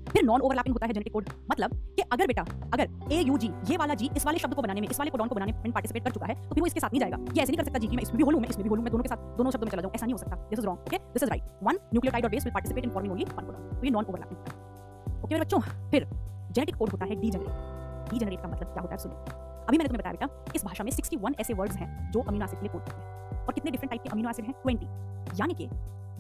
फिर 0.06 0.24
नॉन 0.24 0.42
ओवरलैपिंग 0.42 0.76
होता 0.76 0.86
है 0.86 0.94
जेनेटिक 0.94 1.14
कोड 1.14 1.30
मतलब 1.52 1.72
कि 1.96 2.02
अगर 2.12 2.28
बेटा, 2.28 2.42
अगर 2.74 3.14
ए 3.14 3.22
यू 3.22 3.38
जी 3.38 3.50
ये 3.70 3.78
वाला 3.78 3.94
जी 3.94 4.10
इस 4.18 4.26
वाले 4.26 4.40
शब्द 4.40 4.54
को 4.54 4.62
बनाने 4.62 4.82
में, 4.82 4.88
इस 4.88 5.00
वाले 5.00 5.12
कोडॉन 5.12 5.28
को 5.28 5.36
बनाने 5.36 5.52
में 5.54 5.72
पार्टिसिपेट 5.72 6.04
कर 6.04 6.12
चुका 6.12 6.26
है 6.26 6.36
तो 6.36 6.54
फिर 6.54 6.62
वो 6.62 6.68
इसके 6.68 6.80
साथ 6.80 6.90
नहीं 6.90 7.00
जाएगा। 7.00 7.18
ये 7.18 7.42
ऐसे 7.42 7.52
नहीं 7.52 7.58
कर 7.58 7.64
सकता 7.64 7.80
जी 7.80 7.88
कि 7.88 7.96
मैं 7.96 8.04
इसमें 8.04 8.18
भी 8.18 8.24
बोलूँ, 8.24 8.42
मैं 8.42 8.50
इसमें 8.50 8.64
भी 8.64 8.70
बोलूँ, 8.70 8.84
मैं 8.84 8.92
दोनों 8.92 9.04
के 9.04 9.10
साथ, 9.10 9.38
दोनों 9.38 9.52
शब्दों 9.52 9.66
में 9.66 9.72
चला 9.72 9.82
जाऊँ। 9.82 9.94
ऐसा 9.96 10.06
नहीं 10.06 10.14
हो 10.14 10.20
सकता। 10.20 10.36
This 10.50 10.60
is 10.60 10.66
wrong 10.66 10.80
okay 10.80 10.98
this 11.14 11.24
is 11.24 11.30
right 11.30 11.44
one 11.64 11.80
nucleotide 11.94 12.26
और 12.26 12.32
base 12.32 12.44
will 12.46 12.54
participate 12.54 12.84
in 12.86 12.92
forming 12.92 13.14
only 13.14 13.26
one 13.26 13.46
codon 13.46 13.70
तो 13.72 13.86
ये 13.86 13.92
नॉन 13.92 14.06
ओवरलैपिंग 14.06 15.24
ओके 15.24 15.34
मेरे 15.34 15.42
बच्चों, 15.42 15.60
फिर 15.92 16.08
जेनेटिक 16.52 16.76
कोड 16.76 16.90
होता 16.90 17.06
है 17.06 17.16
डीजेनरेट 17.22 18.12
डीजेनरेट 18.12 18.42
का 18.42 18.48
मतलब 18.48 18.74
क्या 18.74 18.82
होता 18.82 18.94
है? 18.94 18.98
सुनिए 18.98 19.44
अभी 19.68 19.78
मैंने 19.78 19.88
तुम्हें 19.88 20.00
बताया 20.00 20.14
बेटा, 20.14 20.54
इस 20.56 20.66
भाषा 20.66 20.84
में 20.84 20.92
61 20.92 21.40
ऐसे 21.40 21.54
वर्ड्स 21.54 21.76
हैं 21.78 22.12
जो 22.12 22.22
अमीनो 22.22 22.46
एसिड 22.46 22.60
के 22.60 22.66
लिए 22.66 22.74
कोड 22.74 22.82
करते 22.82 23.02
हैं। 23.02 23.46
और 23.46 23.54
कितने 23.54 23.72
डिफरेंट 23.72 23.92
टाइप 23.92 24.02
के 24.04 24.10
अमीनो 24.10 24.30
एसिड 24.30 24.46
हैं? 24.46 24.54
20 24.66 25.40
यानी 25.40 25.54
कि 25.54 25.70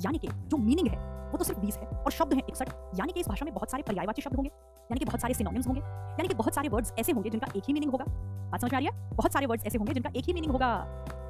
यानी 0.06 0.18
कि 0.18 0.28
जो 0.28 0.58
मीनिंग 0.60 0.88
है 0.88 0.98
वो 1.32 1.38
तो 1.38 1.44
सिर्फ़ 1.44 1.60
20 1.60 1.78
है 1.78 1.88
और 1.88 2.12
शब्द 2.12 2.34
हैं 2.34 2.42
61 2.42 2.70
यानी 3.00 3.14
कि 3.14 3.20
इस 3.20 3.28
भाषा 3.28 3.46
में 3.46 3.54
बहुत 3.54 3.72
सारे 3.72 3.84
पर्यायवाची 3.84 4.22
शब्द 4.22 4.36
होंगे, 4.36 4.50
यानी 4.84 5.00
कि 5.00 5.06
बहुत 5.06 5.22
सारे 5.22 5.34
सिनोनिम्स 5.34 5.68
होंगे, 5.68 5.82
यानी 5.82 6.28
कि 6.28 6.34
बहुत 6.34 6.56
सारे 6.56 6.70
वर्ड्स 6.70 6.94
ऐसे 7.00 7.12
होंगे 7.12 7.30
जिनका 7.30 7.48
एक 7.56 7.64
ही 7.68 7.74
मीनिंग 7.74 7.92
होगा। 7.92 8.06
बात 8.52 8.62
समझ 8.62 8.72
में 8.72 8.78
आ 8.78 8.80
रही 8.80 8.88
है? 8.88 9.16
बहुत 9.16 9.34
सारे 9.34 9.46
वर्ड्स 9.46 9.66
ऐसे 9.66 9.78
होंगे 9.78 9.94
जिनका 9.94 10.10
एक 10.16 10.26
ही 10.26 10.34
मीनिंग 10.34 10.52
होगा। 10.52 10.86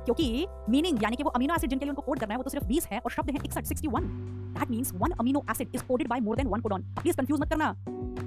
क्योंकि 0.05 0.47
मीनिंग 0.69 1.03
यानी 1.03 1.15
कि 1.15 1.23
वो 1.23 1.29
अमीनो 1.29 1.55
एसिड 1.55 1.69
जिनके 1.69 1.85
लिए 1.85 1.89
उनको 1.89 2.01
कोड 2.01 2.19
करना 2.19 2.33
है, 2.33 2.37
वो 2.37 2.43
तो 2.43 2.49
सिर्फ़ 2.49 2.65
20 2.65 2.87
है 2.87 2.99
और 2.99 3.11
शब्द 3.11 3.29
हैं 3.29 3.39
61 3.39 3.65
61 3.65 4.03
that 4.59 4.71
means 4.71 4.91
one 4.93 5.11
amino 5.11 5.43
acid 5.51 5.75
is 5.75 5.83
coded 5.83 6.07
by 6.07 6.19
more 6.19 6.35
than 6.35 6.47
one 6.47 6.61
codon 6.61 6.81
please 6.81 7.17
confuse 7.17 7.41
मत 7.41 7.49
करना। 7.49 7.75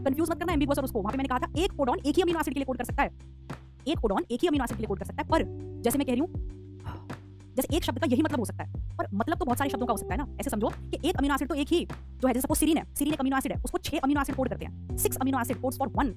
कंफ्यूज 0.05 0.31
मत 0.31 0.39
करना 0.39 0.53
एम्बिगुअस 0.53 0.79
और 0.79 0.85
उसको। 0.85 1.01
वहाँ 1.01 1.13
पे 1.13 1.19
मैंने 1.19 1.29
कहा 1.29 1.39
था, 1.39 1.53
एक 1.57 1.73
कोडॉन 1.73 1.99
एक 1.99 2.17
ही 2.17 2.23
अमीनो 2.23 2.41
एसिड 2.41 2.55
के 2.55 2.61
लिए 2.61 2.65
कोड 2.65 2.79
कर 2.79 2.85
सकता 2.85 3.03
है। 3.03 3.11
एक 3.89 3.99
कोडॉन 3.99 4.25
एक 4.31 4.41
ही 4.43 4.49
अमीनो 4.49 4.65
एसिड 4.65 4.77
के 4.77 4.81
लिए 4.81 4.89
कोड 4.89 4.99
कर 4.99 5.05
सकता 5.05 5.23
है। 5.23 5.29
पर 5.29 5.45
जैसे 5.83 5.99
मैं 5.99 6.07
कह 6.07 6.13
रही 6.13 6.21
हूँ 6.21 6.29
जैसे 7.59 7.77
एक 7.77 7.85
शब्द 7.85 7.99
का 7.99 8.07
यही 8.07 8.23
मतलब 8.23 8.39
हो 8.39 8.45
सकता 8.45 8.65
है। 8.65 8.97
पर 8.99 9.07
मतलब 9.15 9.39
तो 9.39 9.45
बहुत 9.45 9.59
सारे 9.59 9.71
शब्दों 9.71 9.87
का 9.87 9.93
हो 9.93 9.99
सकता 9.99 10.15
है 10.15 10.19
ना। 10.19 10.27
ऐसे 10.41 10.51
समझो 10.51 10.69
कि 10.69 11.09
एक 11.09 11.17
अमीनो 11.17 11.35
एसिड 11.35 11.49
तो 11.49 11.55
एक 11.55 11.69
ही 11.69 11.85
जो 11.85 12.29
है, 12.29 12.35
जैसे 12.35 12.47
सपोज़ 12.47 12.59
सीरीन 12.59 12.77
है। 12.77 12.85
सीरीन 12.95 13.15
एक 13.15 13.21
अमीनो 13.21 13.39
एसिड 13.39 13.53
है, 13.53 13.63
उसको 13.65 13.79
छह 13.79 13.99
अमीनो 13.99 14.21
एसिड 14.21 14.37
कोड 14.37 14.49
करते 14.49 14.65
हैं। 14.65 14.97
Six 14.97 15.17
amino 15.17 15.41
acid 15.41 15.61
codes 15.61 15.79
for 15.79 15.89
one. 15.89 16.15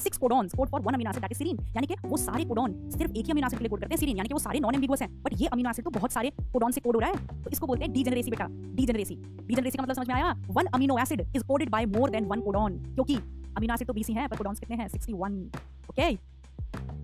Six 0.00 0.18
codons 0.18 0.54
code 0.54 0.68
for 0.68 0.80
one 0.80 0.94
amino 0.94 1.10
acid, 1.10 1.22
that 1.22 1.32
is 1.32 1.38
serine. 1.38 1.58
यानी 1.76 1.86
कि 1.86 1.94
वो 2.04 2.16
सारे 2.16 2.44
कोडॉन 2.44 2.74
सिर्फ़ 2.90 3.12
एक 3.12 3.24
ही 3.26 3.32
अमीनो 3.32 3.46
एसिड 3.46 3.58
के 3.58 3.62
लिए 3.62 3.70
कोड 3.70 3.80
करते 3.80 3.94
हैं, 3.94 3.98
सीरीन। 4.00 4.16
यानी 4.16 4.28
कि 4.28 4.34
वो 4.34 4.38
सारे 4.38 4.60
नॉन 4.60 4.74
एम्बिगुअस 4.74 5.02
हैं। 5.02 5.10
बट 5.22 5.40
ये 5.40 5.46
अमीनो 5.46 5.70
एसिड 5.70 5.84
तो 5.84 5.90
बहुत 5.90 6.12
सारे 6.12 6.30
कोडॉन 6.52 6.72
से 6.72 6.80
कोड 6.80 6.96
हो 6.96 7.00
रहा 7.00 7.10
है। 7.10 7.42
तो 7.42 7.50
इसको 7.50 7.66
बोलते 7.66 7.84
हैं 7.84 7.92
डीजेनरेसी 7.92 8.30
बेटा। 8.30 8.46
डीजेनरेसी 8.74 9.14
डीजेनरेसी 9.14 9.78
का 9.78 9.82
मतलब 9.82 9.96
समझ 9.96 10.08
में 10.08 10.14
आया? 10.14 10.32
One 10.50 10.66
amino 10.66 10.98
acid 10.98 11.20
is 11.36 11.44
coded 11.44 11.70
by 11.70 11.86
more 11.86 12.10
than 12.10 12.24
one 12.24 12.40
codon 12.40 12.78
क्योंकि 12.84 13.16
अमीनो 13.56 13.74
एसिड 13.74 13.88
तो 13.88 13.94
20 13.94 14.08
ही 14.08 14.14
हैं 14.14 14.28
पर 14.28 14.36
कोडॉन्स 14.36 14.60
कितने 14.60 14.76
हैं? 14.76 14.88
61 14.88 15.42
ओके 15.90 16.10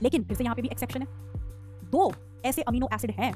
लेकिन 0.02 0.24
फिर 0.24 0.36
से 0.36 0.44
यहाँ 0.44 0.56
पे 0.56 0.62
भी 0.62 0.68
एक्सेप्शन 0.68 1.02
है। 1.02 1.06
दो 1.90 2.12
ऐसे 2.44 2.62
अमीनो 2.62 2.88
एसिड 2.94 3.10
हैं 3.10 3.32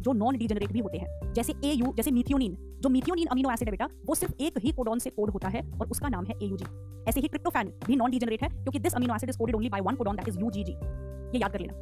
जो 0.00 0.12
नॉन 0.14 0.36
डीजेनरेट 0.38 0.72
भी 0.72 0.80
होते 0.80 0.98
हैं, 0.98 1.32
जैसे 1.34 1.54
ए 1.64 1.72
यू 1.72 1.92
जैसे 1.96 2.10
मिथियोनिन 2.10 2.56
जो 2.80 2.88
मिथियोनिन 2.88 3.26
अमीनो 3.28 3.50
एसिड 3.50 3.68
है 3.68 3.72
बेटा, 3.72 3.88
वो 4.06 4.14
सिर्फ़ 4.14 4.42
एक 4.42 4.58
ही 4.58 4.72
कोडॉन 4.72 4.98
से 4.98 5.10
कोड 5.10 5.30
होता 5.30 5.48
है 5.48 5.62
और 5.80 5.88
उसका 5.88 6.08
नाम 6.08 6.24
है 6.24 6.34
एयूजी 6.42 6.64
ऐसे 7.08 7.20
ही 7.20 7.28
ट्रिप्टोफैन 7.28 7.72
भी 7.86 7.96
नॉन 7.96 8.10
डीजेनरेट 8.10 8.42
है, 8.42 8.48
क्योंकि 8.50 8.78
this 8.78 8.94
amino 8.94 9.14
acid 9.14 9.30
is 9.30 9.38
coded 9.38 9.56
only 9.56 9.68
by 9.68 9.80
one 9.80 9.94
codon 9.96 10.16
that 10.16 10.28
is 10.28 10.38
UGG 10.40 10.72
ये 10.72 11.40
याद 11.40 11.52
कर 11.52 11.60
लेना। 11.60 11.74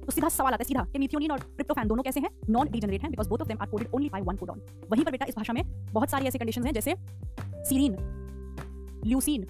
तो 0.00 0.12
सीधा 0.12 0.28
सवाल 0.28 0.52
आता 0.52 0.62
है 0.62 0.68
सीधा 0.68 0.84
कि 0.92 0.98
मिथियोनिन 0.98 1.30
और 1.30 1.38
ट्रिप्टोफैन 1.40 1.88
दोनों 1.88 2.02
कैसे 2.02 2.20
हैं? 2.20 2.30
नॉन 2.50 2.68
डीजेनरेट 2.70 3.02
हैं 3.02 3.10
because 3.10 3.28
both 3.28 3.40
of 3.40 3.48
them 3.48 3.58
are 3.60 3.68
coded 3.68 3.88
only 3.94 4.08
by 4.08 4.22
one 4.22 4.36
codon 4.36 4.60
वहीं 4.90 5.04
पर 5.04 5.10
बेटा 5.10 5.26
इस 5.28 5.36
भाषा 5.36 5.52
में 5.52 5.62
बहुत 5.92 6.10
सारी 6.10 6.26
ऐसी 6.26 6.38
कंडीशंस 6.38 6.66
हैं, 6.66 6.72
जैसे 6.72 6.94
सीरीन 7.64 7.96
ल्यूसीन 9.06 9.46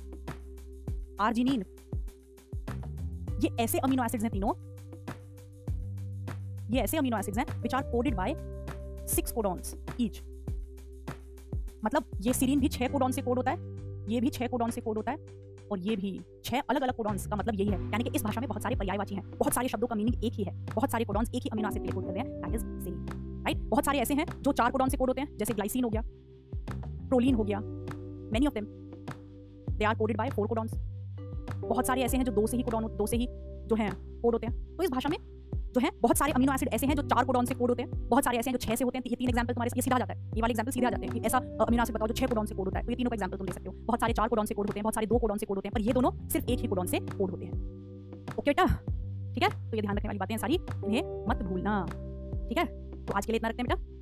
आर्जिनिन 1.21 1.65
ये 3.41 3.51
ऐसे 3.61 3.79
अमीनो 3.81 4.05
एसिड्स 4.05 4.25
हैं 4.25 4.33
तीनों 4.33 4.53
ये 6.71 6.81
ऐसे 6.81 6.97
अमीनो 6.97 7.19
एसिड्स 7.19 7.39
हैं 7.39 7.47
which 7.63 7.75
are 7.75 7.83
coded 7.91 8.15
by 8.15 8.35
six 9.09 9.33
codons 9.33 9.75
each 10.01 10.21
मतलब 11.85 12.05
ये 12.21 12.33
सीरीन 12.33 12.61
भी 12.61 12.69
छह 12.69 12.89
कोडॉन 12.89 13.13
से 13.13 13.23
कोड 13.23 13.37
होता 13.37 13.51
है, 13.51 13.59
ये 14.09 14.21
भी 14.21 14.29
छह 14.31 14.47
कोडॉन 14.47 14.71
से 14.71 14.81
कोड 14.81 14.97
होता 14.97 15.13
है, 15.13 15.19
और 15.71 15.79
ये 15.79 15.97
भी 15.97 16.19
छह 16.45 16.61
अलग 16.61 16.83
अलग 16.83 16.95
कोडॉन्स 16.95 17.27
का 17.27 17.37
मतलब 17.37 17.55
यही 17.55 17.69
है। 17.69 17.79
यानी 17.83 18.05
कि 18.05 18.11
इस 18.17 18.23
भाषा 18.25 18.41
में 18.41 18.49
बहुत 18.49 18.63
सारे 18.63 18.77
पर्यायवाची 18.77 19.15
हैं, 19.15 19.25
बहुत 19.31 19.55
सारे 19.55 19.69
शब्दों 19.69 19.87
का 19.87 19.95
मीनिंग 19.95 20.25
एक 20.25 20.33
ही 20.33 20.45
है, 20.45 20.53
बहुत 20.75 20.91
सारे 20.91 21.05
कोडॉन्स 21.05 21.31
एक 21.35 21.43
ही 21.43 21.51
अमीनो 21.53 21.69
एसिड 21.69 21.83
के 21.83 21.93
कोड 21.93 22.07
करते 22.07 22.21
हैं 22.21 22.29
दैट 22.33 22.55
इज़ 22.55 22.65
सीरीन 22.85 23.43
राइट 23.45 23.59
बहुत 23.69 23.85
सारे 23.85 23.99
ऐसे 23.99 24.15
हैं 24.15 24.27
जो 24.43 24.53
चार 24.53 24.71
कोडॉन 24.71 24.89
से 24.89 24.97
कोड 24.97 25.11
होते 25.11 25.21
हैं, 25.21 25.37
जैसे 25.39 25.55
ग्लाइसिन 25.55 25.85
हो 25.85 25.91
गया 25.91 26.03
प्रोलीन 27.09 27.35
हो 27.35 27.45
गया 27.45 27.61
many 27.61 28.47
of 28.47 28.55
them 28.55 28.67
they 29.71 29.85
are 29.85 29.95
coded 29.97 30.17
by 30.17 30.31
four 30.31 30.47
codons 30.47 30.75
बहुत 31.61 31.87
सारे 31.87 32.03
ऐसे 32.03 32.17
हैं 32.17 32.25
जो 32.25 32.33
दो 32.33 32.47
से 32.47 32.57
ही 32.57 32.63
कोडॉन 32.63 32.87
दो 32.97 33.07
से 33.07 33.17
ही 33.17 33.27
जो 33.69 33.77
हैं 33.77 33.91
कोड 34.23 34.35
होते 34.35 34.47
हैं। 34.47 34.77
तो 34.77 34.83
इस 34.83 34.91
भाषा 34.91 35.09
में 35.09 35.19
जो 35.77 35.81
है। 35.81 35.91
बहुत 36.03 36.17
सारे 36.17 36.33
अमीनो 36.33 36.53
एसिड 36.53 36.69
ऐसे 36.73 36.87
हैं 36.87 36.95
जो 36.95 37.03
चार 37.03 37.25
कोडॉन 37.25 37.45
से 37.45 37.55
कोड 37.55 37.71
होते 37.71 37.83
हैं। 37.83 38.09
बहुत 38.09 38.25
सारे 38.25 38.39
ऐसे 38.39 38.51
हैं 38.51 38.59
जो 38.59 38.69
छह 38.69 38.75
से 38.75 38.85
होते 38.85 38.99
हैं। 38.99 39.05
ये 39.11 39.17
तीन 39.17 39.29
एग्जांपल 39.29 39.55
तुम्हारे 39.55 39.83
सीधा 39.83 39.99
जाता 39.99 40.15
है। 40.15 40.21
ये 40.35 40.43
वाले 40.43 40.53
एग्जांपल 40.53 40.73
सीधा 40.73 40.91
जाते 40.91 41.07
हैं। 41.07 41.15
कि 41.15 41.21
ऐसा 41.21 41.39
अमीनो 41.39 41.83
एसिड 41.83 41.95
बताओ 41.95 42.09
जो 42.09 42.15
छह 42.15 42.27
कोडॉन 42.27 42.47
से 42.47 42.55
कोड 42.55 42.65
होता 42.65 42.79
है। 42.79 42.85
तो 42.85 42.93
ये 42.93 42.97
तीनों 42.97 43.11
का 43.11 43.15
एग्जांपल 43.15 43.37
तुम 43.37 43.47
ले 43.47 43.53
सकते 43.53 43.69
हो। 43.69 43.75
बहुत 43.75 44.01
सारे 44.01 44.13
चार 44.13 44.29
कोडॉन 44.29 44.47
से 44.47 44.55
कोड 44.55 44.67
होते 44.67 44.79
हैं। 44.79 44.83
बहुत 44.83 44.95
सारे 44.95 45.07
दो 45.07 45.19
कोडॉन 45.19 45.39
से 45.39 45.47
कोड 45.47 45.57
होते 45.57 45.69
हैं। 45.69 45.73
पर 45.73 45.81
ये 45.81 45.93
दोनों 45.93 46.29
सिर्फ़ 46.29 46.47
एक 46.47 46.59
ही 46.59 46.69
कोडॉन 46.69 46.87
से 46.87 46.99
कोड 46.99 47.31
होते 47.31 47.45
हैं। 47.45 47.53
ओके 48.39 48.51
बेटा? 48.51 48.65
ठीक 49.35 49.43
है? 49.43 49.71
तो 49.71 49.77
ये 49.77 49.83
ध्यान 49.83 49.97
रखने 49.97 50.09
वाली 50.09 50.19
बातें 50.19 50.37
सारी। 50.37 50.55
इन्हें 50.55 51.27
मत 51.29 51.43
भूलना। 51.43 51.87
ठीक 52.49 52.59
है? 52.59 52.65
तो 53.07 53.13
आज 53.13 53.27
के 53.27 53.33
लिए 53.33 53.37
इतना 53.37 53.49
रखते 53.49 53.63
हैं 53.63 53.69
बेटा। 53.69 53.96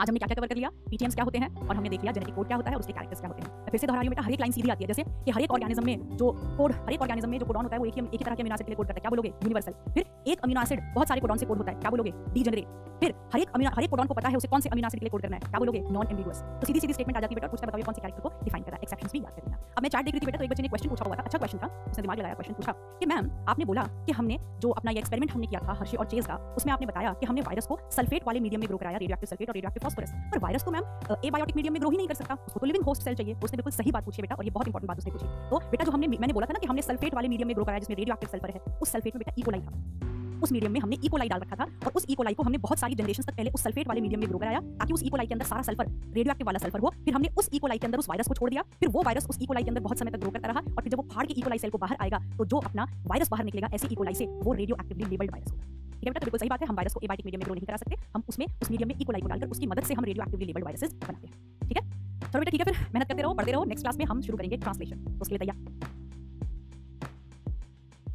आज 0.00 0.08
हमने 0.08 0.18
क्या 0.18 0.26
क्या 0.26 0.34
कवर 0.34 0.46
कर 0.46 0.56
लिया? 0.56 0.70
पीटीएम्स 0.90 1.14
क्या 1.14 1.24
होते 1.24 1.38
हैं? 1.38 1.54
और 1.58 1.76
हमने 1.76 1.88
देख 1.88 2.00
लिया 2.00 2.12
जेनेटिक 2.12 2.34
कोड 2.34 2.46
क्या 2.46 2.56
होता 2.56 2.70
है 2.70 2.76
और 2.76 2.80
उसके 2.80 2.92
कैरेक्टर्स 2.92 3.20
क्या 3.20 3.30
होते 3.30 3.42
हैं। 3.42 3.70
फिर 3.70 3.80
से 3.80 3.86
दोहरा 3.86 4.02
बेटा 4.02 4.22
हर 4.22 4.32
एक 4.32 4.40
लाइन 4.40 4.52
सीधी 4.52 4.70
आती 4.70 4.84
है। 4.84 4.88
जैसे 4.88 5.04
कि 5.24 5.30
हर 5.30 5.40
एक 5.40 5.52
ऑर्गेनिज्म 5.52 5.84
में 5.84 6.16
जो 6.16 6.30
कोड 6.58 6.72
हर 6.72 6.92
एक 6.92 7.02
ऑर्गेनिज्म 7.02 7.30
में 7.30 7.38
जो 7.38 7.46
कोडॉन 7.46 7.64
होता 7.64 7.76
है, 7.76 7.80
वो 7.80 7.86
एक 7.86 7.94
ही 7.94 8.00
एक 8.00 8.12
ही 8.12 8.24
तरह 8.24 8.34
के 8.34 8.42
अमीनो 8.42 8.54
एसिड 8.54 8.66
के 8.66 8.70
लिए 8.70 8.76
कोड 8.76 8.86
करता 8.86 8.98
है। 8.98 9.00
क्या 9.00 9.10
बोलोगे? 9.10 9.28
यूनिवर्सल 9.28 9.74
फिर 9.94 10.04
एक 10.28 10.40
अमीनो 10.40 10.62
एसिड 10.62 10.80
बहुत 10.94 11.08
सारे 11.08 11.20
कोडॉन 11.20 11.38
से 11.38 11.46
कोड 11.46 11.58
होता 11.58 11.72
है। 11.72 11.80
क्या 11.80 11.90
बोलोगे? 11.90 12.12
डीजेनरेट 12.32 12.78
फिर 13.00 13.14
हर 13.32 13.40
एक 13.40 13.48
हर 13.74 13.82
एक 13.82 13.90
कोडॉन 13.90 14.06
को 14.06 14.14
पता 14.14 14.28
है, 14.28 14.36
उसे 14.36 14.48
कौन 14.48 14.60
से 14.60 14.68
अमीनो 14.68 14.86
एसिड 14.86 15.00
के 15.00 15.04
लिए 15.04 15.10
कोड 15.10 15.22
करना 15.22 15.36
है। 15.36 15.40
क्या 15.42 15.58
बोलोगे? 15.58 15.80
नॉन 15.90 16.06
एम्बिगुअस 16.10 16.42
तो 16.42 16.66
सीधी 16.66 16.80
सीधी 16.80 16.92
स्टेटमेंट 16.92 17.16
आ 17.16 17.20
जाती 17.20 17.34
है, 17.34 17.40
बेटा 17.40 17.48
पूछता 17.48 17.66
बताओ 17.66 17.82
कौन 17.82 17.94
से 17.94 18.00
कैरेक्टर 18.00 18.22
को 18.22 18.44
डिफाइन 18.44 18.64
कर 18.64 18.78
एक्सेप्शंस 18.82 19.12
भी 19.12 19.18
याद 19.18 19.32
कर 19.32 19.42
लेना। 19.46 19.56
अब 19.76 19.82
मैं 19.82 19.90
चैट 19.90 20.04
देख 20.04 20.14
रही 20.14 20.20
थी, 20.20 20.26
बेटा 20.26 20.38
तो 20.38 20.44
एक 20.44 20.50
बच्चे 20.50 20.62
ने 20.62 20.68
क्वेश्चन 20.68 20.88
पूछा 20.88 21.04
हुआ 21.04 21.16
था। 21.16 21.22
अच्छा 21.22 21.38
क्वेश्चन 21.38 21.58
था। 21.58 21.66
उसने 21.90 22.02
दिमाग 22.02 22.18
लगाया 22.18 22.34
क्वेश्चन 22.34 22.54
पूछा 22.54 22.72
कि 23.00 23.06
मैम 23.06 23.30
आपने 23.48 23.64
बोला 23.64 23.82
कि 24.06 24.12
हमने 24.12 24.38
जो 24.60 24.70
अपना 24.70 24.90
ये 24.90 24.98
एक्सपेरिमेंट 24.98 25.32
हमने 25.32 25.46
किया 25.46 25.60
था 25.60 25.72
हर्षी 25.80 25.96
और 25.96 26.06
चेज 26.06 26.26
का, 26.26 26.34
उसमें 26.56 26.72
आपने 26.72 26.86
बताया 26.86 27.12
कि 27.12 27.26
हमने 27.26 27.40
वायरस 27.40 27.66
को 27.66 27.78
सल्फेट 27.90 28.26
वाले 28.26 28.40
मीडियम 28.40 28.60
में 28.60 28.68
ग्रो 28.68 28.78
कराया 28.78 28.98
रेडियोएक्टिव 28.98 29.28
सल्फेट 29.30 29.48
और 29.48 29.56
रेडियोएक्टिव 29.70 29.82
फास्फोरस 29.82 30.10
पर 30.32 30.38
वायरस 30.38 30.64
तो 30.64 30.70
मैम 30.70 30.84
एबायोटिक 31.24 31.56
मीडियम 31.56 31.72
में 31.72 31.80
ग्रो 31.80 31.90
ही 31.90 31.96
नहीं 31.96 32.08
कर 32.08 32.14
सकता। 32.14 32.34
उसको 32.34 32.60
तो 32.60 32.66
लिविंग 32.66 32.84
होस्ट 32.84 33.02
सेल 33.02 33.14
चाहिए। 33.14 33.34
उसने 33.34 33.56
बिल्कुल 33.56 33.72
सही 33.72 33.90
बात 33.90 34.04
पूछी 34.04 34.22
बेटा 34.22 34.34
और 34.34 34.44
ये 34.44 34.50
बहुत 34.50 34.66
इंपॉर्टेंट 34.66 34.88
बात 34.88 34.98
उसने 34.98 35.12
पूछी। 35.12 35.26
तो 35.50 35.58
बेटा 35.70 35.84
जो 35.84 35.92
हमने, 35.92 36.06
मैंने 36.08 36.32
बोला 36.32 36.46
था 36.46 36.52
ना 36.52 36.58
कि 36.58 36.66
हमने 36.66 36.82
सल्फेट 36.82 37.14
वाले 37.14 37.28
मीडियम 37.28 37.48
में 37.48 37.56
ग्रो 37.56 37.64
कराया 37.64 37.78
जिसमें 37.78 37.96
रेडियोएक्टिव 37.96 38.28
सल्फ़र 38.30 38.50
है, 38.50 38.78
उस 38.82 38.92
सल्फेट 38.92 39.14
में 39.14 39.22
बेटा 39.24 39.34
इकोलाई 39.38 39.60
था। 39.60 40.08
उस 40.40 40.52
मीडियम 40.52 40.72
में 40.72 40.80
हमने 40.80 40.96
इकोलाई 41.04 41.28
डाल 41.28 41.40
रखा 41.40 41.56
था 41.56 41.64
और 41.86 41.92
उस 41.96 42.06
इकोलाई 42.08 42.34
को 42.34 42.42
हमने 42.42 42.58
बहुत 42.58 42.78
सारी 42.78 42.94
जनरेशन 42.94 43.22
तक 43.22 43.36
पहले 43.36 43.50
उस 43.50 43.62
सल्फेट 43.62 43.88
वाले 43.88 44.00
मीडियम 44.00 44.20
में 44.20 44.28
ग्रो 44.28 44.38
कराया 44.38 44.60
ताकि 44.60 44.92
उस 44.94 45.02
इकोलाई 45.02 45.26
के 45.26 45.34
अंदर 45.34 45.46
सारा 45.46 45.62
सल्फ़र 45.62 45.86
रेडियोएक्टिव 45.86 46.46
वाला 46.46 46.58
सल्फ़र 46.58 46.80
हो। 46.80 46.92
फिर 47.04 47.14
हमने 47.14 47.28
उस 47.38 47.48
इकोलाई 47.52 47.78
के 47.78 47.86
अंदर 47.86 47.98
उस 47.98 48.08
वायरस 48.08 48.28
को 48.28 48.34
छोड़ 48.34 48.50
दिया। 48.50 48.62
फिर 48.80 48.88
वो 48.88 49.02
वायरस 49.02 49.26
उस 49.30 49.38
इकोलाई 49.42 49.62
के 49.62 49.68
अंदर 49.68 49.80
बहुत 49.80 49.98
समय 49.98 50.10
तक 50.10 50.18
ग्रो 50.18 50.30
करता 50.30 50.48
रहा 50.48 50.60
और 50.60 50.82
फिर 50.82 50.90
जब 50.92 50.98
वो 50.98 51.06
फाड़ 51.12 51.26
के 51.26 51.34
इकोलाई 51.34 51.58
सेल 51.58 51.70
को 51.70 51.78
बाहर 51.78 51.96
आएगा 52.00 52.18
तो 52.38 52.44
जो 52.44 52.58
अपना 52.60 52.84
वायरस 53.06 53.30
बाहर 53.30 53.44
निकलेगा, 53.44 53.68
ऐसे 53.74 53.88
इकोलाई 53.92 54.14
से 54.14 54.26
वो 54.26 54.52
रेडियो 54.54 54.76
एक्टिवली 54.80 55.04
लेबल्ड 55.06 55.30
वायरस 55.30 55.50
होगा। 55.52 55.64
ठीक 56.00 56.06
है 56.06 56.10
बेटा? 56.10 56.20
तो 56.20 56.24
बिल्कुल 56.24 56.40
सही 56.40 56.48
बात 56.48 56.60
है। 56.60 56.66
हम 56.68 56.76
वायरस 56.76 56.94
को 56.94 57.00
एबायोटिक 57.02 57.26
मीडियम 57.26 57.40
में 57.40 57.44
ग्रो 57.44 57.54
नहीं 57.54 57.66
करा 57.66 57.76
सकते। 57.76 57.96
हम 58.14 58.22
उसमें 58.28 58.46
उस 58.46 58.70
मीडियम 58.70 58.88
में 58.88 58.94
इकोलाई 58.96 59.20
को 59.20 59.28
डालकर 59.28 59.48
उसकी 59.48 59.66
मदद 59.66 59.84
से 59.84 59.94
हम 59.94 60.04
रेडियो 60.04 60.24
एक्टिवली 60.24 60.46
लेबल्ड 60.46 60.64
वायरसेस 60.64 60.94
बनाते 60.96 61.26
हैं। 61.26 61.68
ठीक 61.68 61.78
है? 61.78 61.84
चलो 62.22 62.40
बेटा, 62.40 62.50
ठीक 62.50 62.60
है 62.60 62.72
फिर 62.72 62.86
मेहनत 62.94 63.08
करते 63.08 63.22
रहो 63.22 63.34
पढ़ते 63.34 63.52
रहो। 63.52 63.64
नेक्स्ट 63.64 63.84
क्लास 63.84 63.96
में 63.98 64.04
हम 64.06 64.22
शुरू 64.22 64.38
करेंगे 64.38 64.56
ट्रांसलेशन 64.58 65.18
उसके 65.20 65.34
लिए 65.34 65.38
तैयार। 65.38 65.99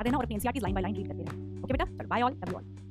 आ 0.01 0.09
ना 0.09 0.17
और 0.17 0.23
अपनी 0.23 0.35
NCERT 0.35 0.59
line 0.59 0.73
by 0.75 0.81
line 0.81 0.95
read 0.95 1.07
करते 1.07 1.23
रहें। 1.23 1.63
ओके 1.63 1.73
बेटा? 1.73 1.85
चलो 1.85 2.07
bye 2.07 2.21
all 2.21 2.31
love 2.31 2.51
you 2.51 2.57
all 2.57 2.84